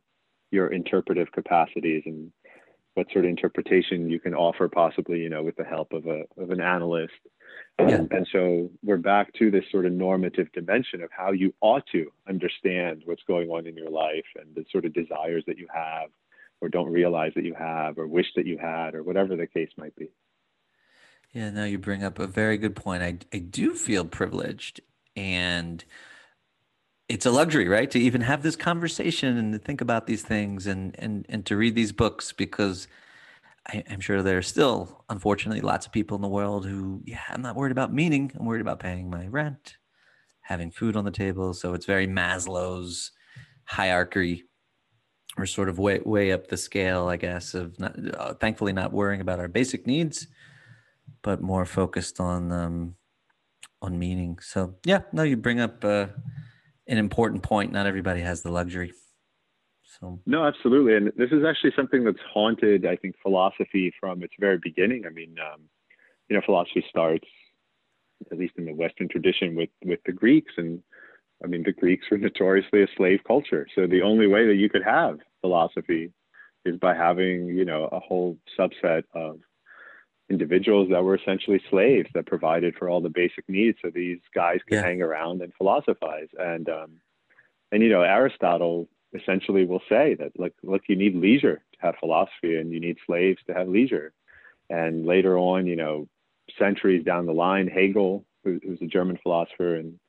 your 0.51 0.67
interpretive 0.67 1.31
capacities 1.31 2.03
and 2.05 2.31
what 2.95 3.07
sort 3.11 3.25
of 3.25 3.29
interpretation 3.29 4.09
you 4.09 4.19
can 4.19 4.33
offer 4.33 4.67
possibly 4.67 5.19
you 5.19 5.29
know 5.29 5.43
with 5.43 5.55
the 5.57 5.63
help 5.63 5.93
of 5.93 6.07
a 6.07 6.23
of 6.37 6.49
an 6.49 6.61
analyst 6.61 7.13
yeah. 7.77 8.01
and 8.11 8.27
so 8.31 8.69
we're 8.83 8.97
back 8.97 9.31
to 9.33 9.51
this 9.51 9.65
sort 9.69 9.85
of 9.85 9.91
normative 9.91 10.51
dimension 10.53 11.03
of 11.03 11.09
how 11.11 11.31
you 11.31 11.53
ought 11.61 11.85
to 11.91 12.09
understand 12.27 13.01
what's 13.05 13.23
going 13.27 13.49
on 13.49 13.67
in 13.67 13.75
your 13.75 13.89
life 13.89 14.25
and 14.37 14.55
the 14.55 14.63
sort 14.71 14.85
of 14.85 14.93
desires 14.93 15.43
that 15.45 15.57
you 15.57 15.67
have 15.73 16.09
or 16.65 16.69
don't 16.69 16.91
realize 16.91 17.31
that 17.35 17.45
you 17.45 17.53
have 17.53 17.97
or 17.97 18.07
wish 18.07 18.27
that 18.35 18.45
you 18.45 18.57
had 18.57 18.95
or 18.95 19.03
whatever 19.03 19.35
the 19.35 19.47
case 19.47 19.69
might 19.77 19.95
be 19.95 20.09
yeah 21.31 21.49
now 21.49 21.63
you 21.63 21.77
bring 21.77 22.03
up 22.03 22.19
a 22.19 22.27
very 22.27 22.57
good 22.57 22.75
point 22.75 23.03
i, 23.03 23.17
I 23.33 23.39
do 23.39 23.75
feel 23.75 24.03
privileged 24.05 24.81
and 25.15 25.85
it's 27.07 27.25
a 27.25 27.31
luxury, 27.31 27.67
right? 27.67 27.89
To 27.91 27.99
even 27.99 28.21
have 28.21 28.41
this 28.41 28.55
conversation 28.55 29.37
and 29.37 29.53
to 29.53 29.59
think 29.59 29.81
about 29.81 30.07
these 30.07 30.23
things 30.23 30.65
and 30.65 30.95
and 30.97 31.25
and 31.29 31.45
to 31.45 31.55
read 31.55 31.75
these 31.75 31.91
books 31.91 32.33
because 32.33 32.87
I, 33.67 33.83
am 33.87 33.99
sure 33.99 34.21
there 34.21 34.37
are 34.37 34.43
still, 34.43 35.03
unfortunately, 35.09 35.61
lots 35.61 35.85
of 35.85 35.91
people 35.91 36.15
in 36.15 36.21
the 36.21 36.27
world 36.27 36.65
who, 36.65 37.01
yeah, 37.05 37.21
I'm 37.29 37.41
not 37.41 37.55
worried 37.55 37.71
about 37.71 37.93
meaning. 37.93 38.31
I'm 38.37 38.45
worried 38.45 38.61
about 38.61 38.79
paying 38.79 39.09
my 39.09 39.27
rent, 39.27 39.77
having 40.41 40.71
food 40.71 40.95
on 40.95 41.05
the 41.05 41.11
table. 41.11 41.53
So 41.53 41.73
it's 41.73 41.85
very 41.85 42.07
Maslow's 42.07 43.11
hierarchy. 43.65 44.43
We're 45.37 45.45
sort 45.45 45.69
of 45.69 45.79
way 45.79 45.99
way 46.05 46.31
up 46.31 46.47
the 46.47 46.57
scale, 46.57 47.07
I 47.07 47.17
guess, 47.17 47.53
of 47.53 47.79
not, 47.79 47.95
uh, 48.17 48.33
thankfully 48.35 48.73
not 48.73 48.93
worrying 48.93 49.21
about 49.21 49.39
our 49.39 49.47
basic 49.47 49.85
needs, 49.85 50.27
but 51.21 51.41
more 51.41 51.65
focused 51.65 52.19
on 52.19 52.51
um, 52.51 52.95
on 53.81 53.99
meaning. 53.99 54.39
So 54.41 54.75
yeah, 54.85 55.01
no, 55.11 55.23
you 55.23 55.37
bring 55.37 55.59
up. 55.59 55.83
Uh, 55.83 56.07
an 56.87 56.97
important 56.97 57.43
point. 57.43 57.71
Not 57.71 57.87
everybody 57.87 58.21
has 58.21 58.41
the 58.41 58.51
luxury. 58.51 58.93
So 59.99 60.19
no, 60.25 60.45
absolutely, 60.45 60.95
and 60.95 61.07
this 61.15 61.31
is 61.31 61.43
actually 61.45 61.71
something 61.75 62.03
that's 62.03 62.19
haunted, 62.33 62.85
I 62.85 62.97
think, 62.97 63.15
philosophy 63.21 63.93
from 63.99 64.23
its 64.23 64.33
very 64.39 64.57
beginning. 64.61 65.05
I 65.05 65.09
mean, 65.09 65.35
um, 65.39 65.61
you 66.29 66.35
know, 66.35 66.41
philosophy 66.45 66.83
starts, 66.89 67.27
at 68.29 68.37
least 68.37 68.55
in 68.57 68.65
the 68.65 68.73
Western 68.73 69.07
tradition, 69.07 69.55
with 69.55 69.69
with 69.85 69.99
the 70.05 70.11
Greeks, 70.11 70.53
and 70.57 70.83
I 71.43 71.47
mean, 71.47 71.63
the 71.63 71.73
Greeks 71.73 72.05
were 72.09 72.17
notoriously 72.17 72.83
a 72.83 72.87
slave 72.95 73.19
culture. 73.27 73.67
So 73.75 73.87
the 73.87 74.01
only 74.01 74.27
way 74.27 74.47
that 74.47 74.55
you 74.55 74.69
could 74.69 74.83
have 74.83 75.19
philosophy 75.41 76.11
is 76.63 76.77
by 76.79 76.95
having, 76.95 77.47
you 77.47 77.65
know, 77.65 77.89
a 77.91 77.99
whole 77.99 78.37
subset 78.57 79.03
of 79.13 79.39
individuals 80.29 80.89
that 80.89 81.03
were 81.03 81.15
essentially 81.15 81.61
slaves 81.69 82.09
that 82.13 82.25
provided 82.25 82.75
for 82.75 82.89
all 82.89 83.01
the 83.01 83.09
basic 83.09 83.47
needs 83.47 83.77
so 83.81 83.91
these 83.93 84.19
guys 84.33 84.59
could 84.67 84.75
yeah. 84.75 84.81
hang 84.81 85.01
around 85.01 85.41
and 85.41 85.53
philosophize 85.55 86.27
and 86.39 86.67
um 86.67 86.93
and 87.71 87.83
you 87.83 87.89
know 87.89 88.01
aristotle 88.01 88.87
essentially 89.13 89.65
will 89.65 89.83
say 89.87 90.15
that 90.15 90.31
like 90.37 90.53
look 90.63 90.81
you 90.89 90.95
need 90.95 91.15
leisure 91.15 91.61
to 91.73 91.77
have 91.79 91.95
philosophy 91.99 92.57
and 92.57 92.71
you 92.71 92.79
need 92.79 92.97
slaves 93.05 93.37
to 93.45 93.53
have 93.53 93.67
leisure 93.67 94.13
and 94.71 95.05
later 95.05 95.37
on 95.37 95.67
you 95.67 95.75
know 95.75 96.07
centuries 96.57 97.05
down 97.05 97.27
the 97.27 97.31
line 97.31 97.67
hegel 97.67 98.25
who, 98.43 98.59
who's 98.63 98.81
a 98.81 98.87
german 98.87 99.19
philosopher 99.21 99.75
and 99.75 99.99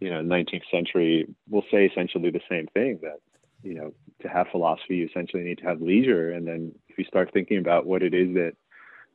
you 0.00 0.10
know 0.10 0.22
19th 0.22 0.62
century 0.70 1.26
will 1.48 1.64
say 1.70 1.86
essentially 1.86 2.30
the 2.30 2.40
same 2.48 2.66
thing 2.74 2.98
that 3.02 3.20
you 3.62 3.74
know 3.74 3.92
to 4.22 4.28
have 4.28 4.46
philosophy 4.50 4.96
you 4.96 5.06
essentially 5.06 5.42
need 5.42 5.58
to 5.58 5.64
have 5.64 5.80
leisure 5.80 6.32
and 6.32 6.46
then 6.46 6.72
if 6.88 6.98
you 6.98 7.04
start 7.04 7.30
thinking 7.32 7.58
about 7.58 7.86
what 7.86 8.02
it 8.02 8.14
is 8.14 8.34
that 8.34 8.52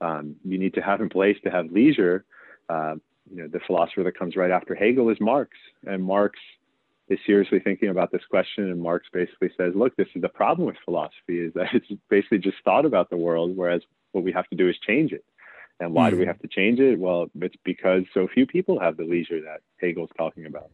um, 0.01 0.35
you 0.43 0.57
need 0.57 0.73
to 0.73 0.81
have 0.81 1.01
in 1.01 1.09
place 1.09 1.37
to 1.43 1.51
have 1.51 1.71
leisure. 1.71 2.25
Uh, 2.69 2.95
you 3.29 3.37
know, 3.37 3.47
the 3.47 3.59
philosopher 3.65 4.03
that 4.03 4.17
comes 4.17 4.35
right 4.35 4.51
after 4.51 4.75
Hegel 4.75 5.09
is 5.09 5.17
Marx, 5.19 5.51
and 5.87 6.03
Marx 6.03 6.39
is 7.07 7.19
seriously 7.25 7.59
thinking 7.59 7.89
about 7.89 8.11
this 8.11 8.23
question. 8.29 8.69
And 8.71 8.81
Marx 8.81 9.07
basically 9.11 9.49
says, 9.57 9.73
look, 9.75 9.95
this 9.95 10.07
is 10.15 10.21
the 10.21 10.29
problem 10.29 10.67
with 10.67 10.75
philosophy 10.83 11.39
is 11.39 11.53
that 11.53 11.67
it's 11.73 11.87
basically 12.09 12.39
just 12.39 12.57
thought 12.63 12.85
about 12.85 13.09
the 13.09 13.17
world, 13.17 13.55
whereas 13.55 13.81
what 14.11 14.23
we 14.23 14.31
have 14.31 14.47
to 14.49 14.55
do 14.55 14.69
is 14.69 14.75
change 14.85 15.11
it. 15.11 15.23
And 15.79 15.93
why 15.93 16.07
mm-hmm. 16.07 16.15
do 16.15 16.19
we 16.19 16.23
hmm. 16.23 16.29
have 16.29 16.39
to 16.39 16.47
change 16.47 16.79
it? 16.79 16.99
Well, 16.99 17.27
it's 17.41 17.55
because 17.63 18.03
so 18.13 18.27
few 18.33 18.45
people 18.45 18.79
have 18.79 18.97
the 18.97 19.03
leisure 19.03 19.41
that 19.41 19.61
Hegel's 19.77 20.09
talking 20.17 20.45
about. 20.45 20.69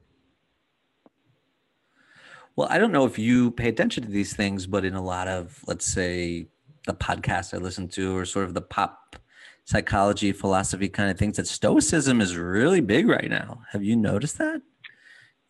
Well, 2.56 2.68
I 2.70 2.78
don't 2.78 2.92
know 2.92 3.06
if 3.06 3.18
you 3.18 3.52
pay 3.52 3.70
attention 3.70 4.04
to 4.04 4.10
these 4.10 4.36
things, 4.36 4.68
but 4.68 4.86
in 4.86 4.94
a 4.94 5.02
lot 5.02 5.28
of, 5.28 5.64
let's 5.68 5.86
say, 5.86 6.48
the 6.86 6.94
podcasts 6.94 7.54
I 7.54 7.58
listen 7.58 7.88
to 7.90 8.16
or 8.16 8.26
sort 8.26 8.46
of 8.46 8.54
the 8.54 8.62
pop 8.62 9.16
psychology, 9.66 10.32
philosophy 10.32 10.90
kind 10.90 11.10
of 11.10 11.18
things 11.18 11.38
that 11.38 11.48
stoicism 11.48 12.20
is 12.20 12.36
really 12.36 12.82
big 12.82 13.08
right 13.08 13.30
now. 13.30 13.62
Have 13.72 13.84
you 13.84 13.96
noticed 13.96 14.38
that? 14.40 14.62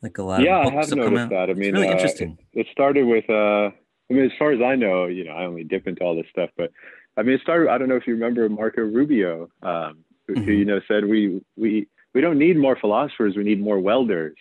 Like 0.02 0.18
a 0.18 0.24
lot 0.24 0.42
yeah, 0.42 0.62
of 0.62 0.68
I 0.68 0.76
have 0.76 0.96
noticed 0.96 1.30
that. 1.30 1.50
I 1.50 1.54
mean, 1.54 1.70
it's 1.70 1.74
really 1.74 1.88
uh, 1.88 1.92
interesting. 1.92 2.38
It, 2.54 2.62
it, 2.62 2.68
started 2.72 3.06
with, 3.06 3.30
uh, 3.30 3.70
I 3.70 3.72
mean, 4.10 4.26
as 4.26 4.32
far 4.38 4.52
as 4.52 4.62
I 4.62 4.76
know, 4.76 5.06
you 5.06 5.26
know, 5.26 5.34
I 5.34 5.46
only 5.46 5.64
dip 5.64 5.88
into 5.88 6.04
all 6.04 6.16
this 6.16 6.26
stuff, 6.32 6.50
but 6.58 6.72
I 7.18 7.24
mean, 7.24 7.36
it 7.36 7.42
started. 7.42 7.70
I 7.70 7.78
don't 7.78 7.90
know 7.90 7.96
if 7.96 8.08
you 8.08 8.14
remember 8.14 8.48
Marco 8.50 8.82
Rubio, 8.82 9.50
um, 9.64 10.04
who, 10.28 10.36
mm-hmm. 10.36 10.44
who, 10.44 10.52
you 10.52 10.66
know 10.66 10.80
said 10.88 11.06
we 11.06 11.42
we 11.58 11.88
we 12.14 12.22
don't 12.22 12.40
need 12.40 12.58
more 12.58 12.76
philosophers, 12.76 13.36
we 13.36 13.44
need 13.44 13.62
more 13.62 13.80
welders. 13.80 14.38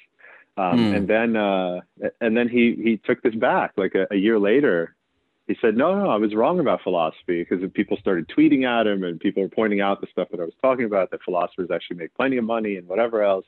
Um, 0.56 0.78
mm. 0.78 0.96
And 0.96 1.08
then 1.08 1.36
uh, 1.36 1.80
and 2.20 2.36
then 2.36 2.48
he 2.48 2.76
he 2.82 3.00
took 3.04 3.22
this 3.22 3.34
back 3.34 3.72
like 3.76 3.94
a, 3.94 4.06
a 4.10 4.16
year 4.16 4.38
later 4.38 4.94
he 5.50 5.56
said, 5.60 5.76
no, 5.76 5.98
no, 5.98 6.08
I 6.08 6.16
was 6.16 6.32
wrong 6.32 6.60
about 6.60 6.80
philosophy 6.80 7.44
because 7.44 7.58
people 7.74 7.96
started 7.96 8.28
tweeting 8.28 8.64
at 8.64 8.86
him 8.86 9.02
and 9.02 9.18
people 9.18 9.42
were 9.42 9.48
pointing 9.48 9.80
out 9.80 10.00
the 10.00 10.06
stuff 10.12 10.28
that 10.30 10.38
I 10.38 10.44
was 10.44 10.54
talking 10.62 10.84
about, 10.84 11.10
that 11.10 11.24
philosophers 11.24 11.70
actually 11.74 11.96
make 11.96 12.14
plenty 12.14 12.36
of 12.36 12.44
money 12.44 12.76
and 12.76 12.86
whatever 12.86 13.24
else. 13.24 13.46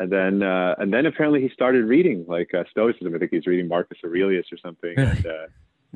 And 0.00 0.10
then, 0.10 0.42
uh, 0.42 0.74
and 0.78 0.90
then 0.90 1.04
apparently 1.04 1.42
he 1.42 1.50
started 1.50 1.84
reading 1.84 2.24
like 2.26 2.54
uh, 2.54 2.64
Stoicism. 2.70 3.14
I 3.14 3.18
think 3.18 3.30
he's 3.30 3.46
reading 3.46 3.68
Marcus 3.68 3.98
Aurelius 4.02 4.46
or 4.50 4.56
something. 4.56 4.94
And, 4.96 5.26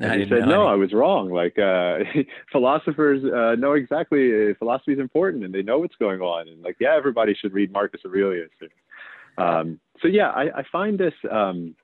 and 0.01 0.21
he 0.21 0.29
said, 0.29 0.47
no, 0.47 0.65
I 0.65 0.75
was 0.75 0.93
wrong. 0.93 1.29
Like 1.29 1.57
uh, 1.59 1.99
philosophers 2.51 3.23
uh, 3.23 3.55
know 3.55 3.73
exactly 3.73 4.51
uh, 4.51 4.53
philosophy 4.57 4.93
is 4.93 4.99
important 4.99 5.43
and 5.43 5.53
they 5.53 5.61
know 5.61 5.79
what's 5.79 5.95
going 5.95 6.21
on. 6.21 6.47
And 6.47 6.61
like, 6.61 6.77
yeah, 6.79 6.95
everybody 6.95 7.33
should 7.33 7.53
read 7.53 7.71
Marcus 7.71 8.01
Aurelius. 8.05 8.49
Um, 9.37 9.79
so 10.01 10.07
yeah, 10.07 10.29
I, 10.29 10.59
I 10.59 10.63
find 10.71 10.97
this, 10.97 11.13
um, 11.29 11.75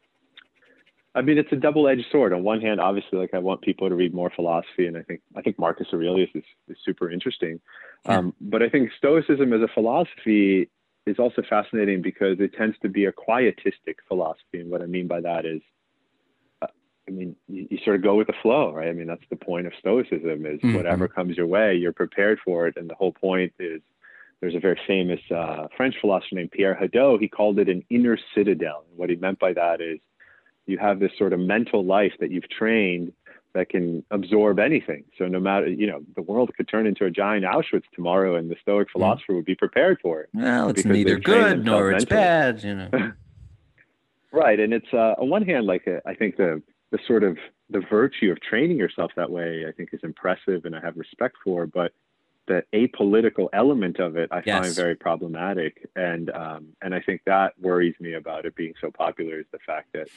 I 1.15 1.21
mean, 1.21 1.37
it's 1.37 1.51
a 1.51 1.55
double-edged 1.55 2.05
sword. 2.11 2.33
On 2.33 2.43
one 2.43 2.59
hand, 2.59 2.81
obviously, 2.81 3.17
like 3.17 3.33
I 3.33 3.39
want 3.39 3.61
people 3.61 3.87
to 3.87 3.95
read 3.95 4.13
more 4.13 4.29
philosophy, 4.35 4.85
and 4.85 4.97
I 4.97 5.01
think 5.01 5.21
I 5.33 5.41
think 5.41 5.57
Marcus 5.57 5.87
Aurelius 5.93 6.29
is, 6.35 6.43
is 6.67 6.75
super 6.83 7.09
interesting. 7.09 7.61
Yeah. 8.05 8.17
Um, 8.17 8.33
but 8.41 8.61
I 8.61 8.67
think 8.67 8.89
Stoicism 8.97 9.53
as 9.53 9.61
a 9.61 9.69
philosophy 9.73 10.69
is 11.07 11.17
also 11.17 11.41
fascinating 11.49 12.01
because 12.01 12.41
it 12.41 12.53
tends 12.57 12.75
to 12.81 12.89
be 12.89 13.05
a 13.05 13.13
quietistic 13.13 13.95
philosophy, 14.09 14.59
and 14.59 14.69
what 14.69 14.81
I 14.81 14.87
mean 14.87 15.07
by 15.07 15.21
that 15.21 15.45
is, 15.45 15.61
I 17.07 17.11
mean, 17.11 17.35
you, 17.47 17.67
you, 17.69 17.77
sort 17.83 17.95
of 17.95 18.01
go 18.01 18.15
with 18.15 18.27
the 18.27 18.33
flow, 18.41 18.73
right? 18.73 18.87
I 18.87 18.93
mean, 18.93 19.07
that's 19.07 19.23
the 19.29 19.35
point 19.35 19.67
of 19.67 19.73
Stoicism: 19.79 20.45
is 20.45 20.59
mm-hmm. 20.59 20.73
whatever 20.73 21.07
comes 21.07 21.37
your 21.37 21.47
way, 21.47 21.75
you're 21.75 21.93
prepared 21.93 22.39
for 22.43 22.67
it, 22.67 22.77
and 22.77 22.89
the 22.89 22.95
whole 22.95 23.11
point 23.11 23.53
is. 23.59 23.81
There's 24.41 24.53
a 24.53 24.59
very 24.59 24.79
famous 24.85 25.21
uh, 25.33 25.69
French 25.77 25.95
philosopher 25.99 26.35
named 26.35 26.51
Pierre 26.51 26.77
Hadot. 26.79 27.21
He 27.21 27.27
called 27.29 27.57
it 27.57 27.69
an 27.69 27.83
inner 27.89 28.17
citadel. 28.35 28.83
And 28.89 28.99
what 28.99 29.09
he 29.09 29.15
meant 29.15 29.39
by 29.39 29.53
that 29.53 29.79
is 29.79 29.99
you 30.65 30.77
have 30.77 30.99
this 30.99 31.11
sort 31.17 31.33
of 31.33 31.39
mental 31.39 31.85
life 31.85 32.11
that 32.19 32.31
you've 32.31 32.49
trained 32.49 33.13
that 33.53 33.69
can 33.69 34.03
absorb 34.11 34.59
anything. 34.59 35.05
So 35.17 35.27
no 35.27 35.39
matter, 35.39 35.67
you 35.67 35.87
know, 35.87 36.01
the 36.15 36.21
world 36.21 36.51
could 36.55 36.67
turn 36.67 36.85
into 36.85 37.05
a 37.05 37.09
giant 37.09 37.45
Auschwitz 37.45 37.83
tomorrow 37.93 38.35
and 38.35 38.51
the 38.51 38.57
Stoic 38.61 38.89
hmm. 38.89 38.99
philosopher 38.99 39.33
would 39.33 39.45
be 39.45 39.55
prepared 39.55 39.99
for 40.01 40.21
it. 40.21 40.29
Well, 40.33 40.69
it's 40.69 40.85
neither 40.85 41.17
good 41.17 41.65
nor 41.65 41.91
it's 41.91 42.05
bad, 42.05 42.63
you 42.63 42.75
know. 42.75 42.89
right. 44.31 44.59
And 44.59 44.73
it's, 44.73 44.93
uh, 44.93 45.15
on 45.17 45.29
one 45.29 45.43
hand, 45.43 45.65
like, 45.65 45.87
uh, 45.87 46.01
I 46.05 46.13
think 46.13 46.35
the, 46.35 46.61
the 46.91 46.99
sort 47.07 47.23
of 47.23 47.37
the 47.69 47.81
virtue 47.89 48.31
of 48.31 48.39
training 48.41 48.77
yourself 48.77 49.11
that 49.15 49.29
way, 49.29 49.65
I 49.67 49.71
think 49.71 49.89
is 49.93 50.01
impressive 50.03 50.65
and 50.65 50.75
I 50.75 50.79
have 50.81 50.97
respect 50.97 51.35
for, 51.43 51.65
but 51.65 51.91
the 52.47 52.63
apolitical 52.73 53.49
element 53.53 53.99
of 53.99 54.17
it, 54.17 54.29
I 54.31 54.43
yes. 54.45 54.63
find 54.63 54.75
very 54.75 54.95
problematic. 54.95 55.89
And, 55.95 56.29
um, 56.29 56.67
and 56.81 56.93
I 56.93 56.99
think 56.99 57.21
that 57.25 57.53
worries 57.59 57.95
me 57.99 58.13
about 58.13 58.45
it 58.45 58.55
being 58.55 58.73
so 58.79 58.91
popular 58.91 59.39
is 59.39 59.47
the 59.51 59.59
fact 59.65 59.93
that, 59.93 60.07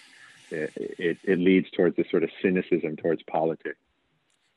it, 0.50 1.18
it, 1.24 1.38
leads 1.38 1.70
towards 1.70 1.96
this 1.96 2.06
sort 2.10 2.22
of 2.22 2.30
cynicism 2.40 2.96
towards 2.96 3.22
politics. 3.24 3.76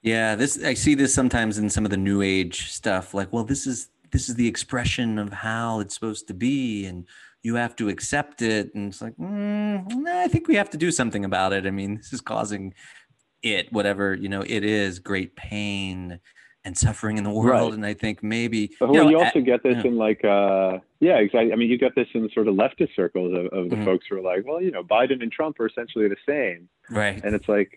Yeah, 0.02 0.36
this 0.36 0.64
I 0.64 0.74
see 0.74 0.96
this 0.96 1.14
sometimes 1.14 1.58
in 1.58 1.70
some 1.70 1.86
of 1.86 1.92
the 1.92 1.98
new 1.98 2.22
age 2.22 2.72
stuff. 2.72 3.14
Like, 3.14 3.32
well, 3.32 3.44
this 3.44 3.68
is 3.68 3.90
this 4.12 4.30
is 4.30 4.36
the 4.36 4.48
expression 4.48 5.20
of 5.20 5.32
how 5.32 5.80
it's 5.80 5.94
supposed 5.94 6.28
to 6.28 6.34
be, 6.34 6.86
and 6.86 7.06
you 7.44 7.56
have 7.56 7.76
to 7.78 7.90
accept 7.90 8.42
it. 8.42 8.74
And 8.76 8.90
it's 8.90 9.02
like, 9.02 9.16
mm, 9.18 10.08
I 10.08 10.28
think 10.28 10.48
we 10.48 10.56
have 10.56 10.70
to 10.72 10.78
do 10.78 10.92
something 10.92 11.26
about 11.26 11.54
it. 11.54 11.66
I 11.66 11.72
mean, 11.72 11.96
this 11.96 12.14
is 12.14 12.22
causing 12.22 12.74
it, 13.42 13.72
whatever 13.72 14.14
you 14.14 14.30
know, 14.30 14.42
it 14.42 14.64
is 14.64 15.00
great 15.00 15.36
pain 15.36 16.20
and 16.64 16.78
suffering 16.78 17.18
in 17.18 17.24
the 17.24 17.32
world. 17.32 17.72
Right. 17.72 17.74
And 17.74 17.86
I 17.86 17.94
think 17.96 18.22
maybe 18.22 18.72
but, 18.80 18.94
you, 18.94 19.04
know, 19.04 19.10
you 19.10 19.18
also 19.18 19.40
at, 19.40 19.46
get 19.46 19.64
this 19.64 19.84
in 19.84 19.98
like 19.98 20.24
uh 20.24 20.78
yeah, 21.00 21.18
exactly. 21.18 21.52
I 21.52 21.56
mean 21.56 21.70
you 21.70 21.78
get 21.78 21.96
this 21.96 22.08
in 22.14 22.30
sort 22.34 22.48
of 22.48 22.56
leftist 22.56 22.96
circles 22.96 23.34
of, 23.34 23.46
of 23.48 23.70
the 23.70 23.78
mm-hmm. 23.78 23.86
folks 23.86 24.06
who 24.10 24.18
are 24.18 24.22
like, 24.22 24.46
well, 24.46 24.62
you 24.62 24.70
know, 24.70 24.84
Biden 24.84 25.24
and 25.24 25.32
Trump 25.32 25.60
are 25.60 25.66
essentially 25.66 26.08
the 26.08 26.18
same. 26.28 26.70
Right. 26.90 27.20
And 27.24 27.34
it's 27.34 27.50
like 27.50 27.76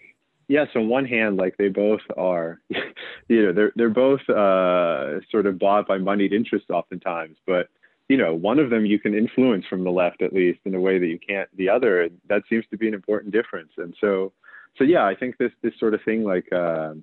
yes, 0.48 0.68
on 0.74 0.88
one 0.88 1.06
hand, 1.06 1.36
like 1.36 1.56
they 1.56 1.68
both 1.68 2.02
are, 2.16 2.60
you 3.28 3.46
know, 3.46 3.52
they're 3.52 3.72
they're 3.76 3.88
both 3.88 4.28
uh, 4.28 5.20
sort 5.30 5.46
of 5.46 5.58
bought 5.58 5.86
by 5.88 5.98
moneyed 5.98 6.32
interests 6.32 6.70
oftentimes, 6.70 7.38
but 7.46 7.68
you 8.08 8.16
know, 8.16 8.34
one 8.34 8.58
of 8.58 8.70
them 8.70 8.84
you 8.84 8.98
can 8.98 9.14
influence 9.14 9.64
from 9.66 9.84
the 9.84 9.90
left 9.90 10.22
at 10.22 10.32
least 10.32 10.60
in 10.64 10.74
a 10.74 10.80
way 10.80 10.98
that 10.98 11.06
you 11.06 11.18
can't 11.18 11.48
the 11.56 11.68
other. 11.68 12.08
That 12.28 12.42
seems 12.48 12.64
to 12.70 12.76
be 12.76 12.88
an 12.88 12.94
important 12.94 13.32
difference. 13.32 13.72
And 13.76 13.94
so, 14.00 14.32
so 14.76 14.84
yeah, 14.84 15.04
I 15.04 15.14
think 15.14 15.38
this 15.38 15.52
this 15.62 15.72
sort 15.78 15.94
of 15.94 16.00
thing 16.04 16.24
like 16.24 16.52
uh, 16.52 16.94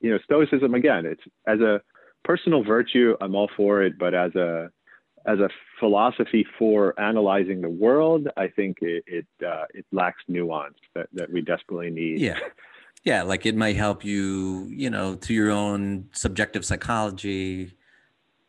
you 0.00 0.10
know, 0.10 0.18
stoicism 0.24 0.74
again, 0.74 1.06
it's 1.06 1.22
as 1.46 1.60
a 1.60 1.80
personal 2.24 2.62
virtue, 2.62 3.16
I'm 3.20 3.34
all 3.34 3.50
for 3.56 3.82
it, 3.82 3.98
but 3.98 4.14
as 4.14 4.34
a 4.34 4.70
as 5.26 5.38
a 5.38 5.50
philosophy 5.78 6.46
for 6.58 6.98
analyzing 6.98 7.60
the 7.60 7.68
world, 7.68 8.28
I 8.36 8.48
think 8.48 8.78
it 8.80 9.04
it, 9.06 9.26
uh, 9.46 9.64
it 9.74 9.84
lacks 9.92 10.22
nuance 10.28 10.76
that, 10.94 11.08
that 11.12 11.32
we 11.32 11.42
desperately 11.42 11.90
need. 11.90 12.20
Yeah, 12.20 12.38
yeah, 13.04 13.22
like 13.22 13.46
it 13.46 13.56
might 13.56 13.76
help 13.76 14.04
you, 14.04 14.66
you 14.70 14.90
know, 14.90 15.14
to 15.16 15.34
your 15.34 15.50
own 15.50 16.08
subjective 16.12 16.64
psychology. 16.64 17.74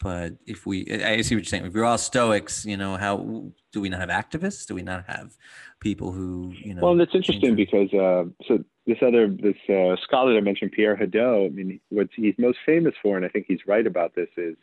But 0.01 0.33
if 0.47 0.65
we, 0.65 0.87
I 0.89 1.21
see 1.21 1.35
what 1.35 1.41
you're 1.41 1.43
saying. 1.43 1.65
If 1.65 1.73
we're 1.73 1.83
all 1.83 1.97
Stoics, 1.97 2.65
you 2.65 2.75
know, 2.75 2.97
how 2.97 3.51
do 3.71 3.81
we 3.81 3.89
not 3.89 3.99
have 3.99 4.09
activists? 4.09 4.65
Do 4.65 4.73
we 4.73 4.81
not 4.81 5.05
have 5.07 5.37
people 5.79 6.11
who, 6.11 6.53
you 6.55 6.73
know? 6.73 6.81
Well, 6.81 6.95
that's 6.95 7.13
interesting 7.13 7.55
because 7.55 7.93
uh, 7.93 8.25
so 8.47 8.63
this 8.87 8.97
other 9.01 9.27
this 9.27 9.57
uh, 9.69 9.95
scholar 10.03 10.33
that 10.33 10.39
I 10.39 10.41
mentioned, 10.41 10.71
Pierre 10.71 10.95
Hadot. 10.95 11.47
I 11.47 11.49
mean, 11.49 11.79
what 11.89 12.09
he's 12.15 12.33
most 12.39 12.57
famous 12.65 12.95
for, 13.01 13.15
and 13.15 13.25
I 13.25 13.29
think 13.29 13.45
he's 13.47 13.59
right 13.67 13.85
about 13.85 14.15
this, 14.15 14.29
is 14.37 14.55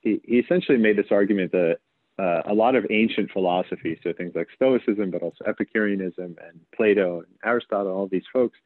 he, 0.00 0.20
he 0.24 0.38
essentially 0.38 0.78
made 0.78 0.96
this 0.98 1.12
argument 1.12 1.52
that 1.52 1.78
uh, 2.18 2.42
a 2.46 2.54
lot 2.54 2.74
of 2.74 2.84
ancient 2.90 3.30
philosophy, 3.30 3.98
so 4.02 4.12
things 4.12 4.32
like 4.34 4.48
Stoicism, 4.54 5.10
but 5.10 5.22
also 5.22 5.44
Epicureanism 5.46 6.36
and 6.42 6.60
Plato 6.74 7.18
and 7.18 7.28
Aristotle, 7.44 7.92
all 7.92 8.08
these 8.08 8.26
folks, 8.32 8.58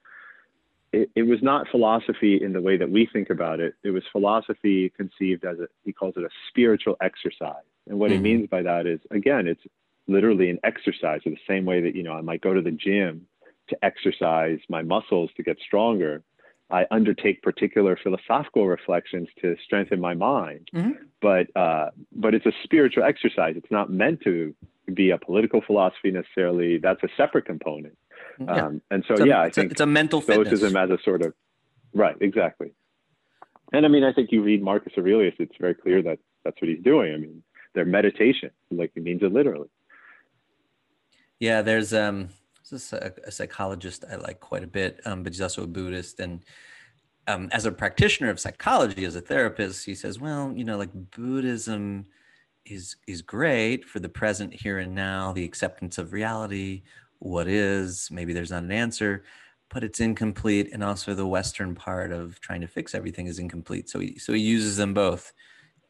it, 0.96 1.10
it, 1.14 1.22
was 1.24 1.42
not 1.42 1.68
philosophy 1.68 2.42
in 2.42 2.52
the 2.52 2.60
way 2.60 2.76
that 2.76 2.90
we 2.90 3.06
think 3.12 3.28
about 3.30 3.60
it. 3.60 3.74
It 3.82 3.90
was 3.90 4.02
philosophy 4.10 4.90
conceived 4.96 5.44
as 5.44 5.58
a, 5.58 5.68
he 5.84 5.92
calls 5.92 6.14
it 6.16 6.24
a 6.24 6.30
spiritual 6.48 6.96
exercise. 7.00 7.64
And 7.88 7.98
what 7.98 8.10
mm-hmm. 8.10 8.24
he 8.24 8.34
means 8.34 8.48
by 8.48 8.62
that 8.62 8.86
is, 8.86 9.00
again, 9.10 9.46
it's 9.46 9.60
literally 10.08 10.48
an 10.50 10.58
exercise 10.64 11.20
in 11.24 11.32
the 11.32 11.40
same 11.46 11.64
way 11.66 11.82
that, 11.82 11.94
you 11.94 12.02
know, 12.02 12.14
I 12.14 12.22
might 12.22 12.40
go 12.40 12.54
to 12.54 12.62
the 12.62 12.70
gym 12.70 13.26
to 13.68 13.76
exercise 13.84 14.58
my 14.68 14.82
muscles 14.82 15.30
to 15.36 15.42
get 15.42 15.58
stronger. 15.64 16.22
I 16.70 16.86
undertake 16.90 17.42
particular 17.42 17.98
philosophical 18.02 18.66
reflections 18.66 19.28
to 19.42 19.56
strengthen 19.64 20.00
my 20.00 20.14
mind. 20.14 20.68
Mm-hmm. 20.74 20.92
But 21.20 21.54
uh, 21.54 21.90
but 22.12 22.34
it's 22.34 22.46
a 22.46 22.52
spiritual 22.64 23.04
exercise. 23.04 23.54
It's 23.56 23.70
not 23.70 23.90
meant 23.90 24.20
to 24.22 24.54
be 24.94 25.10
a 25.10 25.18
political 25.18 25.60
philosophy 25.60 26.10
necessarily. 26.10 26.78
That's 26.78 27.02
a 27.02 27.08
separate 27.16 27.44
component. 27.44 27.96
Yeah. 28.38 28.66
Um, 28.66 28.82
and 28.90 29.04
so, 29.08 29.24
yeah, 29.24 29.40
I 29.40 29.50
think 29.50 29.72
it's 29.72 29.80
a 29.80 29.86
mental 29.86 30.20
stoicism 30.20 30.72
fitness. 30.72 30.90
as 30.92 31.00
a 31.00 31.02
sort 31.02 31.22
of 31.22 31.34
right, 31.94 32.16
exactly. 32.20 32.72
And 33.72 33.84
I 33.84 33.88
mean, 33.88 34.04
I 34.04 34.12
think 34.12 34.30
you 34.30 34.42
read 34.42 34.62
Marcus 34.62 34.92
Aurelius; 34.96 35.34
it's 35.38 35.56
very 35.58 35.74
clear 35.74 36.02
that 36.02 36.18
that's 36.44 36.60
what 36.60 36.68
he's 36.68 36.82
doing. 36.82 37.14
I 37.14 37.16
mean, 37.16 37.42
their 37.74 37.84
meditation, 37.84 38.50
like 38.70 38.92
it 38.94 39.02
means 39.02 39.22
it 39.22 39.32
literally. 39.32 39.68
Yeah, 41.40 41.62
there's 41.62 41.92
um, 41.92 42.28
this 42.70 42.92
a, 42.92 43.12
a 43.24 43.30
psychologist 43.30 44.04
I 44.10 44.16
like 44.16 44.40
quite 44.40 44.64
a 44.64 44.68
bit, 44.68 45.00
um, 45.04 45.22
but 45.22 45.32
he's 45.32 45.40
also 45.40 45.64
a 45.64 45.66
Buddhist, 45.66 46.20
and 46.20 46.44
um, 47.26 47.48
as 47.52 47.66
a 47.66 47.72
practitioner 47.72 48.30
of 48.30 48.38
psychology, 48.38 49.04
as 49.04 49.16
a 49.16 49.20
therapist, 49.20 49.84
he 49.84 49.94
says, 49.94 50.20
well, 50.20 50.52
you 50.54 50.64
know, 50.64 50.76
like 50.76 50.90
Buddhism 50.92 52.06
is 52.66 52.96
is 53.06 53.22
great 53.22 53.84
for 53.84 54.00
the 54.00 54.08
present 54.08 54.52
here 54.52 54.78
and 54.78 54.94
now, 54.94 55.32
the 55.32 55.44
acceptance 55.44 55.98
of 55.98 56.12
reality, 56.12 56.82
what 57.18 57.48
is, 57.48 58.08
maybe 58.10 58.32
there's 58.32 58.50
not 58.50 58.62
an 58.62 58.72
answer, 58.72 59.24
but 59.68 59.84
it's 59.84 60.00
incomplete. 60.00 60.70
And 60.72 60.84
also 60.84 61.14
the 61.14 61.26
Western 61.26 61.74
part 61.74 62.12
of 62.12 62.40
trying 62.40 62.60
to 62.60 62.68
fix 62.68 62.94
everything 62.94 63.26
is 63.26 63.38
incomplete. 63.38 63.88
So 63.88 64.00
he 64.00 64.18
so 64.18 64.32
he 64.32 64.40
uses 64.40 64.76
them 64.76 64.94
both. 64.94 65.32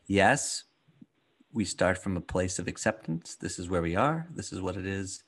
Yes, 0.07 0.65
we 1.53 1.65
start 1.65 1.99
from 1.99 2.17
a 2.17 2.21
place 2.21 2.59
of 2.59 2.69
acceptance. 2.69 3.35
This 3.35 3.59
is 3.59 3.69
where 3.69 3.83
we 3.83 3.97
are, 3.97 4.27
this 4.35 4.53
is 4.53 4.61
what 4.61 4.77
it 4.77 4.87
is. 4.87 5.25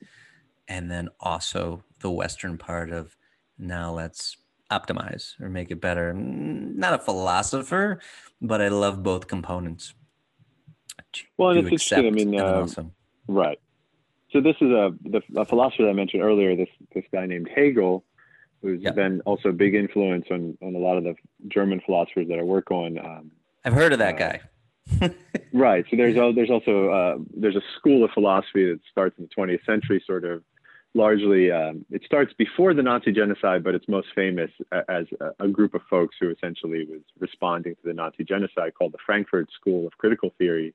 And 0.67 0.89
then 0.89 1.09
also 1.19 1.83
the 1.99 2.11
Western 2.11 2.57
part 2.57 2.91
of 2.91 3.17
now 3.57 3.91
let's 3.91 4.37
optimize 4.71 5.39
or 5.41 5.49
make 5.49 5.71
it 5.71 5.81
better. 5.81 6.13
Not 6.13 6.93
a 6.93 6.99
philosopher, 6.99 7.99
but 8.41 8.61
I 8.61 8.67
love 8.67 9.01
both 9.03 9.27
components. 9.27 9.93
Well, 11.37 11.49
and 11.49 11.59
it's 11.59 11.65
interesting. 11.65 12.07
I 12.07 12.11
mean, 12.11 12.39
uh, 12.39 12.67
right. 13.27 13.59
So 14.31 14.41
this 14.41 14.55
is 14.61 14.69
a 14.69 14.93
the 15.03 15.21
a 15.37 15.45
philosopher 15.45 15.83
that 15.83 15.89
I 15.89 15.93
mentioned 15.93 16.23
earlier. 16.23 16.55
This 16.55 16.69
this 16.93 17.05
guy 17.11 17.25
named 17.25 17.49
Hegel, 17.53 18.03
who's 18.61 18.81
yep. 18.81 18.95
been 18.95 19.21
also 19.21 19.49
a 19.49 19.53
big 19.53 19.75
influence 19.75 20.25
on 20.31 20.57
on 20.61 20.75
a 20.75 20.79
lot 20.79 20.97
of 20.97 21.03
the 21.03 21.15
German 21.47 21.81
philosophers 21.85 22.27
that 22.29 22.39
I 22.39 22.43
work 22.43 22.71
on. 22.71 22.99
Um, 22.99 23.31
I've 23.65 23.73
heard 23.73 23.93
of 23.93 23.99
that 23.99 24.15
uh, 24.15 24.17
guy. 24.17 25.13
right. 25.53 25.85
So 25.89 25.97
there's 25.97 26.15
there's 26.35 26.49
also 26.49 26.89
uh, 26.89 27.17
there's 27.35 27.55
a 27.55 27.63
school 27.77 28.03
of 28.03 28.11
philosophy 28.11 28.65
that 28.65 28.79
starts 28.91 29.17
in 29.17 29.25
the 29.25 29.41
20th 29.41 29.65
century, 29.65 30.03
sort 30.05 30.25
of 30.25 30.43
largely 30.93 31.51
um, 31.51 31.85
it 31.91 32.03
starts 32.05 32.33
before 32.37 32.73
the 32.73 32.81
Nazi 32.81 33.11
genocide, 33.11 33.63
but 33.63 33.75
it's 33.75 33.87
most 33.87 34.07
famous 34.15 34.51
as 34.87 35.05
a, 35.19 35.45
a, 35.45 35.47
group 35.47 35.75
of 35.75 35.81
folks 35.89 36.15
who 36.19 36.31
essentially 36.31 36.85
was 36.85 37.01
responding 37.19 37.75
to 37.75 37.81
the 37.83 37.93
Nazi 37.93 38.23
genocide 38.23 38.73
called 38.73 38.93
the 38.93 38.97
Frankfurt 39.05 39.49
School 39.51 39.85
of 39.85 39.97
Critical 39.97 40.33
Theory. 40.37 40.73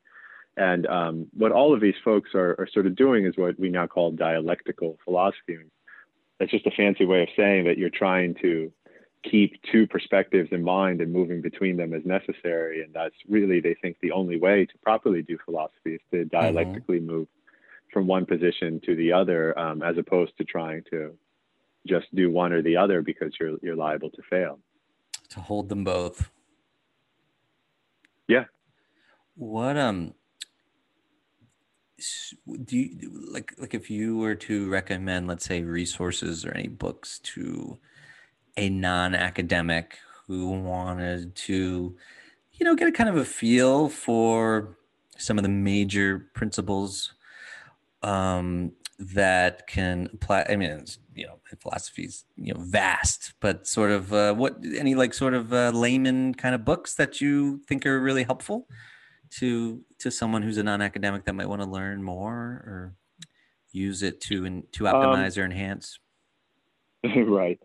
And 0.57 0.87
um, 0.87 1.27
what 1.33 1.53
all 1.53 1.75
of 1.75 1.81
these 1.81 1.95
folks 2.05 2.31
are, 2.35 2.55
are, 2.59 2.69
sort 2.73 2.87
of 2.87 2.95
doing 2.95 3.27
is 3.27 3.37
what 3.37 3.59
we 3.59 3.71
now 3.71 3.87
call 3.87 4.13
dialectical 4.13 4.99
philosophy. 5.05 5.59
That's 6.39 6.51
just 6.51 6.67
a 6.67 6.71
fancy 6.71 7.05
way 7.05 7.23
of 7.23 7.29
saying 7.37 7.65
that 7.65 7.77
you're 7.77 7.91
trying 7.91 8.37
to 8.43 8.73
keep 9.29 9.61
two 9.73 9.87
perspectives 9.87 10.51
in 10.53 10.63
mind 10.63 11.01
and 11.01 11.13
moving 11.13 11.41
between 11.41 11.77
them 11.77 11.93
as 11.93 12.05
necessary. 12.05 12.83
And 12.83 12.93
that's 12.93 13.15
really, 13.29 13.61
they 13.61 13.75
think, 13.75 13.97
the 14.01 14.13
only 14.13 14.39
way 14.39 14.67
to 14.67 14.79
properly 14.83 15.23
do 15.23 15.39
philosophy 15.45 15.95
is 15.95 16.01
to 16.13 16.19
mm-hmm. 16.19 16.37
dialectically 16.37 16.99
mm-hmm. 16.99 17.11
move 17.11 17.29
from 17.93 18.07
one 18.07 18.27
position 18.27 18.81
to 18.85 18.95
the 18.95 19.13
other, 19.13 19.59
um, 19.59 19.83
as 19.83 19.97
opposed 19.99 20.37
to 20.39 20.45
trying 20.45 20.83
to 20.91 21.17
just 21.87 22.13
do 22.15 22.31
one 22.31 22.53
or 22.53 22.63
the 22.63 22.77
other 22.77 23.03
because 23.03 23.33
you're 23.39 23.57
you're 23.63 23.77
liable 23.77 24.11
to 24.11 24.23
fail. 24.29 24.59
To 25.31 25.41
hold 25.41 25.69
them 25.69 25.85
both. 25.85 26.31
Yeah. 28.27 28.45
What 29.37 29.77
um 29.77 30.15
do 32.65 32.77
you 32.77 33.29
like 33.31 33.55
like 33.59 33.75
if 33.75 33.91
you 33.91 34.17
were 34.17 34.35
to 34.35 34.69
recommend 34.69 35.27
let's 35.27 35.45
say 35.45 35.63
resources 35.63 36.45
or 36.45 36.53
any 36.53 36.69
books 36.69 37.19
to 37.21 37.79
a 38.57 38.69
non-academic 38.69 39.99
who 40.27 40.51
wanted 40.51 41.35
to 41.35 41.97
you 42.53 42.65
know 42.65 42.75
get 42.75 42.89
a 42.89 42.93
kind 42.93 43.09
of 43.09 43.17
a 43.17 43.25
feel 43.25 43.89
for 43.89 44.77
some 45.17 45.39
of 45.39 45.43
the 45.43 45.49
major 45.49 46.31
principles 46.35 47.15
um, 48.03 48.73
that 48.99 49.67
can 49.67 50.09
apply. 50.13 50.47
I 50.49 50.57
mean, 50.57 50.85
you 51.15 51.27
know, 51.27 51.39
philosophy's 51.59 52.25
you 52.37 52.55
know 52.55 52.61
vast, 52.61 53.33
but 53.41 53.67
sort 53.67 53.91
of 53.91 54.13
uh, 54.13 54.35
what 54.35 54.57
any 54.77 54.95
like 54.95 55.15
sort 55.15 55.35
of 55.35 55.53
uh, 55.53 55.71
layman 55.71 56.35
kind 56.35 56.55
of 56.55 56.65
books 56.65 56.95
that 56.95 57.21
you 57.21 57.61
think 57.67 57.87
are 57.87 58.01
really 58.01 58.25
helpful 58.25 58.69
to 59.39 59.83
to 59.99 60.11
someone 60.11 60.43
who's 60.43 60.59
a 60.59 60.63
non-academic 60.63 61.25
that 61.25 61.35
might 61.35 61.49
want 61.49 61.63
to 61.63 61.69
learn 61.69 62.03
more 62.03 62.33
or 62.33 62.95
use 63.73 64.03
it 64.03 64.21
to 64.21 64.45
in, 64.45 64.65
to 64.73 64.87
um, 64.87 64.95
optimize 64.95 65.37
um, 65.37 65.43
or 65.43 65.47
enhance. 65.47 65.99
right. 67.27 67.59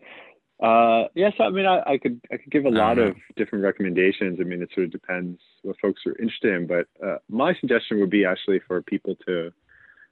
Uh, 0.62 1.08
yes, 1.14 1.32
I 1.40 1.48
mean, 1.48 1.64
I, 1.64 1.80
I, 1.86 1.98
could 1.98 2.20
I 2.30 2.36
could 2.36 2.52
give 2.52 2.66
a 2.66 2.70
lot 2.70 2.98
of 2.98 3.16
different 3.36 3.64
recommendations. 3.64 4.38
I 4.40 4.44
mean, 4.44 4.60
it 4.60 4.68
sort 4.74 4.84
of 4.84 4.92
depends 4.92 5.40
what 5.62 5.76
folks 5.80 6.02
are 6.06 6.18
interested 6.18 6.54
in, 6.54 6.66
but 6.66 6.86
uh, 7.02 7.16
my 7.30 7.54
suggestion 7.60 7.98
would 8.00 8.10
be 8.10 8.26
actually 8.26 8.60
for 8.66 8.82
people 8.82 9.16
to 9.26 9.50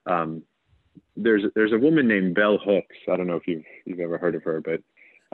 um, 0.06 0.42
there's 1.16 1.42
there's 1.54 1.72
a 1.72 1.78
woman 1.78 2.08
named 2.08 2.34
Bell 2.34 2.58
Hooks. 2.64 2.96
I 3.10 3.16
don't 3.16 3.26
know 3.26 3.36
if 3.36 3.46
you've 3.46 3.64
you've 3.84 4.00
ever 4.00 4.18
heard 4.18 4.34
of 4.34 4.42
her, 4.44 4.60
but 4.60 4.80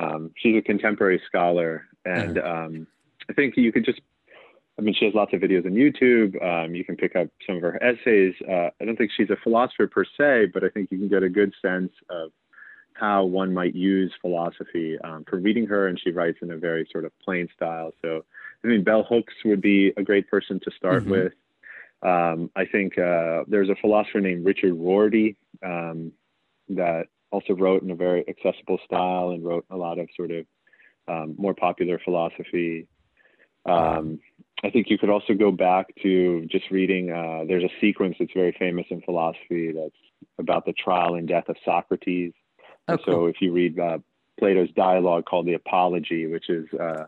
um, 0.02 0.32
she's 0.36 0.56
a 0.56 0.62
contemporary 0.62 1.22
scholar, 1.26 1.86
and 2.04 2.38
uh-huh. 2.38 2.64
um, 2.64 2.86
I 3.30 3.32
think 3.34 3.56
you 3.56 3.72
could 3.72 3.84
just. 3.84 4.00
I 4.78 4.82
mean, 4.82 4.94
she 4.98 5.04
has 5.04 5.14
lots 5.14 5.32
of 5.32 5.40
videos 5.40 5.64
on 5.66 5.72
YouTube. 5.72 6.42
Um, 6.42 6.74
you 6.74 6.84
can 6.84 6.96
pick 6.96 7.14
up 7.14 7.28
some 7.46 7.56
of 7.56 7.62
her 7.62 7.80
essays. 7.82 8.34
Uh, 8.48 8.70
I 8.80 8.84
don't 8.84 8.96
think 8.96 9.12
she's 9.16 9.30
a 9.30 9.36
philosopher 9.42 9.86
per 9.86 10.04
se, 10.04 10.46
but 10.52 10.64
I 10.64 10.68
think 10.68 10.90
you 10.90 10.98
can 10.98 11.08
get 11.08 11.22
a 11.22 11.28
good 11.28 11.54
sense 11.62 11.92
of 12.10 12.32
how 12.94 13.24
one 13.24 13.54
might 13.54 13.74
use 13.74 14.12
philosophy 14.20 14.98
um, 15.04 15.24
from 15.28 15.42
reading 15.42 15.66
her. 15.66 15.86
And 15.86 16.00
she 16.00 16.10
writes 16.10 16.38
in 16.42 16.50
a 16.50 16.56
very 16.56 16.88
sort 16.90 17.04
of 17.04 17.12
plain 17.20 17.48
style. 17.54 17.92
So, 18.02 18.24
I 18.64 18.66
mean, 18.66 18.82
Bell 18.82 19.04
Hooks 19.08 19.34
would 19.44 19.60
be 19.60 19.92
a 19.96 20.02
great 20.02 20.28
person 20.28 20.60
to 20.64 20.70
start 20.76 21.02
mm-hmm. 21.02 21.10
with. 21.10 21.32
Um, 22.02 22.50
I 22.54 22.66
think 22.66 22.98
uh, 22.98 23.44
there's 23.46 23.70
a 23.70 23.76
philosopher 23.80 24.20
named 24.20 24.44
Richard 24.44 24.74
Rorty 24.74 25.36
um, 25.62 26.12
that 26.68 27.06
also 27.30 27.54
wrote 27.54 27.82
in 27.82 27.90
a 27.90 27.96
very 27.96 28.24
accessible 28.28 28.78
style 28.84 29.30
and 29.30 29.44
wrote 29.44 29.64
a 29.70 29.76
lot 29.76 29.98
of 29.98 30.08
sort 30.16 30.30
of 30.30 30.46
um, 31.08 31.34
more 31.38 31.54
popular 31.54 32.00
philosophy. 32.04 32.86
Um, 33.66 34.20
I 34.64 34.70
think 34.70 34.88
you 34.88 34.96
could 34.96 35.10
also 35.10 35.34
go 35.34 35.52
back 35.52 35.94
to 36.02 36.46
just 36.46 36.70
reading. 36.70 37.12
Uh, 37.12 37.44
there's 37.46 37.64
a 37.64 37.80
sequence 37.80 38.16
that's 38.18 38.32
very 38.32 38.56
famous 38.58 38.86
in 38.88 39.02
philosophy 39.02 39.72
that's 39.72 39.94
about 40.38 40.64
the 40.64 40.72
trial 40.72 41.16
and 41.16 41.28
death 41.28 41.48
of 41.48 41.56
Socrates. 41.64 42.32
Oh, 42.88 42.96
cool. 42.96 43.04
So 43.04 43.26
if 43.26 43.36
you 43.40 43.52
read 43.52 43.78
uh, 43.78 43.98
Plato's 44.38 44.70
dialogue 44.74 45.26
called 45.26 45.46
the 45.46 45.54
Apology, 45.54 46.26
which 46.26 46.48
is 46.48 46.66
uh, 46.80 47.04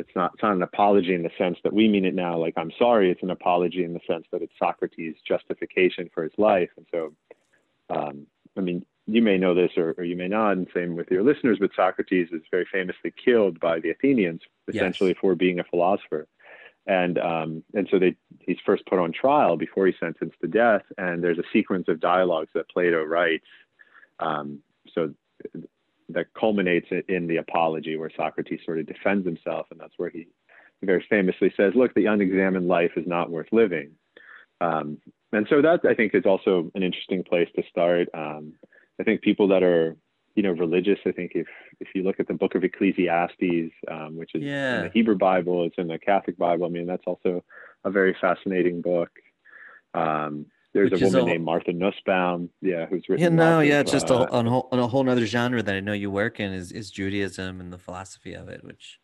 it's 0.00 0.10
not 0.16 0.32
it's 0.34 0.42
not 0.42 0.54
an 0.54 0.62
apology 0.62 1.14
in 1.14 1.22
the 1.22 1.30
sense 1.38 1.58
that 1.62 1.72
we 1.72 1.86
mean 1.86 2.04
it 2.04 2.14
now 2.14 2.36
like 2.36 2.54
i'm 2.56 2.72
sorry 2.78 3.10
it's 3.10 3.22
an 3.22 3.30
apology 3.30 3.84
in 3.84 3.92
the 3.92 4.00
sense 4.06 4.24
that 4.32 4.42
it's 4.42 4.52
socrates 4.58 5.14
justification 5.26 6.10
for 6.12 6.24
his 6.24 6.32
life 6.38 6.70
and 6.76 6.86
so 6.90 7.12
um, 7.90 8.26
i 8.56 8.60
mean 8.60 8.84
you 9.06 9.22
may 9.22 9.36
know 9.36 9.54
this 9.54 9.72
or, 9.76 9.94
or, 9.98 10.04
you 10.04 10.16
may 10.16 10.28
not 10.28 10.52
and 10.52 10.68
same 10.74 10.96
with 10.96 11.10
your 11.10 11.22
listeners 11.22 11.58
but 11.60 11.70
socrates 11.76 12.30
is 12.32 12.42
very 12.50 12.66
famously 12.72 13.12
killed 13.22 13.60
by 13.60 13.78
the 13.78 13.90
athenians 13.90 14.40
essentially 14.68 15.10
yes. 15.10 15.18
for 15.20 15.34
being 15.34 15.60
a 15.60 15.64
philosopher 15.64 16.26
and 16.86 17.18
um, 17.18 17.62
and 17.74 17.88
so 17.90 17.98
they 17.98 18.16
he's 18.40 18.58
first 18.64 18.84
put 18.86 18.98
on 18.98 19.12
trial 19.12 19.56
before 19.56 19.86
he's 19.86 19.98
sentenced 20.00 20.40
to 20.40 20.48
death 20.48 20.82
and 20.98 21.22
there's 21.22 21.38
a 21.38 21.44
sequence 21.52 21.86
of 21.88 22.00
dialogues 22.00 22.50
that 22.54 22.68
plato 22.68 23.02
writes 23.02 23.46
um, 24.18 24.60
so 24.94 25.12
that 26.12 26.26
culminates 26.38 26.88
in 27.08 27.26
the 27.26 27.36
apology 27.36 27.96
where 27.96 28.10
Socrates 28.16 28.60
sort 28.64 28.78
of 28.78 28.86
defends 28.86 29.26
himself. 29.26 29.66
And 29.70 29.80
that's 29.80 29.94
where 29.96 30.10
he 30.10 30.26
very 30.82 31.04
famously 31.08 31.52
says, 31.56 31.72
look, 31.74 31.94
the 31.94 32.06
unexamined 32.06 32.68
life 32.68 32.92
is 32.96 33.06
not 33.06 33.30
worth 33.30 33.48
living. 33.52 33.92
Um, 34.60 34.98
and 35.32 35.46
so 35.48 35.62
that 35.62 35.80
I 35.88 35.94
think 35.94 36.14
is 36.14 36.26
also 36.26 36.70
an 36.74 36.82
interesting 36.82 37.22
place 37.22 37.48
to 37.56 37.62
start. 37.70 38.08
Um, 38.14 38.54
I 38.98 39.04
think 39.04 39.22
people 39.22 39.48
that 39.48 39.62
are, 39.62 39.96
you 40.40 40.48
know, 40.48 40.52
religious, 40.52 40.98
I 41.04 41.12
think 41.12 41.32
if, 41.34 41.46
if 41.80 41.88
you 41.94 42.02
look 42.02 42.18
at 42.18 42.26
the 42.26 42.32
book 42.32 42.54
of 42.54 42.64
Ecclesiastes, 42.64 43.74
um, 43.90 44.16
which 44.16 44.34
is 44.34 44.42
yeah. 44.42 44.78
in 44.78 44.84
the 44.84 44.90
Hebrew 44.94 45.18
Bible, 45.18 45.66
it's 45.66 45.74
in 45.76 45.86
the 45.86 45.98
Catholic 45.98 46.38
Bible. 46.38 46.64
I 46.64 46.70
mean, 46.70 46.86
that's 46.86 47.02
also 47.06 47.44
a 47.84 47.90
very 47.90 48.16
fascinating 48.18 48.80
book. 48.80 49.10
Um, 49.92 50.46
there's 50.72 50.92
Which 50.92 51.02
a 51.02 51.04
woman 51.04 51.20
a, 51.20 51.24
named 51.26 51.44
Martha 51.44 51.74
Nussbaum, 51.74 52.48
yeah, 52.62 52.86
who's 52.86 53.04
written. 53.06 53.22
Yeah, 53.22 53.28
no, 53.28 53.60
yeah, 53.60 53.80
it's 53.80 53.92
just 53.92 54.10
uh, 54.10 54.14
a, 54.14 54.30
on, 54.30 54.46
a 54.46 54.50
whole, 54.50 54.68
on 54.72 54.78
a 54.78 54.88
whole 54.88 55.10
other 55.10 55.26
genre 55.26 55.62
that 55.62 55.74
I 55.74 55.80
know 55.80 55.92
you 55.92 56.10
work 56.10 56.40
in 56.40 56.54
is, 56.54 56.72
is 56.72 56.90
Judaism 56.90 57.60
and 57.60 57.70
the 57.70 57.76
philosophy 57.76 58.32
of 58.32 58.48
it, 58.48 58.64
which 58.64 58.98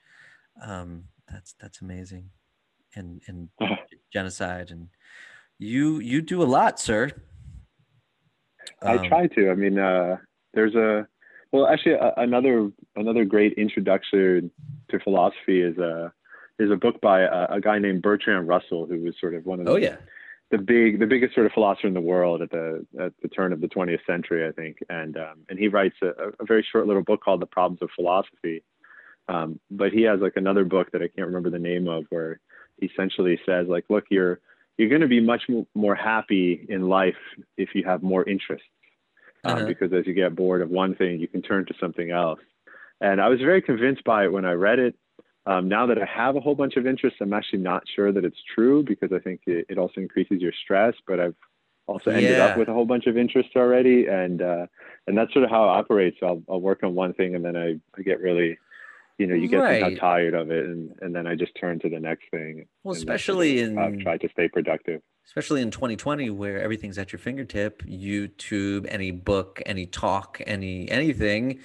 um, 0.65 1.05
that's 1.31 1.55
that's 1.61 1.83
amazing, 1.83 2.31
and 2.95 3.21
and 3.27 3.51
uh-huh. 3.61 3.77
genocide, 4.11 4.71
and 4.71 4.89
you 5.59 5.99
you 5.99 6.23
do 6.23 6.43
a 6.43 6.45
lot, 6.45 6.81
sir. 6.81 7.11
Um, 8.81 9.01
I 9.01 9.09
try 9.09 9.27
to. 9.27 9.51
I 9.51 9.55
mean, 9.55 9.79
uh, 9.79 10.17
there's 10.55 10.77
a 10.77 11.07
well, 11.57 11.67
actually, 11.67 11.95
uh, 11.95 12.11
another 12.19 12.71
another 12.97 13.25
great 13.25 13.55
introduction 13.55 14.51
to 14.91 14.99
philosophy 15.01 15.63
is 15.63 15.79
a 15.79 16.13
is 16.59 16.71
a 16.71 16.77
book 16.77 17.01
by 17.01 17.23
a, 17.23 17.47
a 17.57 17.61
guy 17.61 17.79
named 17.79 18.03
Bertrand 18.03 18.47
Russell, 18.47 18.87
who 18.87 18.99
was 18.99 19.15
sort 19.19 19.35
of 19.35 19.47
one 19.47 19.61
of 19.61 19.67
the 19.67 19.73
oh 19.73 19.77
yeah. 19.77 19.97
the 20.51 20.59
big 20.59 21.01
the 21.01 21.07
biggest 21.07 21.35
sort 21.35 21.47
of 21.47 21.53
philosopher 21.53 21.87
in 21.87 21.95
the 21.95 22.01
world 22.01 22.43
at 22.43 22.51
the 22.51 22.85
at 23.01 23.15
the 23.23 23.29
turn 23.29 23.55
of 23.55 23.63
the 23.63 23.69
20th 23.69 24.05
century, 24.07 24.47
I 24.47 24.53
think, 24.53 24.79
and 24.91 25.17
um, 25.17 25.39
and 25.49 25.59
he 25.59 25.69
writes 25.69 25.97
a, 26.03 26.09
a, 26.39 26.45
very 26.45 26.67
short 26.71 26.87
little 26.87 27.03
book 27.03 27.23
called 27.23 27.41
The 27.41 27.47
Problems 27.47 27.81
of 27.81 27.89
Philosophy. 27.97 28.63
Um, 29.29 29.59
but 29.71 29.93
he 29.93 30.03
has 30.03 30.21
like 30.21 30.37
another 30.37 30.65
book 30.65 30.93
that 30.93 31.01
I 31.03 31.09
can't 31.09 31.27
remember 31.27 31.49
the 31.49 31.59
name 31.59 31.89
of, 31.89 32.05
where 32.11 32.39
he 32.79 32.87
essentially 32.87 33.41
says 33.47 33.67
like, 33.67 33.87
look, 33.89 34.05
you're 34.11 34.41
you're 34.77 34.91
going 34.91 35.01
to 35.01 35.09
be 35.09 35.21
much 35.21 35.45
more 35.75 35.95
happy 35.95 36.67
in 36.69 36.89
life 36.89 37.17
if 37.57 37.71
you 37.75 37.83
have 37.85 38.03
more 38.03 38.29
interests, 38.29 38.69
um, 39.47 39.57
uh-huh. 39.59 39.67
because 39.67 39.93
as 39.93 40.07
you 40.07 40.15
get 40.15 40.35
bored 40.35 40.63
of 40.63 40.71
one 40.71 40.95
thing, 40.95 41.21
you 41.21 41.29
can 41.29 41.43
turn 41.43 41.67
to 41.67 41.75
something 41.81 42.11
else. 42.11 42.41
And 43.01 43.21
I 43.21 43.29
was 43.29 43.41
very 43.41 43.63
convinced 43.63 44.05
by 44.05 44.25
it 44.25 44.33
when 44.33 44.45
I 44.45 44.53
read 44.53 44.79
it. 44.79 44.95
Um, 45.47 45.69
now 45.69 45.87
that 45.87 45.99
I 45.99 46.07
have 46.07 46.35
a 46.35 46.41
whole 46.41 46.57
bunch 46.57 46.77
of 46.77 46.87
interests, 46.87 47.21
I'm 47.23 47.33
actually 47.33 47.61
not 47.61 47.85
sure 47.95 48.11
that 48.11 48.25
it's 48.25 48.41
true 48.55 48.83
because 48.83 49.13
I 49.13 49.21
think 49.21 49.43
it, 49.47 49.67
it 49.69 49.79
also 49.79 50.01
increases 50.01 50.41
your 50.41 50.53
stress. 50.65 50.95
But 51.07 51.21
I've 51.21 51.37
also 51.87 52.11
ended 52.11 52.33
yeah. 52.33 52.47
up 52.47 52.59
with 52.59 52.69
a 52.69 52.73
whole 52.73 52.85
bunch 52.85 53.07
of 53.07 53.17
interests 53.17 53.53
already, 53.55 54.07
and 54.07 54.43
uh, 54.43 54.67
and 55.07 55.17
that's 55.17 55.33
sort 55.33 55.45
of 55.45 55.51
how 55.51 55.65
it 55.65 55.69
operates. 55.69 56.17
So 56.21 56.27
I'll, 56.27 56.43
I'll 56.49 56.61
work 56.61 56.83
on 56.83 56.95
one 56.95 57.13
thing, 57.15 57.35
and 57.37 57.45
then 57.45 57.57
I, 57.57 57.77
I 57.97 58.03
get 58.03 58.21
really, 58.21 58.59
you 59.19 59.27
know, 59.29 59.35
you 59.35 59.47
get 59.47 59.59
right. 59.59 59.99
tired 59.99 60.35
of 60.35 60.51
it, 60.51 60.65
and 60.65 60.93
and 61.01 61.15
then 61.15 61.29
I 61.29 61.37
just 61.37 61.53
turn 61.61 61.79
to 61.81 61.89
the 61.89 62.01
next 62.01 62.25
thing. 62.33 62.67
Well, 62.83 62.97
especially 62.97 63.61
in 63.61 63.79
I've 63.79 64.01
tried 64.01 64.23
to 64.23 64.29
stay 64.31 64.49
productive. 64.49 65.01
Especially 65.27 65.61
in 65.61 65.71
2020, 65.71 66.31
where 66.31 66.63
everything's 66.63 66.99
at 66.99 67.13
your 67.13 67.19
fingertip, 67.19 67.83
YouTube, 67.83 68.87
any 68.89 69.11
book, 69.11 69.61
any 69.67 69.87
talk, 69.87 70.41
any 70.47 70.89
anything 70.91 71.61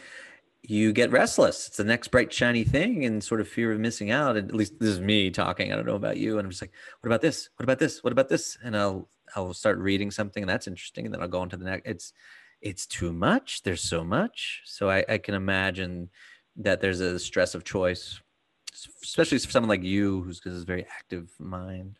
you 0.63 0.93
get 0.93 1.11
restless. 1.11 1.67
It's 1.67 1.77
the 1.77 1.83
next 1.83 2.09
bright, 2.09 2.31
shiny 2.31 2.63
thing 2.63 3.05
and 3.05 3.23
sort 3.23 3.41
of 3.41 3.47
fear 3.47 3.71
of 3.71 3.79
missing 3.79 4.11
out. 4.11 4.37
And 4.37 4.49
at 4.49 4.55
least 4.55 4.79
this 4.79 4.89
is 4.89 4.99
me 4.99 5.31
talking. 5.31 5.71
I 5.71 5.75
don't 5.75 5.87
know 5.87 5.95
about 5.95 6.17
you. 6.17 6.37
And 6.37 6.45
I'm 6.45 6.51
just 6.51 6.61
like, 6.61 6.71
what 6.99 7.07
about 7.07 7.21
this? 7.21 7.49
What 7.57 7.63
about 7.63 7.79
this? 7.79 8.03
What 8.03 8.13
about 8.13 8.29
this? 8.29 8.57
And 8.63 8.77
I'll 8.77 9.09
I'll 9.35 9.53
start 9.53 9.79
reading 9.79 10.11
something 10.11 10.43
and 10.43 10.49
that's 10.49 10.67
interesting. 10.67 11.05
And 11.05 11.13
then 11.13 11.21
I'll 11.21 11.27
go 11.27 11.41
on 11.41 11.49
to 11.49 11.57
the 11.57 11.65
next. 11.65 11.87
It's 11.87 12.13
it's 12.61 12.85
too 12.85 13.11
much. 13.11 13.63
There's 13.63 13.81
so 13.81 14.03
much. 14.03 14.61
So 14.65 14.89
I, 14.89 15.03
I 15.09 15.17
can 15.17 15.33
imagine 15.33 16.09
that 16.57 16.79
there's 16.79 16.99
a 16.99 17.17
stress 17.17 17.55
of 17.55 17.63
choice, 17.63 18.21
especially 19.01 19.39
for 19.39 19.49
someone 19.49 19.69
like 19.69 19.83
you 19.83 20.21
who's 20.21 20.39
got 20.39 20.53
very 20.65 20.85
active 20.85 21.31
mind. 21.39 21.97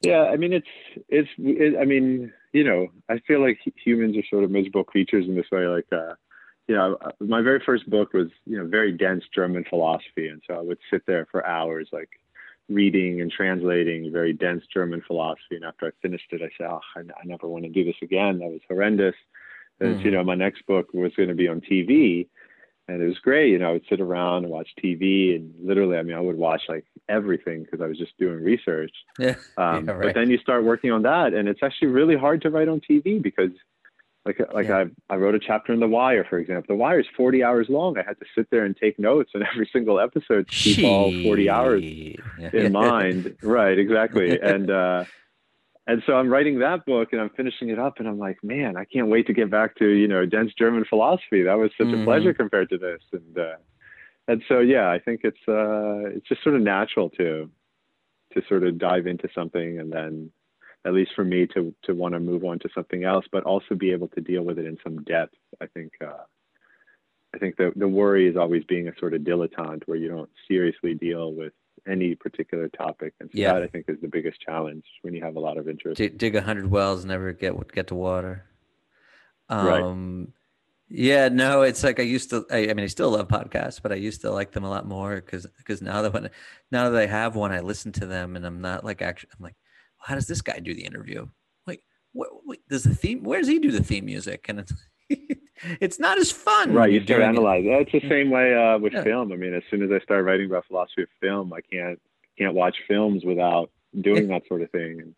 Yeah, 0.00 0.24
I 0.24 0.36
mean, 0.36 0.52
it's 0.52 0.68
it's. 1.08 1.28
It, 1.38 1.76
I 1.80 1.84
mean, 1.84 2.32
you 2.52 2.64
know, 2.64 2.88
I 3.08 3.18
feel 3.26 3.40
like 3.40 3.58
humans 3.84 4.16
are 4.16 4.24
sort 4.30 4.44
of 4.44 4.50
miserable 4.50 4.84
creatures 4.84 5.26
in 5.26 5.34
this 5.34 5.50
way. 5.50 5.66
Like, 5.66 5.86
uh, 5.92 6.14
you 6.68 6.76
know, 6.76 6.98
my 7.20 7.40
very 7.40 7.60
first 7.64 7.88
book 7.88 8.12
was, 8.12 8.28
you 8.44 8.58
know, 8.58 8.66
very 8.66 8.92
dense 8.92 9.24
German 9.34 9.64
philosophy. 9.68 10.28
And 10.28 10.42
so 10.46 10.54
I 10.54 10.60
would 10.60 10.78
sit 10.90 11.02
there 11.06 11.26
for 11.30 11.44
hours, 11.46 11.88
like 11.92 12.10
reading 12.68 13.20
and 13.20 13.30
translating 13.30 14.12
very 14.12 14.34
dense 14.34 14.64
German 14.72 15.02
philosophy. 15.06 15.56
And 15.56 15.64
after 15.64 15.86
I 15.86 15.90
finished 16.02 16.30
it, 16.30 16.42
I 16.42 16.50
said, 16.56 16.70
oh, 16.70 16.80
I, 16.94 17.00
I 17.00 17.24
never 17.24 17.48
want 17.48 17.64
to 17.64 17.70
do 17.70 17.84
this 17.84 17.96
again. 18.02 18.38
That 18.38 18.50
was 18.50 18.60
horrendous. 18.68 19.14
And, 19.80 19.96
mm-hmm. 19.96 20.04
you 20.04 20.10
know, 20.10 20.22
my 20.22 20.34
next 20.34 20.66
book 20.66 20.92
was 20.92 21.12
going 21.16 21.30
to 21.30 21.34
be 21.34 21.48
on 21.48 21.60
TV. 21.62 22.28
And 22.88 23.02
it 23.02 23.06
was 23.06 23.18
great. 23.18 23.50
You 23.50 23.58
know, 23.58 23.68
I 23.68 23.72
would 23.72 23.84
sit 23.88 24.00
around 24.00 24.44
and 24.44 24.52
watch 24.52 24.68
TV. 24.82 25.36
And 25.36 25.52
literally, 25.62 25.98
I 25.98 26.02
mean, 26.02 26.16
I 26.16 26.20
would 26.20 26.38
watch 26.38 26.62
like 26.68 26.86
everything 27.08 27.62
because 27.62 27.82
I 27.82 27.86
was 27.86 27.98
just 27.98 28.16
doing 28.18 28.42
research. 28.42 28.92
Yeah. 29.18 29.34
Um, 29.56 29.86
yeah 29.86 29.92
right. 29.92 30.02
But 30.02 30.14
then 30.14 30.30
you 30.30 30.38
start 30.38 30.64
working 30.64 30.90
on 30.90 31.02
that. 31.02 31.34
And 31.34 31.48
it's 31.48 31.62
actually 31.62 31.88
really 31.88 32.16
hard 32.16 32.40
to 32.42 32.50
write 32.50 32.68
on 32.68 32.80
TV 32.80 33.22
because– 33.22 33.50
like 34.28 34.40
like 34.52 34.68
yeah. 34.68 34.84
I 35.08 35.14
I 35.14 35.16
wrote 35.16 35.34
a 35.34 35.38
chapter 35.38 35.72
in 35.72 35.80
The 35.80 35.88
Wire, 35.88 36.24
for 36.28 36.38
example. 36.38 36.66
The 36.68 36.78
Wire 36.78 37.00
is 37.00 37.06
40 37.16 37.42
hours 37.42 37.68
long. 37.70 37.96
I 37.98 38.02
had 38.02 38.18
to 38.20 38.26
sit 38.34 38.48
there 38.50 38.64
and 38.64 38.76
take 38.76 38.98
notes 38.98 39.30
on 39.34 39.42
every 39.52 39.68
single 39.72 39.98
episode 39.98 40.48
to 40.48 40.54
keep 40.54 40.84
all 40.84 41.10
40 41.10 41.50
hours 41.50 41.82
in 41.82 42.72
mind. 42.72 43.36
right, 43.42 43.78
exactly. 43.78 44.38
And 44.38 44.70
uh, 44.70 45.04
and 45.88 46.02
so 46.06 46.12
I'm 46.12 46.28
writing 46.28 46.58
that 46.58 46.84
book 46.84 47.08
and 47.12 47.20
I'm 47.20 47.30
finishing 47.30 47.70
it 47.70 47.78
up 47.78 47.94
and 47.98 48.06
I'm 48.06 48.18
like, 48.18 48.44
man, 48.44 48.76
I 48.76 48.84
can't 48.84 49.08
wait 49.08 49.26
to 49.28 49.32
get 49.32 49.50
back 49.50 49.74
to 49.76 49.88
you 49.88 50.06
know 50.06 50.26
dense 50.26 50.52
German 50.56 50.84
philosophy. 50.84 51.42
That 51.42 51.58
was 51.58 51.70
such 51.78 51.86
mm-hmm. 51.86 52.02
a 52.02 52.04
pleasure 52.04 52.34
compared 52.34 52.68
to 52.68 52.78
this. 52.78 53.00
And 53.12 53.38
uh, 53.38 53.56
and 54.28 54.42
so 54.48 54.60
yeah, 54.60 54.90
I 54.90 54.98
think 54.98 55.22
it's 55.24 55.48
uh, 55.48 56.14
it's 56.14 56.28
just 56.28 56.44
sort 56.44 56.56
of 56.56 56.60
natural 56.60 57.08
to 57.10 57.50
to 58.34 58.42
sort 58.48 58.64
of 58.64 58.78
dive 58.78 59.06
into 59.06 59.28
something 59.34 59.80
and 59.80 59.90
then 59.90 60.30
at 60.84 60.92
least 60.92 61.12
for 61.16 61.24
me 61.24 61.46
to 61.54 61.74
to 61.84 61.94
want 61.94 62.12
to 62.12 62.20
move 62.20 62.44
on 62.44 62.58
to 62.58 62.68
something 62.74 63.04
else, 63.04 63.24
but 63.32 63.44
also 63.44 63.74
be 63.74 63.90
able 63.90 64.08
to 64.08 64.20
deal 64.20 64.42
with 64.42 64.58
it 64.58 64.66
in 64.66 64.76
some 64.84 65.02
depth. 65.04 65.34
I 65.58 65.66
think 65.68 65.92
uh, 66.04 66.24
I 67.34 67.38
think 67.38 67.56
the 67.56 67.72
the 67.74 67.88
worry 67.88 68.28
is 68.28 68.36
always 68.36 68.62
being 68.64 68.88
a 68.88 68.98
sort 68.98 69.14
of 69.14 69.22
dilettante 69.22 69.84
where 69.86 69.96
you 69.96 70.08
don't 70.08 70.30
seriously 70.46 70.92
deal 70.92 71.32
with 71.32 71.54
any 71.86 72.14
particular 72.14 72.68
topic, 72.68 73.14
and 73.20 73.30
so 73.30 73.38
yeah. 73.38 73.54
that 73.54 73.62
I 73.62 73.66
think 73.66 73.86
is 73.88 74.00
the 74.00 74.08
biggest 74.08 74.40
challenge 74.40 74.84
when 75.02 75.14
you 75.14 75.22
have 75.22 75.36
a 75.36 75.40
lot 75.40 75.58
of 75.58 75.68
interest. 75.68 75.98
D- 75.98 76.08
dig 76.08 76.36
a 76.36 76.40
hundred 76.40 76.70
wells, 76.70 77.04
never 77.04 77.32
get 77.32 77.54
get 77.72 77.88
to 77.88 77.94
water. 77.94 78.44
Um, 79.48 80.18
right. 80.18 80.34
Yeah, 80.90 81.28
no, 81.28 81.62
it's 81.62 81.84
like 81.84 82.00
I 82.00 82.04
used 82.04 82.30
to. 82.30 82.46
I, 82.50 82.70
I, 82.70 82.74
mean, 82.74 82.80
I 82.80 82.86
still 82.86 83.10
love 83.10 83.28
podcasts, 83.28 83.80
but 83.82 83.92
I 83.92 83.96
used 83.96 84.22
to 84.22 84.30
like 84.30 84.52
them 84.52 84.64
a 84.64 84.70
lot 84.70 84.86
more 84.86 85.16
because 85.16 85.46
because 85.58 85.82
now 85.82 86.00
that 86.02 86.14
when 86.14 86.30
now 86.70 86.88
that 86.88 86.98
I 86.98 87.06
have 87.06 87.36
one, 87.36 87.52
I 87.52 87.60
listen 87.60 87.92
to 87.92 88.06
them, 88.06 88.36
and 88.36 88.46
I'm 88.46 88.62
not 88.62 88.84
like 88.84 89.02
actually. 89.02 89.30
I'm 89.38 89.44
like, 89.44 89.56
how 89.98 90.14
does 90.14 90.26
this 90.26 90.40
guy 90.40 90.58
do 90.60 90.74
the 90.74 90.84
interview? 90.84 91.28
Like, 91.66 91.82
what, 92.12 92.30
what 92.44 92.58
does 92.70 92.84
the 92.84 92.94
theme? 92.94 93.22
Where 93.22 93.38
does 93.38 93.48
he 93.48 93.58
do 93.58 93.70
the 93.70 93.84
theme 93.84 94.06
music? 94.06 94.46
And 94.48 94.60
it's 94.60 94.72
it's 95.80 95.98
not 95.98 96.18
as 96.18 96.30
fun. 96.30 96.72
Right. 96.72 96.92
You 96.92 97.02
start 97.02 97.22
analyze. 97.22 97.64
It. 97.64 97.88
It's 97.92 98.04
the 98.04 98.08
same 98.08 98.30
way 98.30 98.54
uh, 98.54 98.78
with 98.78 98.92
yeah. 98.92 99.02
film. 99.02 99.32
I 99.32 99.36
mean, 99.36 99.54
as 99.54 99.62
soon 99.70 99.82
as 99.82 99.90
I 99.90 100.02
start 100.04 100.24
writing 100.24 100.46
about 100.46 100.66
philosophy 100.66 101.02
of 101.02 101.08
film, 101.20 101.52
I 101.52 101.60
can't 101.60 102.00
can't 102.38 102.54
watch 102.54 102.76
films 102.86 103.24
without 103.24 103.70
doing 104.00 104.28
that 104.28 104.42
sort 104.48 104.62
of 104.62 104.70
thing. 104.70 105.00
And, 105.00 105.14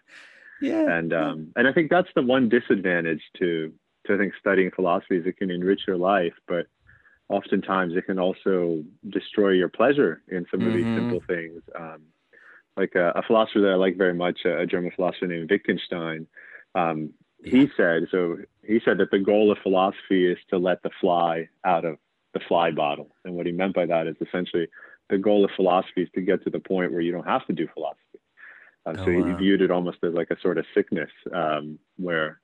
yeah. 0.60 0.98
And 0.98 1.12
um 1.12 1.52
and 1.56 1.66
I 1.66 1.72
think 1.72 1.90
that's 1.90 2.08
the 2.14 2.22
one 2.22 2.48
disadvantage 2.48 3.22
to 3.38 3.72
to 4.06 4.14
I 4.14 4.18
think 4.18 4.34
studying 4.38 4.70
philosophy 4.70 5.16
is 5.16 5.26
it 5.26 5.36
can 5.36 5.50
enrich 5.50 5.82
your 5.86 5.96
life, 5.96 6.34
but 6.46 6.66
oftentimes 7.28 7.96
it 7.96 8.06
can 8.06 8.18
also 8.18 8.82
destroy 9.08 9.50
your 9.50 9.68
pleasure 9.68 10.22
in 10.28 10.46
some 10.50 10.60
of 10.60 10.68
mm-hmm. 10.68 10.76
these 10.76 10.98
simple 10.98 11.20
things. 11.26 11.62
Um, 11.78 12.02
like 12.76 12.94
a, 12.94 13.12
a, 13.14 13.22
philosopher 13.22 13.60
that 13.60 13.70
I 13.70 13.74
like 13.74 13.96
very 13.96 14.14
much, 14.14 14.40
a, 14.44 14.66
German 14.66 14.90
philosopher 14.94 15.26
named 15.26 15.50
Wittgenstein. 15.50 16.26
Um, 16.74 17.10
he 17.44 17.68
said 17.76 18.06
so. 18.10 18.38
He 18.66 18.80
said 18.84 18.98
that 18.98 19.10
the 19.10 19.18
goal 19.18 19.50
of 19.50 19.58
philosophy 19.62 20.30
is 20.30 20.38
to 20.50 20.58
let 20.58 20.82
the 20.82 20.90
fly 21.00 21.48
out 21.64 21.84
of 21.84 21.96
the 22.34 22.40
fly 22.46 22.70
bottle, 22.70 23.14
and 23.24 23.34
what 23.34 23.46
he 23.46 23.52
meant 23.52 23.74
by 23.74 23.86
that 23.86 24.06
is 24.06 24.16
essentially 24.20 24.68
the 25.08 25.18
goal 25.18 25.44
of 25.44 25.50
philosophy 25.56 26.02
is 26.02 26.08
to 26.14 26.20
get 26.20 26.44
to 26.44 26.50
the 26.50 26.60
point 26.60 26.92
where 26.92 27.00
you 27.00 27.12
don't 27.12 27.26
have 27.26 27.44
to 27.46 27.52
do 27.52 27.66
philosophy. 27.74 28.00
Um, 28.86 28.96
oh, 28.98 29.04
so 29.04 29.10
he, 29.10 29.20
wow. 29.20 29.36
viewed 29.36 29.62
it 29.62 29.70
almost 29.70 29.98
as 30.04 30.14
like 30.14 30.30
a 30.30 30.40
sort 30.40 30.58
of 30.58 30.64
sickness, 30.74 31.10
um, 31.34 31.78
where 31.96 32.40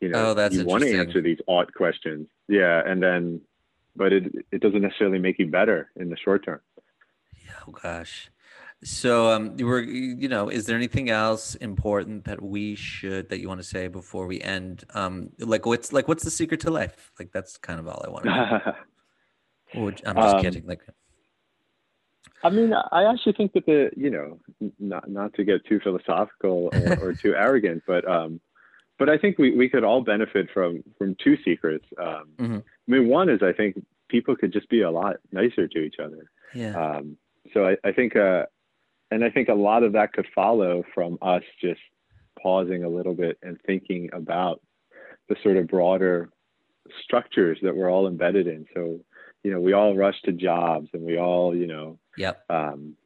you 0.00 0.08
know 0.08 0.34
oh, 0.36 0.48
you 0.48 0.64
want 0.64 0.82
to 0.82 0.98
answer 0.98 1.20
these 1.20 1.38
odd 1.46 1.72
questions, 1.74 2.26
yeah, 2.48 2.82
and 2.84 3.02
then 3.02 3.40
but 3.94 4.12
it 4.12 4.24
it 4.50 4.60
doesn't 4.60 4.82
necessarily 4.82 5.18
make 5.18 5.38
you 5.38 5.46
better 5.46 5.90
in 5.96 6.10
the 6.10 6.16
short 6.16 6.44
term. 6.44 6.60
Oh 7.66 7.72
gosh. 7.72 8.31
So, 8.84 9.30
um, 9.30 9.54
you 9.58 9.66
were, 9.66 9.80
you 9.80 10.28
know, 10.28 10.48
is 10.48 10.66
there 10.66 10.76
anything 10.76 11.08
else 11.08 11.54
important 11.56 12.24
that 12.24 12.42
we 12.42 12.74
should 12.74 13.28
that 13.28 13.40
you 13.40 13.48
want 13.48 13.60
to 13.60 13.66
say 13.66 13.86
before 13.86 14.26
we 14.26 14.40
end? 14.40 14.84
Um, 14.94 15.30
like 15.38 15.66
what's 15.66 15.92
like 15.92 16.08
what's 16.08 16.24
the 16.24 16.30
secret 16.30 16.60
to 16.60 16.70
life? 16.70 17.12
Like 17.18 17.30
that's 17.32 17.56
kind 17.58 17.78
of 17.78 17.86
all 17.86 18.02
I 18.04 18.10
want. 18.10 18.24
To 18.24 18.76
I'm 19.74 20.16
just 20.16 20.36
um, 20.36 20.42
kidding. 20.42 20.66
Like, 20.66 20.80
I 22.42 22.50
mean, 22.50 22.72
I 22.72 23.04
actually 23.04 23.34
think 23.34 23.52
that 23.52 23.66
the, 23.66 23.90
you 23.96 24.10
know, 24.10 24.40
not 24.80 25.08
not 25.08 25.34
to 25.34 25.44
get 25.44 25.64
too 25.66 25.78
philosophical 25.80 26.70
or, 26.72 26.98
or 27.00 27.12
too 27.22 27.34
arrogant, 27.34 27.84
but 27.86 28.06
um, 28.08 28.40
but 28.98 29.08
I 29.08 29.16
think 29.16 29.38
we 29.38 29.54
we 29.54 29.68
could 29.68 29.84
all 29.84 30.00
benefit 30.00 30.48
from 30.52 30.82
from 30.98 31.16
two 31.22 31.36
secrets. 31.44 31.86
Um, 31.98 32.24
mm-hmm. 32.36 32.56
I 32.56 32.90
mean, 32.90 33.08
one 33.08 33.28
is 33.28 33.42
I 33.42 33.52
think 33.52 33.80
people 34.08 34.34
could 34.36 34.52
just 34.52 34.68
be 34.68 34.82
a 34.82 34.90
lot 34.90 35.16
nicer 35.30 35.68
to 35.68 35.78
each 35.78 35.96
other. 36.02 36.30
Yeah. 36.52 36.74
Um, 36.74 37.16
so 37.54 37.66
I, 37.66 37.76
I 37.84 37.92
think 37.92 38.16
uh, 38.16 38.46
and 39.12 39.22
I 39.24 39.30
think 39.30 39.48
a 39.48 39.54
lot 39.54 39.82
of 39.82 39.92
that 39.92 40.12
could 40.12 40.26
follow 40.34 40.84
from 40.94 41.18
us 41.20 41.42
just 41.60 41.80
pausing 42.40 42.82
a 42.84 42.88
little 42.88 43.14
bit 43.14 43.38
and 43.42 43.58
thinking 43.66 44.08
about 44.12 44.60
the 45.28 45.36
sort 45.42 45.58
of 45.58 45.68
broader 45.68 46.30
structures 47.02 47.58
that 47.62 47.76
we're 47.76 47.90
all 47.90 48.08
embedded 48.08 48.46
in. 48.46 48.66
So, 48.74 49.00
you 49.44 49.52
know, 49.52 49.60
we 49.60 49.74
all 49.74 49.94
rush 49.94 50.20
to 50.22 50.32
jobs 50.32 50.88
and 50.94 51.02
we 51.02 51.18
all, 51.18 51.54
you 51.54 51.66
know, 51.66 51.98
yep. 52.16 52.44
Um, 52.48 52.96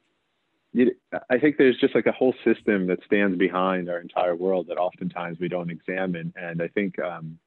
I 1.30 1.38
think 1.38 1.56
there's 1.56 1.78
just 1.78 1.94
like 1.94 2.06
a 2.06 2.12
whole 2.12 2.34
system 2.44 2.86
that 2.88 3.02
stands 3.04 3.38
behind 3.38 3.88
our 3.88 3.98
entire 3.98 4.36
world 4.36 4.66
that 4.68 4.76
oftentimes 4.76 5.38
we 5.40 5.48
don't 5.48 5.70
examine. 5.70 6.34
And 6.36 6.60
I 6.60 6.68
think 6.68 6.98
um, 6.98 7.38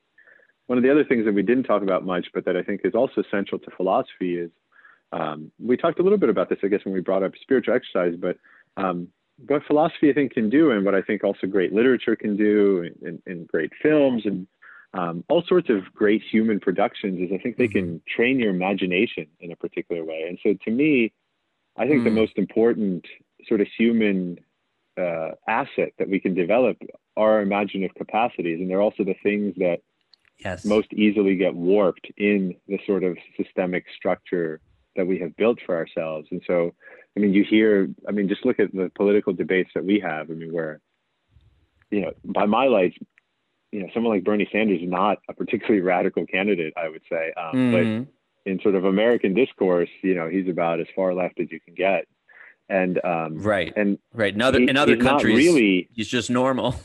one 0.65 0.77
of 0.77 0.83
the 0.83 0.91
other 0.91 1.05
things 1.05 1.25
that 1.25 1.33
we 1.33 1.43
didn't 1.43 1.65
talk 1.65 1.83
about 1.83 2.05
much, 2.05 2.27
but 2.33 2.43
that 2.45 2.57
I 2.57 2.63
think 2.63 2.81
is 2.83 2.95
also 2.95 3.23
central 3.29 3.59
to 3.59 3.71
philosophy 3.77 4.37
is 4.37 4.49
um, 5.11 5.51
we 5.59 5.77
talked 5.77 5.99
a 5.99 6.03
little 6.03 6.17
bit 6.17 6.29
about 6.29 6.49
this, 6.49 6.59
I 6.63 6.67
guess, 6.67 6.85
when 6.85 6.93
we 6.93 7.01
brought 7.01 7.23
up 7.23 7.33
spiritual 7.41 7.75
exercise, 7.75 8.15
but 8.17 8.37
um, 8.77 9.07
what 9.47 9.63
philosophy 9.65 10.09
I 10.09 10.13
think 10.13 10.33
can 10.33 10.49
do, 10.49 10.71
and 10.71 10.85
what 10.85 10.95
I 10.95 11.01
think 11.01 11.23
also 11.23 11.47
great 11.47 11.73
literature 11.73 12.15
can 12.15 12.37
do, 12.37 12.89
and, 13.03 13.21
and 13.25 13.47
great 13.47 13.71
films, 13.81 14.23
and 14.25 14.47
um, 14.93 15.23
all 15.29 15.43
sorts 15.47 15.69
of 15.69 15.93
great 15.93 16.21
human 16.21 16.59
productions, 16.59 17.19
is 17.19 17.29
I 17.33 17.41
think 17.41 17.57
they 17.57 17.67
can 17.67 17.85
mm-hmm. 17.85 18.15
train 18.15 18.39
your 18.39 18.49
imagination 18.49 19.27
in 19.39 19.51
a 19.51 19.55
particular 19.55 20.03
way. 20.03 20.25
And 20.27 20.37
so, 20.43 20.55
to 20.65 20.71
me, 20.71 21.13
I 21.77 21.87
think 21.87 22.01
mm. 22.01 22.05
the 22.05 22.11
most 22.11 22.37
important 22.37 23.05
sort 23.47 23.61
of 23.61 23.67
human 23.77 24.39
uh, 24.99 25.31
asset 25.47 25.93
that 25.97 26.09
we 26.09 26.19
can 26.19 26.33
develop 26.33 26.77
are 27.15 27.41
imaginative 27.41 27.95
capacities, 27.95 28.59
and 28.59 28.69
they're 28.69 28.81
also 28.81 29.03
the 29.03 29.15
things 29.23 29.55
that 29.57 29.79
yes. 30.39 30.65
most 30.65 30.91
easily 30.93 31.35
get 31.35 31.55
warped 31.55 32.11
in 32.17 32.55
the 32.67 32.79
sort 32.85 33.03
of 33.03 33.17
systemic 33.37 33.85
structure 33.95 34.59
that 34.99 35.07
we 35.07 35.17
have 35.19 35.35
built 35.37 35.59
for 35.65 35.75
ourselves. 35.75 36.27
And 36.31 36.41
so, 36.45 36.73
I 37.15 37.19
mean, 37.21 37.33
you 37.33 37.43
hear, 37.49 37.87
I 38.07 38.11
mean, 38.11 38.27
just 38.27 38.45
look 38.45 38.59
at 38.59 38.71
the 38.73 38.91
political 38.95 39.31
debates 39.33 39.71
that 39.75 39.85
we 39.85 39.99
have. 40.01 40.29
I 40.29 40.33
mean, 40.33 40.51
where, 40.53 40.81
you 41.89 42.01
know, 42.01 42.11
by 42.25 42.45
my 42.45 42.65
lights, 42.67 42.97
you 43.71 43.79
know, 43.81 43.87
someone 43.93 44.13
like 44.13 44.23
Bernie 44.25 44.49
Sanders 44.51 44.81
is 44.81 44.89
not 44.89 45.19
a 45.29 45.33
particularly 45.33 45.81
radical 45.95 46.25
candidate, 46.25 46.73
I 46.77 46.89
would 46.89 47.01
say. 47.09 47.31
Um, 47.37 47.55
Mhm. 47.55 47.71
But 48.05 48.51
in 48.51 48.59
sort 48.61 48.75
of 48.75 48.83
American 48.85 49.33
discourse, 49.33 49.89
you 50.01 50.15
know, 50.15 50.27
he's 50.27 50.47
about 50.49 50.79
as 50.79 50.87
far 50.95 51.13
left 51.13 51.39
as 51.39 51.47
you 51.51 51.59
can 51.61 51.75
get. 51.75 52.05
And 52.67 53.03
um, 53.05 53.37
Right. 53.41 53.71
and 53.75 53.97
Right. 54.13 54.33
In 54.33 54.41
other 54.41 54.59
he- 54.59 54.67
in 54.69 54.77
other 54.77 54.97
countries, 54.97 55.37
really 55.37 55.89
he's 55.93 56.07
just 56.09 56.29
normal. 56.29 56.75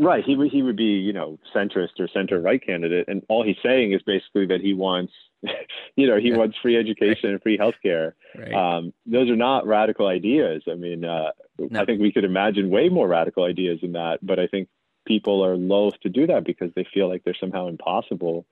Right. 0.00 0.24
He 0.24 0.34
would 0.34 0.50
he 0.50 0.62
would 0.62 0.76
be, 0.76 0.84
you 0.84 1.12
know, 1.12 1.38
centrist 1.54 2.00
or 2.00 2.08
center 2.08 2.40
right 2.40 2.64
candidate. 2.64 3.06
And 3.06 3.22
all 3.28 3.44
he's 3.44 3.58
saying 3.62 3.92
is 3.92 4.00
basically 4.02 4.46
that 4.46 4.62
he 4.62 4.72
wants, 4.72 5.12
you 5.96 6.06
know, 6.06 6.16
he 6.18 6.30
Yeah. 6.30 6.38
wants 6.38 6.56
free 6.62 6.76
education 6.78 7.28
and 7.30 7.42
free 7.42 7.58
healthcare. 7.58 8.12
right. 8.34 8.54
Um, 8.54 8.94
those 9.04 9.28
are 9.28 9.36
not 9.36 9.66
radical 9.66 10.06
ideas. 10.06 10.62
I 10.70 10.74
mean, 10.74 11.04
uh, 11.04 11.32
No. 11.58 11.80
I 11.80 11.84
think 11.84 12.00
we 12.00 12.12
could 12.12 12.24
imagine 12.24 12.70
way 12.70 12.88
more 12.88 13.08
radical 13.08 13.44
ideas 13.44 13.82
than 13.82 13.92
that. 13.92 14.20
But 14.22 14.38
I 14.38 14.46
think 14.46 14.68
people 15.06 15.44
are 15.44 15.56
loath 15.56 16.00
to 16.00 16.08
do 16.08 16.26
that 16.28 16.44
because 16.44 16.72
they 16.74 16.84
feel 16.94 17.06
like 17.08 17.22
they're 17.24 17.34
somehow 17.38 17.66
impossible. 17.68 18.46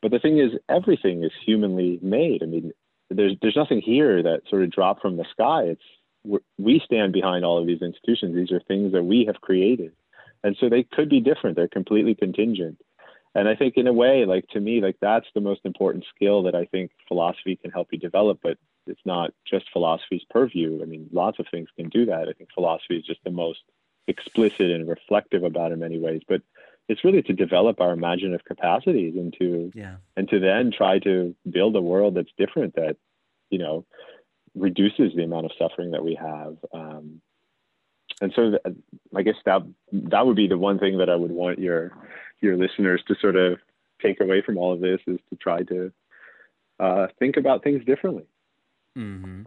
But 0.00 0.12
the 0.12 0.18
thing 0.18 0.38
is, 0.38 0.52
everything 0.70 1.24
is 1.24 1.32
humanly 1.44 1.98
made. 2.00 2.42
I 2.42 2.46
mean, 2.46 2.72
there's 3.10 3.34
there's 3.42 3.56
nothing 3.56 3.82
here 3.82 4.22
that 4.22 4.42
sort 4.48 4.62
of 4.62 4.70
dropped 4.70 5.02
from 5.02 5.18
the 5.18 5.26
sky. 5.30 5.64
It's 5.64 6.42
we 6.58 6.80
stand 6.84 7.12
behind 7.12 7.44
all 7.44 7.58
of 7.58 7.66
these 7.66 7.82
institutions. 7.82 8.34
These 8.34 8.50
are 8.50 8.60
things 8.60 8.92
that 8.92 9.04
we 9.04 9.24
have 9.26 9.40
created, 9.42 9.92
and 10.42 10.56
so 10.60 10.68
they 10.68 10.82
could 10.82 11.08
be 11.08 11.20
different. 11.20 11.56
They're 11.56 11.68
completely 11.68 12.14
contingent. 12.14 12.78
And 13.34 13.48
I 13.48 13.54
think, 13.54 13.76
in 13.76 13.86
a 13.86 13.92
way, 13.92 14.24
like 14.24 14.46
to 14.48 14.60
me, 14.60 14.80
like 14.80 14.96
that's 15.00 15.26
the 15.34 15.40
most 15.40 15.60
important 15.64 16.04
skill 16.14 16.44
that 16.44 16.54
I 16.54 16.64
think 16.64 16.90
philosophy 17.06 17.56
can 17.56 17.70
help 17.70 17.88
you 17.92 17.98
develop. 17.98 18.40
But 18.42 18.58
it's 18.86 19.04
not 19.04 19.32
just 19.48 19.66
philosophy's 19.72 20.22
purview. 20.30 20.80
I 20.82 20.86
mean, 20.86 21.08
lots 21.12 21.38
of 21.38 21.46
things 21.50 21.68
can 21.76 21.88
do 21.88 22.06
that. 22.06 22.28
I 22.28 22.32
think 22.32 22.50
philosophy 22.54 22.96
is 22.96 23.04
just 23.04 23.22
the 23.24 23.30
most 23.30 23.60
explicit 24.06 24.70
and 24.70 24.88
reflective 24.88 25.42
about 25.42 25.70
it 25.70 25.74
in 25.74 25.80
many 25.80 25.98
ways. 25.98 26.22
But 26.26 26.42
it's 26.88 27.04
really 27.04 27.22
to 27.22 27.32
develop 27.32 27.80
our 27.80 27.92
imaginative 27.92 28.44
capacities 28.44 29.14
and 29.16 29.34
to 29.38 29.72
yeah. 29.74 29.96
and 30.16 30.28
to 30.28 30.38
then 30.38 30.72
try 30.76 30.98
to 31.00 31.34
build 31.50 31.76
a 31.76 31.80
world 31.80 32.14
that's 32.14 32.30
different 32.38 32.74
that 32.76 32.96
you 33.50 33.58
know 33.58 33.84
reduces 34.54 35.14
the 35.14 35.24
amount 35.24 35.46
of 35.46 35.52
suffering 35.58 35.90
that 35.90 36.04
we 36.04 36.14
have 36.14 36.56
um, 36.72 37.20
and 38.20 38.32
so 38.34 38.50
th- 38.50 38.76
i 39.14 39.22
guess 39.22 39.36
that 39.44 39.62
that 39.92 40.26
would 40.26 40.36
be 40.36 40.46
the 40.46 40.58
one 40.58 40.78
thing 40.78 40.98
that 40.98 41.10
i 41.10 41.16
would 41.16 41.30
want 41.30 41.58
your 41.58 41.92
your 42.40 42.56
listeners 42.56 43.02
to 43.06 43.14
sort 43.20 43.36
of 43.36 43.58
take 44.02 44.20
away 44.20 44.42
from 44.42 44.58
all 44.58 44.72
of 44.72 44.80
this 44.80 45.00
is 45.06 45.18
to 45.30 45.36
try 45.36 45.62
to 45.62 45.90
uh, 46.78 47.06
think 47.18 47.38
about 47.38 47.64
things 47.64 47.82
differently 47.86 48.26
Mm-hmm. 48.96 49.42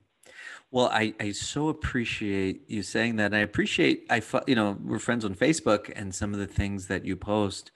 Well, 0.71 0.89
I, 0.93 1.15
I 1.19 1.31
so 1.31 1.69
appreciate 1.69 2.69
you 2.69 2.83
saying 2.83 3.15
that. 3.15 3.27
And 3.27 3.35
I 3.35 3.39
appreciate 3.39 4.05
I 4.09 4.21
you 4.45 4.55
know 4.55 4.77
we're 4.83 4.99
friends 4.99 5.25
on 5.25 5.33
Facebook, 5.33 5.91
and 5.95 6.13
some 6.13 6.33
of 6.33 6.39
the 6.39 6.47
things 6.47 6.87
that 6.87 7.05
you 7.05 7.15
post 7.15 7.71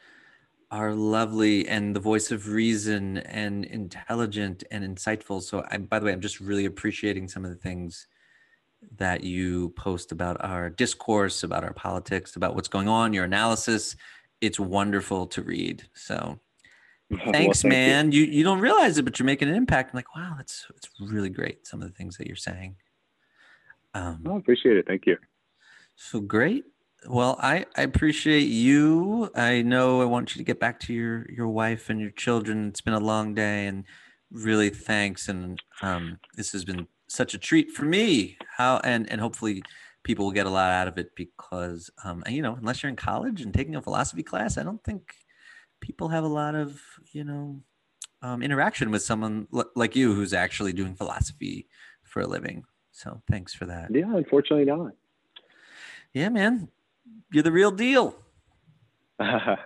are 0.70 0.94
lovely 0.94 1.68
and 1.68 1.96
the 1.96 2.00
voice 2.00 2.32
of 2.32 2.48
reason 2.48 3.18
and 3.18 3.66
intelligent 3.66 4.64
and 4.72 4.84
insightful. 4.84 5.42
So, 5.42 5.66
I, 5.70 5.78
by 5.78 6.00
the 6.00 6.06
way, 6.06 6.14
I'm 6.14 6.22
just 6.22 6.40
really 6.40 6.66
appreciating 6.66 7.28
some 7.28 7.44
of 7.44 7.50
the 7.50 7.58
things 7.58 8.08
that 8.98 9.24
you 9.24 9.70
post 9.72 10.12
about 10.12 10.38
our 10.44 10.70
discourse, 10.70 11.44
about 11.44 11.64
our 11.64 11.74
politics, 11.74 12.36
about 12.36 12.56
what's 12.56 12.68
going 12.68 12.88
on, 12.88 13.14
your 13.14 13.26
analysis. 13.26 13.96
It's 14.42 14.60
wonderful 14.60 15.28
to 15.28 15.42
read. 15.42 15.84
So, 15.94 16.40
Well, 17.10 17.20
thanks 17.32 17.62
thank 17.62 17.72
man. 17.72 18.12
You. 18.12 18.24
you 18.24 18.44
don't 18.44 18.60
realize 18.60 18.98
it 18.98 19.04
but 19.04 19.20
you're 19.20 19.26
making 19.26 19.50
an 19.50 19.56
impact. 19.56 19.92
I'm 19.94 19.98
like 19.98 20.16
wow 20.16 20.34
that's 20.38 20.66
it's 20.76 20.90
really 21.00 21.30
great 21.30 21.68
some 21.68 21.82
of 21.82 21.88
the 21.88 21.94
things 21.94 22.18
that 22.18 22.28
you're 22.28 22.36
saying. 22.36 22.76
Um 23.94 24.24
I 24.28 24.36
appreciate 24.38 24.78
it. 24.78 24.88
Thank 24.88 25.06
you. 25.06 25.18
So 25.96 26.20
great. 26.20 26.66
Well 27.08 27.38
i 27.42 27.66
i 27.76 27.82
appreciate 27.84 28.48
you. 28.48 29.30
I 29.36 29.62
know 29.62 30.02
i 30.02 30.06
want 30.06 30.36
you 30.36 30.40
to 30.40 30.44
get 30.44 30.60
back 30.60 30.80
to 30.82 30.94
your 30.94 31.30
your 31.30 31.50
wife 31.50 31.90
and 31.90 32.00
your 32.00 32.12
children. 32.12 32.70
It's 32.70 32.82
been 32.82 32.94
a 32.94 33.00
long 33.00 33.34
day 33.36 33.68
and 33.68 33.84
really 34.32 34.72
thanks 34.72 35.28
and 35.28 35.62
um 35.84 36.18
this 36.36 36.52
has 36.54 36.66
been 36.66 36.88
such 37.14 37.36
a 37.36 37.38
treat 37.38 37.70
for 37.70 37.86
me 37.86 38.38
how 38.58 38.82
and 38.84 39.10
and 39.12 39.22
hopefully 39.22 39.62
people 40.02 40.26
will 40.26 40.32
get 40.32 40.48
a 40.48 40.50
lot 40.50 40.72
out 40.72 40.88
of 40.88 40.98
it 40.98 41.16
because 41.16 41.92
um 42.04 42.24
you 42.28 42.42
know 42.42 42.56
unless 42.56 42.82
you're 42.82 42.90
in 42.90 42.96
college 42.96 43.42
and 43.42 43.54
taking 43.54 43.76
a 43.76 43.82
philosophy 43.82 44.24
class 44.24 44.58
i 44.58 44.64
don't 44.64 44.84
think 44.84 45.14
people 45.80 46.10
have 46.10 46.24
a 46.24 46.28
lot 46.28 46.56
of 46.56 46.82
you 47.12 47.24
know 47.24 47.62
um, 48.24 48.42
interaction 48.42 48.90
with 48.90 49.02
someone 49.04 49.48
l- 49.54 49.70
like 49.76 49.96
you 49.96 50.14
who's 50.14 50.34
actually 50.34 50.74
doing 50.74 50.96
philosophy 50.96 51.68
for 52.04 52.22
a 52.22 52.28
living 52.28 52.64
so 52.92 53.22
thanks 53.30 53.54
for 53.54 53.66
that 53.66 53.94
yeah 53.94 54.16
unfortunately 54.16 54.66
not 54.66 54.94
yeah 56.14 56.30
man 56.30 56.68
you're 57.32 57.44
the 57.44 57.52
real 57.52 57.72
deal 57.72 58.16
well, 59.20 59.58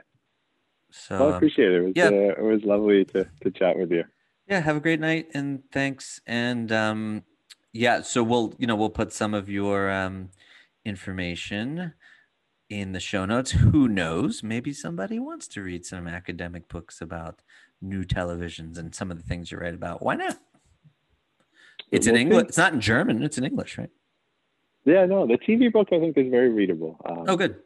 so 0.91 1.15
I 1.15 1.29
um, 1.29 1.33
appreciate 1.35 1.71
it. 1.71 1.75
It 1.75 1.81
was, 1.81 1.93
yeah. 1.95 2.05
uh, 2.07 2.09
it 2.09 2.43
was 2.43 2.63
lovely 2.63 3.05
to, 3.05 3.25
to 3.41 3.51
chat 3.51 3.77
with 3.77 3.91
you. 3.91 4.03
yeah 4.49 4.59
have 4.59 4.75
a 4.75 4.81
great 4.81 4.99
night 4.99 5.27
and 5.33 5.63
thanks 5.71 6.19
and 6.27 6.71
um 6.71 7.23
yeah 7.73 8.01
so 8.01 8.23
we'll 8.23 8.53
you 8.57 8.67
know 8.67 8.75
we'll 8.75 8.89
put 8.89 9.11
some 9.13 9.33
of 9.33 9.49
your 9.49 9.91
um 9.91 10.29
information 10.85 11.93
in 12.69 12.91
the 12.91 12.99
show 12.99 13.25
notes. 13.25 13.51
Who 13.51 13.87
knows? 13.87 14.43
Maybe 14.43 14.73
somebody 14.73 15.19
wants 15.19 15.47
to 15.49 15.61
read 15.61 15.85
some 15.85 16.07
academic 16.07 16.67
books 16.67 17.01
about 17.01 17.41
new 17.81 18.03
televisions 18.03 18.77
and 18.77 18.93
some 18.93 19.11
of 19.11 19.17
the 19.17 19.23
things 19.23 19.51
you 19.51 19.57
write 19.57 19.73
about. 19.73 20.01
Why 20.01 20.15
not? 20.15 20.37
It's 21.91 22.07
in 22.07 22.17
english 22.17 22.47
it's 22.49 22.57
not 22.57 22.73
in 22.73 22.81
german 22.81 23.23
it's 23.23 23.37
in 23.37 23.45
english 23.45 23.77
right? 23.77 23.91
Yeah, 24.83 25.05
no, 25.05 25.27
the 25.27 25.37
TV 25.37 25.71
book 25.71 25.87
I 25.91 25.99
think 25.99 26.17
is 26.17 26.29
very 26.29 26.49
readable. 26.49 26.97
Um, 27.05 27.25
oh 27.27 27.35
good. 27.37 27.57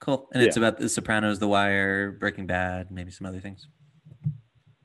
Cool. 0.00 0.28
And 0.32 0.42
it's 0.42 0.56
about 0.56 0.78
the 0.78 0.88
sopranos 0.88 1.38
the 1.38 1.48
wire 1.48 2.10
breaking 2.10 2.46
bad 2.46 2.90
maybe 2.90 3.10
some 3.10 3.26
other 3.26 3.40
things 3.40 3.68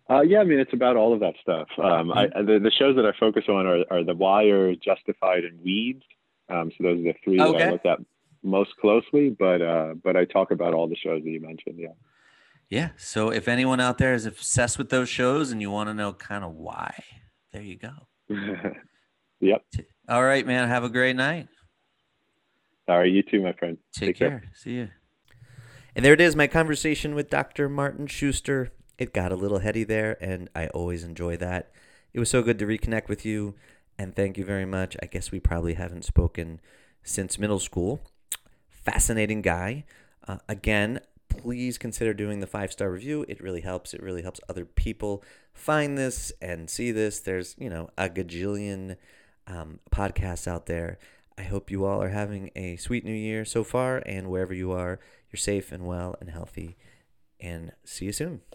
Uh, 0.10 0.22
yeah, 0.22 0.40
I 0.40 0.44
mean, 0.44 0.60
it's 0.60 0.74
about 0.74 0.98
all 0.98 1.14
of 1.14 1.22
that 1.22 1.36
stuff. 1.42 1.68
Um, 1.82 2.12
I, 2.12 2.28
Mm-hmm. 2.28 2.46
the, 2.46 2.60
the 2.60 2.72
shows 2.72 2.96
that 2.98 3.06
I 3.06 3.12
focus 3.20 3.46
on 3.48 3.66
are, 3.66 3.84
are 3.90 4.04
The 4.04 4.14
Wire, 4.16 4.76
Justified, 4.76 5.46
and 5.46 5.62
Weeds. 5.64 6.04
Um, 6.50 6.72
so 6.78 6.84
those 6.84 7.00
are 7.00 7.04
the 7.04 7.14
three 7.24 7.38
that 7.38 7.48
I 7.68 7.72
look 7.72 7.86
at 7.86 8.00
most 8.44 8.72
closely. 8.82 9.30
But 9.30 9.62
uh, 9.62 9.94
but 10.04 10.18
I 10.18 10.26
talk 10.26 10.52
about 10.52 10.74
all 10.74 10.88
the 10.90 10.98
shows 10.98 11.24
that 11.24 11.30
you 11.30 11.40
mentioned. 11.40 11.76
Yeah. 11.80 11.94
Yeah. 12.70 12.90
So 12.98 13.30
if 13.30 13.48
anyone 13.48 13.80
out 13.80 13.98
there 13.98 14.14
is 14.14 14.26
obsessed 14.26 14.78
with 14.78 14.90
those 14.90 15.08
shows 15.08 15.52
and 15.52 15.62
you 15.62 15.72
want 15.72 15.90
to 15.90 15.94
know 15.94 16.12
kind 16.12 16.44
of 16.44 16.52
why, 16.54 17.04
there 17.54 17.62
you 17.62 17.78
go. 17.78 17.92
yep. 19.40 19.64
All 20.10 20.24
right, 20.24 20.46
man. 20.46 20.68
Have 20.68 20.84
a 20.84 20.90
great 20.90 21.16
night. 21.16 21.48
All 22.90 23.00
right. 23.00 23.12
You 23.12 23.24
too, 23.24 23.42
my 23.42 23.54
friend. 23.54 23.78
Take, 23.94 24.18
care. 24.18 24.44
See 24.54 24.72
you. 24.72 24.90
And 25.96 26.04
there 26.04 26.14
it 26.14 26.22
is, 26.22 26.36
my 26.36 26.48
conversation 26.48 27.16
with 27.16 27.30
Dr. 27.30 27.70
Martin 27.70 28.08
Shuster. 28.08 28.72
It 28.98 29.14
got 29.14 29.32
a 29.32 29.36
little 29.36 29.60
heady 29.60 29.84
there, 29.84 30.18
and 30.22 30.50
I 30.56 30.68
always 30.68 31.04
enjoy 31.04 31.38
that. 31.38 31.72
It 32.14 32.20
was 32.20 32.30
so 32.30 32.44
good 32.44 32.60
to 32.60 32.66
reconnect 32.66 33.08
with 33.08 33.26
you, 33.26 33.56
and 33.98 34.16
thank 34.16 34.38
you 34.38 34.46
very 34.46 34.66
much. 34.66 34.96
I 35.02 35.08
guess 35.08 35.32
we 35.32 35.40
probably 35.40 35.74
haven't 35.74 36.06
spoken 36.06 36.60
since 37.04 37.40
middle 37.40 37.60
school. 37.60 38.02
Fascinating 38.70 39.42
guy. 39.42 39.86
Uh, 40.28 40.38
again, 40.48 41.00
please 41.28 41.78
consider 41.78 42.14
doing 42.14 42.40
the 42.40 42.48
five 42.48 42.72
star 42.72 42.92
review. 42.92 43.26
It 43.28 43.42
really 43.42 43.62
helps. 43.62 43.94
It 43.94 44.04
really 44.04 44.22
helps 44.22 44.40
other 44.48 44.66
people 44.66 45.24
find 45.54 45.98
this 45.98 46.32
and 46.42 46.70
see 46.70 46.92
this. 46.92 47.20
There's, 47.20 47.56
you 47.58 47.70
know, 47.70 47.90
a 47.98 48.10
gajillion 48.10 48.98
um, 49.48 49.80
podcasts 49.92 50.48
out 50.48 50.68
there. 50.68 51.00
I 51.38 51.44
hope 51.44 51.72
you 51.72 51.86
all 51.86 52.02
are 52.02 52.10
having 52.10 52.52
a 52.56 52.76
sweet 52.76 53.04
new 53.04 53.14
year 53.14 53.44
so 53.44 53.64
far, 53.64 54.04
and 54.06 54.30
wherever 54.30 54.54
you 54.54 54.72
are, 54.72 55.00
you're 55.32 55.40
safe 55.40 55.72
and 55.72 55.88
well 55.88 56.16
and 56.20 56.30
healthy. 56.30 56.78
And 57.40 57.72
see 57.84 58.06
you 58.06 58.12
soon. 58.12 58.44